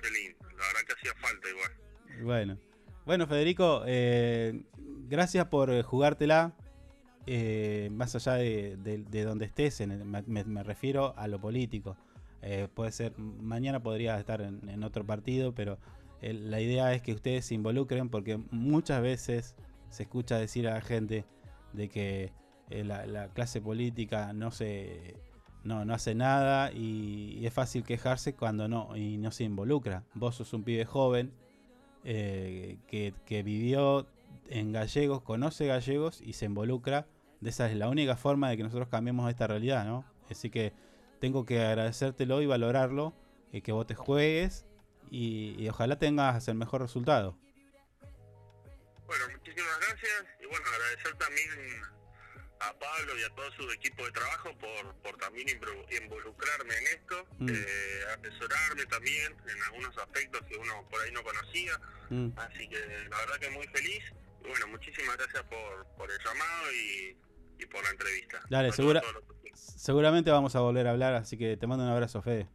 Qué 0.00 0.10
lindo, 0.10 0.38
la 0.42 0.66
verdad 0.66 0.80
que 0.86 0.92
hacía 0.94 1.12
falta 1.20 1.48
igual. 1.48 2.22
Bueno, 2.24 2.58
bueno 3.04 3.26
Federico, 3.26 3.82
eh, 3.86 4.62
gracias 5.08 5.46
por 5.46 5.82
jugártela. 5.82 6.52
eh, 7.30 7.90
más 7.92 8.14
allá 8.14 8.34
de, 8.36 8.78
de- 8.78 9.04
de 9.04 9.22
donde 9.24 9.44
estés, 9.44 9.82
en 9.82 9.90
el- 9.92 10.04
me, 10.06 10.62
refiero 10.62 11.12
a 11.18 11.28
lo 11.28 11.38
político. 11.38 11.94
Eh, 12.40 12.68
puede 12.72 12.90
ser, 12.90 13.18
mañana 13.18 13.82
podría 13.82 14.18
estar 14.18 14.40
en, 14.40 14.66
en 14.66 14.82
otro 14.82 15.04
partido, 15.04 15.52
pero 15.54 15.78
la 16.20 16.60
idea 16.60 16.92
es 16.94 17.02
que 17.02 17.12
ustedes 17.12 17.46
se 17.46 17.54
involucren 17.54 18.08
porque 18.08 18.38
muchas 18.50 19.02
veces 19.02 19.56
se 19.90 20.02
escucha 20.02 20.38
decir 20.38 20.68
a 20.68 20.74
la 20.74 20.80
gente 20.80 21.24
de 21.72 21.88
que 21.88 22.32
eh, 22.70 22.84
la, 22.84 23.06
la 23.06 23.28
clase 23.28 23.60
política 23.60 24.32
no 24.32 24.50
se 24.50 25.16
no, 25.64 25.84
no 25.84 25.94
hace 25.94 26.14
nada 26.14 26.72
y, 26.72 27.36
y 27.38 27.46
es 27.46 27.52
fácil 27.52 27.84
quejarse 27.84 28.34
cuando 28.34 28.68
no 28.68 28.96
y 28.96 29.18
no 29.18 29.30
se 29.30 29.44
involucra. 29.44 30.04
Vos 30.14 30.36
sos 30.36 30.52
un 30.52 30.64
pibe 30.64 30.84
joven 30.84 31.32
eh, 32.04 32.78
que, 32.86 33.14
que 33.26 33.42
vivió 33.42 34.06
en 34.48 34.72
gallegos, 34.72 35.22
conoce 35.22 35.66
gallegos 35.66 36.20
y 36.20 36.34
se 36.34 36.46
involucra. 36.46 37.06
De 37.40 37.50
esa 37.50 37.70
es 37.70 37.76
la 37.76 37.88
única 37.88 38.16
forma 38.16 38.50
de 38.50 38.56
que 38.56 38.62
nosotros 38.62 38.88
cambiemos 38.88 39.28
esta 39.30 39.46
realidad, 39.46 39.84
¿no? 39.84 40.04
Así 40.30 40.50
que 40.50 40.72
tengo 41.20 41.44
que 41.44 41.60
agradecértelo 41.60 42.42
y 42.42 42.46
valorarlo, 42.46 43.14
eh, 43.52 43.60
que 43.60 43.72
vos 43.72 43.86
te 43.86 43.94
juegues 43.94 44.66
y, 45.10 45.54
y 45.58 45.68
ojalá 45.68 45.98
tengas 45.98 46.46
el 46.48 46.54
mejor 46.56 46.80
resultado. 46.82 47.36
Bueno, 49.06 49.24
muchísimas 49.32 49.78
gracias 49.80 50.24
y 50.40 50.46
bueno, 50.46 50.64
agradecer 50.68 51.14
también 51.16 51.48
a 52.60 52.72
Pablo 52.78 53.16
y 53.18 53.22
a 53.22 53.30
todo 53.34 53.50
su 53.52 53.70
equipo 53.70 54.04
de 54.04 54.10
trabajo 54.12 54.50
por, 54.58 54.94
por 54.96 55.16
también 55.18 55.48
involucrarme 55.48 56.74
en 56.76 56.86
esto, 56.88 57.24
Mm. 57.38 57.48
eh, 57.50 58.00
asesorarme 58.18 58.84
también 58.86 59.32
en 59.48 59.62
algunos 59.62 59.96
aspectos 59.96 60.42
que 60.48 60.56
uno 60.56 60.86
por 60.90 61.00
ahí 61.00 61.12
no 61.12 61.22
conocía, 61.22 61.72
Mm. 62.10 62.28
así 62.36 62.68
que 62.68 62.78
la 63.08 63.16
verdad 63.18 63.36
que 63.40 63.50
muy 63.50 63.66
feliz 63.68 64.02
y 64.44 64.48
bueno, 64.48 64.66
muchísimas 64.68 65.16
gracias 65.16 65.42
por, 65.44 65.86
por 65.96 66.10
el 66.10 66.18
llamado 66.18 66.72
y, 66.72 67.16
y 67.62 67.66
por 67.66 67.82
la 67.84 67.90
entrevista. 67.90 68.40
Dale, 68.50 68.72
segura, 68.72 69.02
seguramente 69.54 70.30
vamos 70.32 70.54
a 70.56 70.60
volver 70.60 70.86
a 70.88 70.90
hablar, 70.90 71.14
así 71.14 71.38
que 71.38 71.56
te 71.56 71.66
mando 71.66 71.84
un 71.84 71.90
abrazo, 71.90 72.20
Fede. 72.22 72.48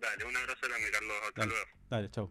Dale, 0.00 0.24
un 0.24 0.36
abrazo 0.36 0.66
grande 0.68 0.90
Carlos, 0.92 1.16
hasta 1.26 1.40
Dale, 1.40 1.50
luego. 1.52 1.66
dale, 1.90 2.10
chau. 2.10 2.30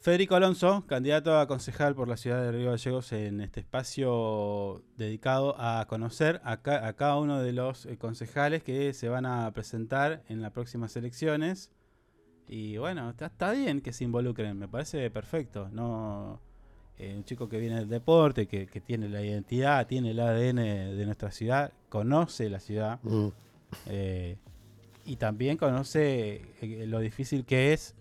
Federico 0.00 0.34
Alonso, 0.34 0.84
candidato 0.86 1.38
a 1.38 1.46
concejal 1.48 1.94
por 1.94 2.08
la 2.08 2.18
ciudad 2.18 2.42
de 2.42 2.52
Río 2.52 2.70
Gallegos 2.72 3.10
en 3.12 3.40
este 3.40 3.60
espacio 3.60 4.82
dedicado 4.98 5.56
a 5.58 5.86
conocer 5.88 6.42
a, 6.44 6.60
ca- 6.60 6.86
a 6.86 6.92
cada 6.92 7.16
uno 7.16 7.40
de 7.40 7.52
los 7.54 7.86
eh, 7.86 7.96
concejales 7.96 8.62
que 8.62 8.92
se 8.92 9.08
van 9.08 9.24
a 9.24 9.50
presentar 9.52 10.22
en 10.28 10.42
las 10.42 10.52
próximas 10.52 10.94
elecciones. 10.96 11.70
Y 12.46 12.76
bueno, 12.76 13.08
está, 13.08 13.26
está 13.26 13.52
bien 13.52 13.80
que 13.80 13.94
se 13.94 14.04
involucren, 14.04 14.58
me 14.58 14.68
parece 14.68 15.10
perfecto. 15.10 15.70
No 15.72 16.38
eh, 16.98 17.14
un 17.16 17.24
chico 17.24 17.48
que 17.48 17.58
viene 17.58 17.76
del 17.76 17.88
deporte, 17.88 18.46
que, 18.46 18.66
que 18.66 18.82
tiene 18.82 19.08
la 19.08 19.22
identidad, 19.22 19.86
tiene 19.86 20.10
el 20.10 20.20
ADN 20.20 20.56
de 20.98 21.06
nuestra 21.06 21.30
ciudad, 21.30 21.72
conoce 21.88 22.50
la 22.50 22.60
ciudad 22.60 23.00
Mm. 23.02 23.28
eh, 23.86 24.36
y 25.04 25.16
también 25.16 25.56
conoce 25.56 26.42
eh, 26.60 26.84
lo 26.86 27.00
difícil 27.00 27.44
que 27.44 27.72
es 27.72 27.94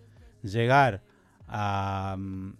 llegar 0.43 1.01
a, 1.47 2.15
mm, 2.17 2.53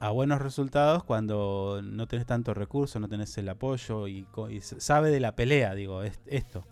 a 0.00 0.10
buenos 0.10 0.40
resultados 0.40 1.04
cuando 1.04 1.80
no 1.82 2.06
tenés 2.06 2.26
tantos 2.26 2.56
recursos, 2.56 3.00
no 3.00 3.08
tenés 3.08 3.36
el 3.38 3.48
apoyo 3.48 4.08
y, 4.08 4.26
sabe 4.62 5.10
de 5.10 5.20
la 5.20 5.34
pelea, 5.36 5.74
digo, 5.74 6.02
es- 6.02 6.20
esto. 6.26 6.64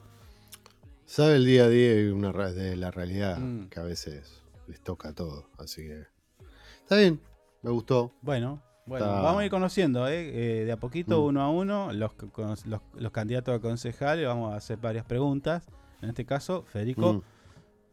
Sabe 1.04 1.36
el 1.36 1.46
día 1.46 1.64
a 1.64 1.68
día 1.68 2.00
y 2.02 2.06
una 2.08 2.32
de 2.32 2.76
la 2.76 2.90
realidad 2.90 3.38
Mm. 3.38 3.68
que 3.68 3.80
a 3.80 3.82
veces 3.82 4.42
les 4.66 4.80
toca 4.82 5.12
todo. 5.14 5.48
Así 5.58 5.82
que. 5.86 6.04
Está 6.82 6.96
bien, 6.96 7.20
me 7.62 7.70
gustó. 7.70 8.12
Bueno, 8.22 8.62
bueno, 8.86 9.06
Está- 9.06 9.20
vamos 9.22 9.40
a 9.40 9.44
ir 9.44 9.50
conociendo, 9.50 10.06
¿eh? 10.08 10.60
Eh, 10.60 10.64
de 10.64 10.72
a 10.72 10.76
poquito, 10.78 11.20
Mm. 11.20 11.24
uno 11.24 11.42
a 11.42 11.50
uno, 11.50 11.92
los, 11.92 12.12
los, 12.66 12.82
los 12.94 13.12
candidatos 13.12 13.54
a 13.54 13.60
concejales, 13.60 14.26
vamos 14.26 14.52
a 14.52 14.56
hacer 14.56 14.78
varias 14.78 15.04
preguntas. 15.06 15.66
En 16.02 16.08
este 16.10 16.24
caso, 16.24 16.62
Federico 16.64 17.14
Mm. 17.14 17.22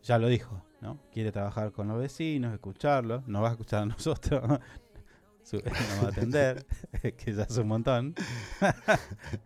ya 0.03 0.17
lo 0.19 0.27
dijo, 0.27 0.61
¿no? 0.81 0.99
Quiere 1.11 1.31
trabajar 1.31 1.71
con 1.71 1.87
los 1.87 1.99
vecinos, 1.99 2.53
escucharlos, 2.53 3.27
nos 3.27 3.43
va 3.43 3.49
a 3.49 3.51
escuchar 3.51 3.83
a 3.83 3.85
nosotros, 3.87 4.59
su- 5.43 5.57
nos 5.57 6.03
va 6.03 6.07
a 6.07 6.11
atender, 6.11 6.65
que 7.17 7.33
ya 7.33 7.43
es 7.43 7.57
un 7.57 7.67
montón. 7.67 8.15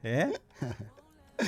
¿Eh? 0.04 0.32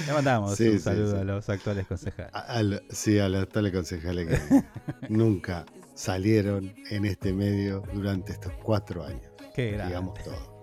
Le 0.08 0.14
mandamos 0.14 0.56
Sí, 0.56 0.70
un 0.70 0.74
sí, 0.78 0.80
saludo 0.80 1.12
sí. 1.16 1.18
a 1.22 1.24
los 1.26 1.50
actuales 1.50 1.86
concejales. 1.88 2.34
A- 2.34 2.40
al- 2.40 2.84
sí, 2.90 3.20
a 3.20 3.28
los 3.28 3.50
tales 3.50 3.74
concejales 3.74 4.28
que 4.50 4.64
nunca 5.10 5.66
salieron 5.96 6.74
en 6.90 7.06
este 7.06 7.34
medio 7.34 7.84
durante 7.94 8.32
estos 8.32 8.54
cuatro 8.64 9.04
años. 9.06 9.30
Qué 9.54 9.72
grande. 9.72 9.88
Digamos 9.88 10.14
todo. 10.24 10.62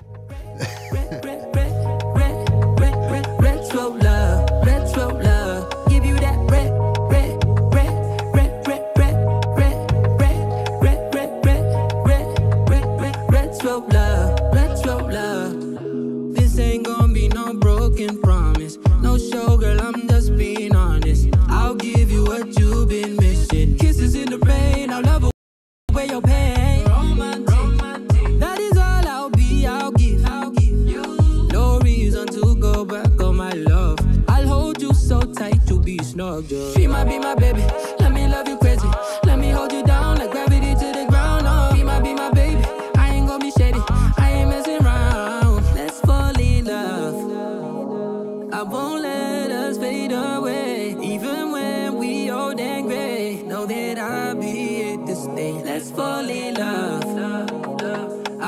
Red, 13.80 13.92
retro 13.92 13.98
love, 13.98 14.54
retro 14.54 14.96
love. 15.08 16.34
This 16.34 16.58
ain't 16.58 16.84
gonna 16.84 17.12
be 17.12 17.28
no 17.28 17.54
broken 17.54 18.20
promise. 18.20 18.76
No 19.02 19.18
show, 19.18 19.56
girl, 19.56 19.80
I'm 19.80 20.08
just 20.08 20.36
being 20.36 20.74
honest. 20.74 21.28
I'll 21.48 21.74
give 21.74 22.10
you 22.10 22.24
what 22.24 22.58
you've 22.58 22.88
been 22.88 23.16
missing. 23.16 23.76
Kisses 23.78 24.14
in 24.14 24.30
the 24.30 24.38
rain, 24.38 24.90
I'll 24.90 25.02
love 25.02 25.30
away 25.90 26.06
your 26.06 26.22
pain. 26.22 26.84
Romantic, 26.86 28.38
that 28.40 28.58
is 28.58 28.76
all 28.76 29.08
I'll 29.08 29.30
be. 29.30 29.66
I'll 29.66 29.92
give, 29.92 30.24
I'll 30.26 30.50
give 30.50 30.88
you 30.88 31.48
no 31.52 31.78
reason 31.80 32.26
to 32.28 32.56
go 32.56 32.84
back 32.84 33.20
on 33.20 33.36
my 33.36 33.52
love. 33.52 33.98
I'll 34.28 34.46
hold 34.46 34.82
you 34.82 34.92
so 34.94 35.20
tight 35.20 35.66
to 35.66 35.80
be 35.80 35.98
snug. 35.98 36.48
Just 36.48 36.76
be 36.76 36.86
my, 36.86 37.04
be 37.04 37.18
my 37.18 37.34
baby. 37.34 37.62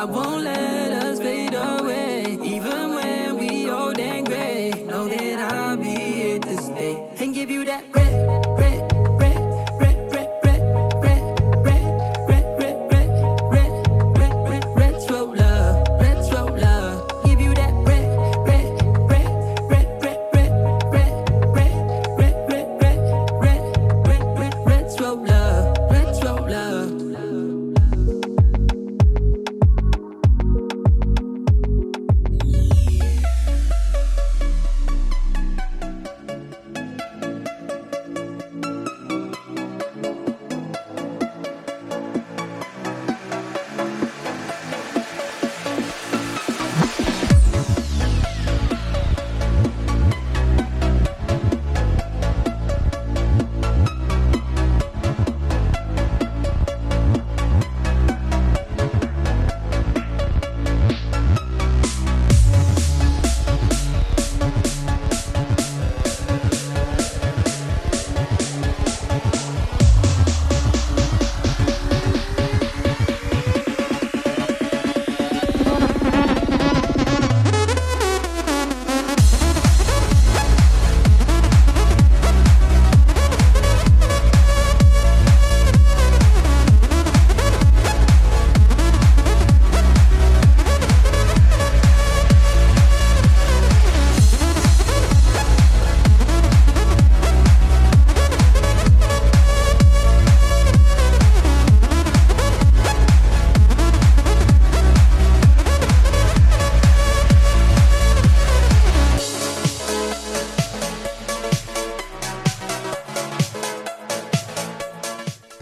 I 0.01 0.05
won't 0.05 0.40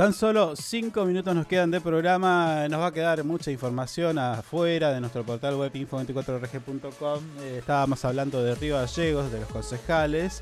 Tan 0.08 0.14
solo 0.14 0.56
5 0.56 1.04
minutos 1.04 1.34
nos 1.34 1.46
quedan 1.46 1.70
de 1.70 1.82
programa. 1.82 2.66
Nos 2.70 2.80
va 2.80 2.86
a 2.86 2.92
quedar 2.94 3.22
mucha 3.24 3.50
información 3.50 4.18
afuera 4.18 4.90
de 4.90 5.00
nuestro 5.00 5.22
portal 5.22 5.56
web 5.56 5.70
info24rg.com. 5.70 7.22
Eh, 7.42 7.56
estábamos 7.58 8.02
hablando 8.06 8.42
de 8.42 8.54
Río 8.54 8.76
Gallegos, 8.76 9.30
de 9.30 9.40
los 9.40 9.50
concejales, 9.50 10.40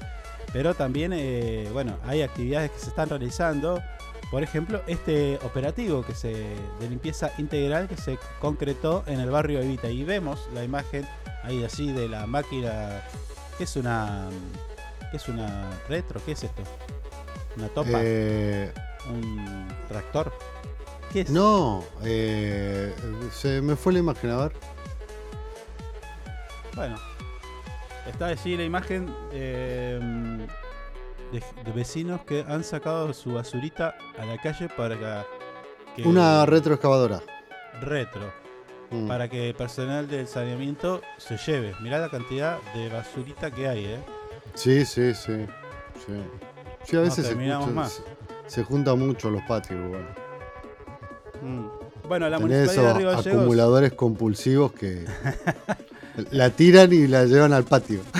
pero 0.52 0.74
también, 0.74 1.12
eh, 1.12 1.68
bueno, 1.72 1.98
hay 2.06 2.22
actividades 2.22 2.70
que 2.70 2.78
se 2.78 2.90
están 2.90 3.08
realizando. 3.08 3.82
Por 4.30 4.44
ejemplo, 4.44 4.82
este 4.86 5.34
operativo 5.42 6.04
que 6.04 6.14
se, 6.14 6.28
de 6.28 6.88
limpieza 6.88 7.32
integral 7.36 7.88
que 7.88 7.96
se 7.96 8.20
concretó 8.38 9.02
en 9.08 9.18
el 9.18 9.30
barrio 9.30 9.60
Evita. 9.60 9.90
Y 9.90 10.04
vemos 10.04 10.48
la 10.54 10.62
imagen 10.62 11.08
ahí 11.42 11.64
así 11.64 11.90
de 11.90 12.08
la 12.08 12.28
máquina. 12.28 13.02
¿Qué 13.58 13.64
es 13.64 13.74
una. 13.74 14.28
¿Qué 15.10 15.16
es 15.16 15.26
una 15.26 15.68
retro? 15.88 16.20
¿Qué 16.24 16.32
es 16.32 16.44
esto? 16.44 16.62
¿Una 17.56 17.66
topa? 17.66 17.98
Eh, 18.00 18.72
¿Un 19.10 19.68
tractor? 19.88 20.32
¿Qué 21.12 21.20
es? 21.22 21.30
No, 21.30 21.84
eh, 22.02 22.94
se 23.32 23.60
me 23.62 23.76
fue 23.76 23.92
la 23.92 24.00
imagen, 24.00 24.30
a 24.30 24.36
ver. 24.38 24.52
Bueno, 26.74 26.96
está 28.06 28.26
allí 28.26 28.56
la 28.56 28.64
imagen 28.64 29.14
eh, 29.32 29.98
de, 31.32 31.42
de 31.64 31.72
vecinos 31.72 32.20
que 32.22 32.44
han 32.46 32.64
sacado 32.64 33.12
su 33.14 33.34
basurita 33.34 33.94
a 34.18 34.24
la 34.26 34.38
calle 34.40 34.68
para 34.68 35.24
que. 35.94 36.02
Una 36.02 36.44
retroexcavadora. 36.44 37.22
Retro. 37.80 38.32
Mm. 38.90 39.08
Para 39.08 39.28
que 39.28 39.48
el 39.48 39.54
personal 39.54 40.06
del 40.08 40.28
saneamiento 40.28 41.00
se 41.16 41.36
lleve. 41.38 41.74
Mirá 41.80 41.98
la 41.98 42.08
cantidad 42.10 42.58
de 42.74 42.88
basurita 42.88 43.50
que 43.50 43.66
hay, 43.68 43.84
¿eh? 43.86 43.98
Sí, 44.54 44.84
sí, 44.84 45.12
sí. 45.14 45.46
Sí, 46.06 46.12
Sí, 46.84 46.94
a 46.96 47.00
No 47.00 47.04
veces 47.06 47.24
se, 47.26 47.30
terminamos 47.34 47.66
escucha- 47.68 47.74
más. 47.80 48.02
Se, 48.46 48.54
se 48.54 48.64
junta 48.64 48.94
mucho 48.94 49.30
los 49.30 49.42
patios, 49.42 49.78
bueno. 49.88 50.06
Mm. 51.42 51.66
Bueno, 52.08 52.28
la 52.28 52.38
Tenés 52.38 52.58
municipalidad 52.58 52.82
de 52.82 52.88
esos 52.88 52.98
Río 52.98 53.10
Gallegos. 53.10 53.42
acumuladores 53.42 53.92
compulsivos 53.94 54.72
que 54.72 55.04
la 56.30 56.50
tiran 56.50 56.92
y 56.92 57.06
la 57.06 57.24
llevan 57.24 57.52
al 57.52 57.64
patio. 57.64 58.00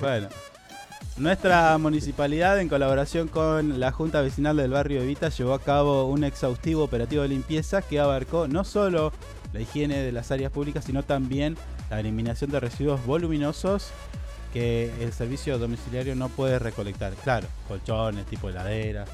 Bueno, 0.00 0.28
nuestra 1.16 1.76
municipalidad, 1.78 2.60
en 2.60 2.68
colaboración 2.68 3.26
con 3.28 3.80
la 3.80 3.90
Junta 3.90 4.20
Vecinal 4.22 4.56
del 4.56 4.70
Barrio 4.70 5.02
Evita, 5.02 5.28
llevó 5.28 5.54
a 5.54 5.60
cabo 5.60 6.06
un 6.06 6.24
exhaustivo 6.24 6.84
operativo 6.84 7.22
de 7.22 7.28
limpieza 7.28 7.82
que 7.82 7.98
abarcó 7.98 8.48
no 8.48 8.64
solo 8.64 9.12
la 9.52 9.60
higiene 9.60 9.98
de 10.02 10.12
las 10.12 10.30
áreas 10.30 10.52
públicas, 10.52 10.84
sino 10.84 11.02
también 11.02 11.56
la 11.90 12.00
eliminación 12.00 12.50
de 12.50 12.60
residuos 12.60 13.04
voluminosos 13.06 13.88
que 14.52 14.92
el 15.00 15.12
servicio 15.12 15.58
domiciliario 15.58 16.14
no 16.14 16.28
puede 16.28 16.58
recolectar. 16.58 17.12
Claro, 17.14 17.48
colchones, 17.66 18.26
tipo 18.26 18.48
heladera, 18.48 19.04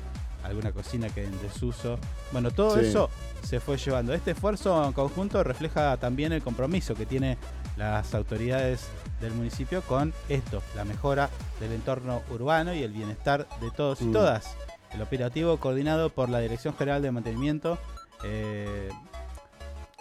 alguna 0.44 0.72
cocina 0.72 1.08
que 1.08 1.24
en 1.24 1.40
desuso. 1.42 1.98
Bueno, 2.32 2.50
todo 2.50 2.78
Sí. 2.78 2.86
eso 2.86 3.10
se 3.42 3.60
fue 3.60 3.76
llevando. 3.76 4.12
Este 4.14 4.32
esfuerzo 4.32 4.84
en 4.84 4.92
conjunto 4.92 5.42
refleja 5.44 5.96
también 5.98 6.32
el 6.32 6.42
compromiso 6.42 6.94
que 6.94 7.06
tiene 7.06 7.38
las 7.76 8.14
autoridades 8.14 8.86
del 9.20 9.32
municipio 9.32 9.82
con 9.82 10.12
esto, 10.28 10.62
la 10.76 10.84
mejora 10.84 11.30
del 11.60 11.72
entorno 11.72 12.22
urbano 12.30 12.74
y 12.74 12.82
el 12.82 12.92
bienestar 12.92 13.46
de 13.60 13.70
todos 13.70 14.00
y 14.02 14.06
Mm. 14.06 14.12
todas. 14.12 14.56
El 14.92 15.00
operativo 15.00 15.56
coordinado 15.58 16.10
por 16.10 16.28
la 16.28 16.40
Dirección 16.40 16.76
General 16.76 17.00
de 17.00 17.10
Mantenimiento, 17.12 17.78
eh, 18.24 18.90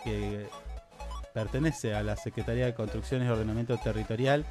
que 0.04 0.48
pertenece 1.34 1.94
a 1.96 2.04
la 2.04 2.18
Secretaría 2.18 2.66
de 2.66 2.74
Construcciones 2.74 3.28
y 3.28 3.32
Ordenamiento 3.32 3.78
Territorial, 3.78 4.44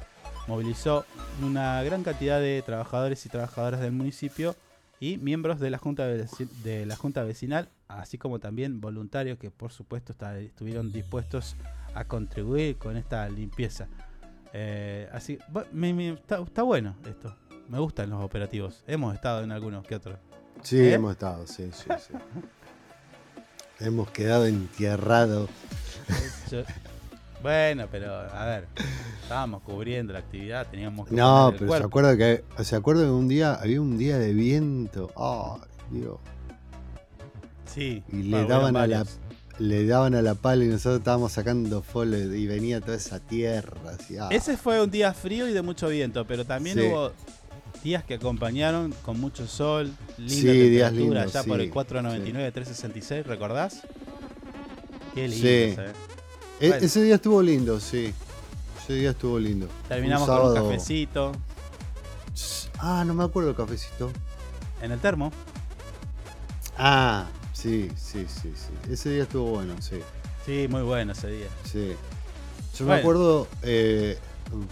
movilizó 0.47 1.05
una 1.43 1.83
gran 1.83 2.03
cantidad 2.03 2.39
de 2.39 2.63
trabajadores 2.65 3.23
y 3.25 3.29
trabajadoras 3.29 3.81
del 3.81 3.91
municipio 3.91 4.55
y 5.01 5.17
miembros 5.17 5.59
de 5.59 5.69
la 5.71 5.77
Junta, 5.79 6.05
de 6.07 6.85
la 6.85 6.95
junta 6.95 7.23
Vecinal, 7.23 7.67
así 7.89 8.17
como 8.17 8.39
también 8.39 8.79
voluntarios 8.79 9.37
que 9.39 9.49
por 9.51 9.73
supuesto 9.73 10.13
estuvieron 10.37 10.91
dispuestos 10.93 11.55
a 11.95 12.05
contribuir 12.05 12.77
con 12.77 12.95
esta 12.95 13.27
limpieza. 13.27 13.87
Eh, 14.53 15.09
así, 15.11 15.39
me- 15.73 15.93
me- 15.93 16.09
está, 16.13 16.39
está 16.41 16.61
bueno 16.63 16.95
esto. 17.09 17.35
Me 17.67 17.79
gustan 17.79 18.09
los 18.11 18.23
operativos. 18.23 18.83
Hemos 18.85 19.15
estado 19.15 19.43
en 19.43 19.51
algunos 19.51 19.85
que 19.87 19.95
otros. 19.95 20.19
Sí, 20.61 20.77
¿Eh? 20.77 20.93
hemos 20.93 21.11
estado, 21.13 21.47
sí, 21.47 21.69
sí, 21.73 21.89
sí. 22.07 22.13
hemos 23.79 24.11
quedado 24.11 24.45
entierrados. 24.45 25.49
Yo- 26.51 26.63
bueno, 27.41 27.87
pero 27.91 28.13
a 28.13 28.45
ver, 28.45 28.67
estábamos 29.23 29.61
cubriendo 29.63 30.13
la 30.13 30.19
actividad, 30.19 30.67
teníamos 30.69 31.07
que 31.07 31.15
No, 31.15 31.53
pero 31.57 31.71
se 31.77 31.83
acuerda 31.83 32.17
que 32.17 32.43
se 32.63 32.75
acuerda 32.75 33.03
que 33.03 33.09
un 33.09 33.27
día 33.27 33.53
había 33.55 33.81
un 33.81 33.97
día 33.97 34.17
de 34.17 34.33
viento. 34.33 35.11
Ay, 35.15 35.61
Dios. 35.91 36.17
Sí, 37.73 38.03
Y 38.11 38.23
le 38.23 38.45
daban 38.45 38.75
a 38.75 38.87
la 38.87 39.05
le 39.59 39.85
daban 39.85 40.15
a 40.15 40.21
la 40.23 40.33
pala 40.33 40.63
y 40.65 40.67
nosotros 40.69 40.99
estábamos 40.99 41.33
sacando 41.33 41.83
fole 41.83 42.19
y 42.37 42.47
venía 42.47 42.81
toda 42.81 42.97
esa 42.97 43.19
tierra 43.19 43.91
así. 43.91 44.17
ah. 44.17 44.27
Ese 44.31 44.57
fue 44.57 44.81
un 44.81 44.89
día 44.89 45.13
frío 45.13 45.47
y 45.47 45.53
de 45.53 45.61
mucho 45.61 45.87
viento, 45.87 46.25
pero 46.25 46.45
también 46.45 46.79
Sí. 46.79 46.87
hubo 46.87 47.11
días 47.83 48.03
que 48.03 48.15
acompañañaron 48.15 48.91
con 49.03 49.19
mucho 49.19 49.45
sol, 49.47 49.91
linda 50.17 50.33
Sí, 50.35 50.69
días 50.69 50.89
temperatura, 50.91 51.21
lindos, 51.21 51.35
allá 51.35 51.43
por 51.47 51.57
sí, 51.59 51.63
el 51.65 51.69
499, 51.71 52.51
366, 52.51 53.27
¿recordás? 53.27 53.81
Qué 55.13 55.27
lindo, 55.27 55.47
Sí. 55.47 55.75
E- 56.61 56.67
Bueno. 56.69 56.85
Ese 56.85 57.01
día 57.03 57.15
estuvo 57.15 57.41
lindo, 57.41 57.79
sí. 57.79 58.13
Ese 58.83 58.93
día 58.93 59.09
estuvo 59.11 59.37
lindo. 59.39 59.67
Terminamos 59.89 60.29
Un 60.29 60.35
con 60.37 60.47
un 60.47 60.53
cafecito 60.55 61.31
Ah, 62.79 63.03
no 63.05 63.13
me 63.13 63.23
acuerdo 63.23 63.49
el 63.49 63.55
cafecito. 63.55 64.11
en 64.81 64.91
el 64.91 64.99
termo. 64.99 65.31
Ah, 66.77 67.27
sí, 67.53 67.91
sí, 67.95 68.25
sí, 68.27 68.51
sí. 68.55 68.91
Ese 68.91 69.11
día 69.11 69.23
estuvo 69.23 69.51
bueno, 69.51 69.75
sí. 69.81 69.99
Sí, 70.45 70.67
muy 70.69 70.81
bueno 70.81 71.11
ese 71.11 71.27
día. 71.27 71.47
Sí. 71.63 71.93
Yo 72.77 72.85
Bueno. 72.85 72.93
me 72.95 72.99
acuerdo 72.99 73.47
eh, 73.61 74.17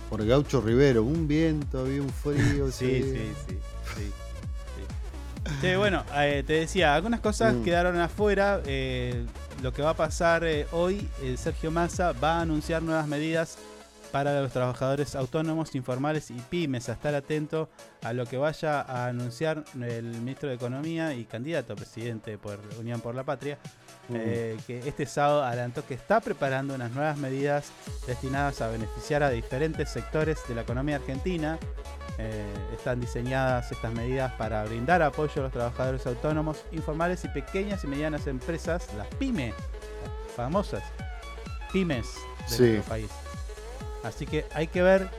por 0.09 0.25
Gaucho 0.25 0.61
Rivero, 0.61 1.03
un 1.03 1.27
viento, 1.27 1.79
había 1.81 2.01
un 2.01 2.09
frío. 2.09 2.71
Sí, 2.71 3.03
sí, 3.03 3.33
sí, 3.47 3.57
sí, 3.95 4.11
sí. 5.61 5.75
Bueno, 5.75 6.03
eh, 6.15 6.43
te 6.45 6.53
decía, 6.53 6.95
algunas 6.95 7.19
cosas 7.19 7.53
Mm. 7.55 7.63
quedaron 7.63 7.99
afuera. 7.99 8.61
eh, 8.65 9.25
lo 9.61 9.73
que 9.73 9.81
va 9.81 9.91
a 9.91 9.95
pasar 9.95 10.43
eh, 10.43 10.67
hoy, 10.71 11.07
eh, 11.21 11.35
Sergio 11.37 11.71
Massa 11.71 12.13
va 12.13 12.37
a 12.37 12.41
anunciar 12.41 12.81
nuevas 12.81 13.07
medidas 13.07 13.57
para 14.11 14.41
los 14.41 14.51
trabajadores 14.51 15.15
autónomos, 15.15 15.75
informales 15.75 16.31
y 16.31 16.33
pymes. 16.49 16.89
A 16.89 16.93
estar 16.93 17.13
atento 17.15 17.69
a 18.01 18.13
lo 18.13 18.25
que 18.25 18.37
vaya 18.37 18.81
a 18.81 19.07
anunciar 19.07 19.63
el 19.75 20.05
ministro 20.05 20.49
de 20.49 20.55
Economía 20.55 21.13
y 21.13 21.25
candidato 21.25 21.73
a 21.73 21.75
presidente 21.75 22.37
por 22.37 22.59
Unión 22.79 23.01
por 23.01 23.15
la 23.15 23.23
Patria. 23.23 23.57
Eh, 24.11 24.57
que 24.65 24.79
este 24.79 25.05
sábado 25.05 25.43
adelantó 25.43 25.85
que 25.85 25.93
está 25.93 26.19
preparando 26.19 26.73
unas 26.73 26.91
nuevas 26.91 27.15
medidas 27.17 27.71
destinadas 28.07 28.59
a 28.61 28.67
beneficiar 28.69 29.21
a 29.21 29.29
diferentes 29.29 29.89
sectores 29.89 30.39
de 30.47 30.55
la 30.55 30.61
economía 30.61 30.95
argentina. 30.95 31.59
Eh, 32.17 32.43
están 32.73 32.99
diseñadas 32.99 33.71
estas 33.71 33.93
medidas 33.93 34.33
para 34.33 34.63
brindar 34.65 35.01
apoyo 35.03 35.33
a 35.41 35.43
los 35.43 35.51
trabajadores 35.53 36.05
autónomos, 36.07 36.65
informales 36.71 37.23
y 37.23 37.27
pequeñas 37.29 37.83
y 37.83 37.87
medianas 37.87 38.25
empresas, 38.27 38.87
las 38.97 39.07
pymes, 39.15 39.53
las 40.25 40.35
famosas 40.35 40.83
pymes 41.71 42.07
de 42.49 42.55
Sí. 42.55 42.63
nuestro 42.63 42.83
país. 42.89 43.09
Así 44.03 44.25
que 44.25 44.45
hay 44.53 44.67
que 44.67 44.81
ver 44.81 45.09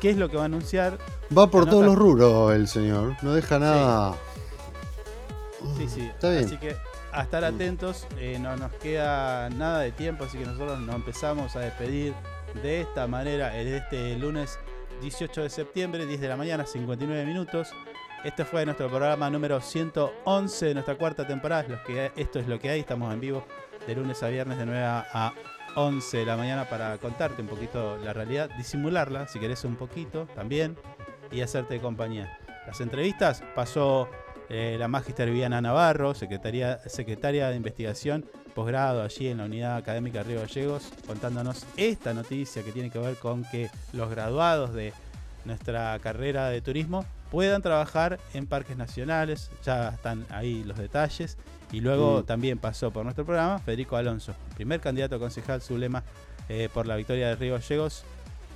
qué 0.00 0.10
es 0.10 0.16
lo 0.16 0.28
que 0.28 0.36
va 0.36 0.42
a 0.42 0.46
anunciar. 0.46 0.98
Va 1.36 1.50
por 1.50 1.68
todos 1.68 1.84
los 1.84 1.96
rubros 1.96 2.54
el 2.54 2.68
señor. 2.68 3.16
No 3.22 3.34
deja 3.34 3.58
nada. 3.58 4.14
Sí, 5.76 5.88
sí. 5.88 6.00
Está 6.02 6.30
bien. 6.30 6.44
Así 6.44 6.56
que 6.56 6.76
a 7.12 7.22
estar 7.22 7.44
atentos, 7.44 8.06
eh, 8.18 8.38
no 8.38 8.56
nos 8.56 8.72
queda 8.74 9.48
nada 9.50 9.80
de 9.80 9.92
tiempo, 9.92 10.24
así 10.24 10.38
que 10.38 10.44
nosotros 10.44 10.78
nos 10.80 10.94
empezamos 10.94 11.56
a 11.56 11.60
despedir 11.60 12.14
de 12.62 12.82
esta 12.82 13.06
manera 13.06 13.56
el 13.56 13.68
este 13.68 14.16
lunes 14.16 14.58
18 15.00 15.42
de 15.42 15.50
septiembre, 15.50 16.06
10 16.06 16.20
de 16.20 16.28
la 16.28 16.36
mañana, 16.36 16.66
59 16.66 17.24
minutos. 17.24 17.70
Este 18.24 18.44
fue 18.44 18.64
nuestro 18.64 18.88
programa 18.88 19.30
número 19.30 19.60
111 19.60 20.66
de 20.66 20.74
nuestra 20.74 20.96
cuarta 20.96 21.26
temporada. 21.26 21.82
Que, 21.84 22.12
esto 22.16 22.38
es 22.38 22.48
lo 22.48 22.58
que 22.58 22.70
hay, 22.70 22.80
estamos 22.80 23.12
en 23.12 23.20
vivo 23.20 23.44
de 23.86 23.94
lunes 23.94 24.22
a 24.22 24.28
viernes 24.28 24.58
de 24.58 24.66
9 24.66 24.84
a 24.84 25.32
11 25.74 26.18
de 26.18 26.26
la 26.26 26.36
mañana 26.36 26.68
para 26.68 26.96
contarte 26.98 27.42
un 27.42 27.48
poquito 27.48 27.96
la 27.98 28.12
realidad, 28.12 28.50
disimularla 28.56 29.28
si 29.28 29.38
querés 29.38 29.64
un 29.64 29.76
poquito 29.76 30.26
también 30.34 30.76
y 31.30 31.40
hacerte 31.40 31.80
compañía. 31.80 32.38
Las 32.66 32.80
entrevistas 32.80 33.42
pasó 33.54 34.08
eh, 34.48 34.76
la 34.78 34.88
magister 34.88 35.28
Viviana 35.30 35.60
Navarro, 35.60 36.14
secretaria, 36.14 36.78
secretaria 36.86 37.48
de 37.48 37.56
investigación, 37.56 38.24
posgrado 38.54 39.02
allí 39.02 39.28
en 39.28 39.38
la 39.38 39.44
unidad 39.44 39.76
académica 39.76 40.22
Río 40.22 40.40
Gallegos, 40.40 40.90
contándonos 41.06 41.66
esta 41.76 42.14
noticia 42.14 42.62
que 42.62 42.72
tiene 42.72 42.90
que 42.90 42.98
ver 42.98 43.16
con 43.16 43.44
que 43.44 43.70
los 43.92 44.10
graduados 44.10 44.72
de 44.72 44.92
nuestra 45.44 45.98
carrera 46.00 46.48
de 46.48 46.60
turismo 46.60 47.04
puedan 47.30 47.62
trabajar 47.62 48.18
en 48.34 48.46
parques 48.46 48.76
nacionales, 48.76 49.50
ya 49.64 49.90
están 49.90 50.24
ahí 50.30 50.64
los 50.64 50.78
detalles. 50.78 51.36
Y 51.70 51.80
luego 51.80 52.20
Mm. 52.20 52.24
también 52.24 52.58
pasó 52.58 52.90
por 52.90 53.04
nuestro 53.04 53.24
programa 53.26 53.58
Federico 53.58 53.96
Alonso, 53.96 54.32
primer 54.54 54.80
candidato 54.80 55.16
a 55.16 55.18
concejal 55.18 55.60
sublema 55.60 56.02
eh, 56.48 56.70
por 56.72 56.86
la 56.86 56.96
victoria 56.96 57.28
de 57.28 57.36
Río 57.36 57.54
Gallegos, 57.54 58.04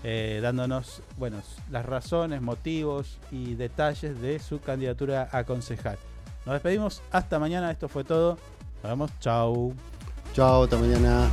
eh, 0.03 0.41
dándonos 0.43 1.03
bueno, 1.19 1.37
las 1.71 1.85
razones, 1.85 2.41
motivos 2.41 3.19
y 3.31 3.55
detalles 3.55 4.21
de 4.23 4.39
su 4.39 4.61
candidatura 4.61 5.29
a 5.31 5.45
concejal. 5.45 5.99
Nos 6.47 6.55
despedimos, 6.55 7.03
hasta 7.13 7.39
mañana, 7.39 7.71
esto 7.71 7.89
fue 7.89 8.03
todo. 8.03 8.39
Nos 8.83 8.91
vemos, 8.93 9.11
chau. 9.21 9.75
Chao, 10.33 10.65
hasta 10.65 10.77
mañana. 10.79 11.29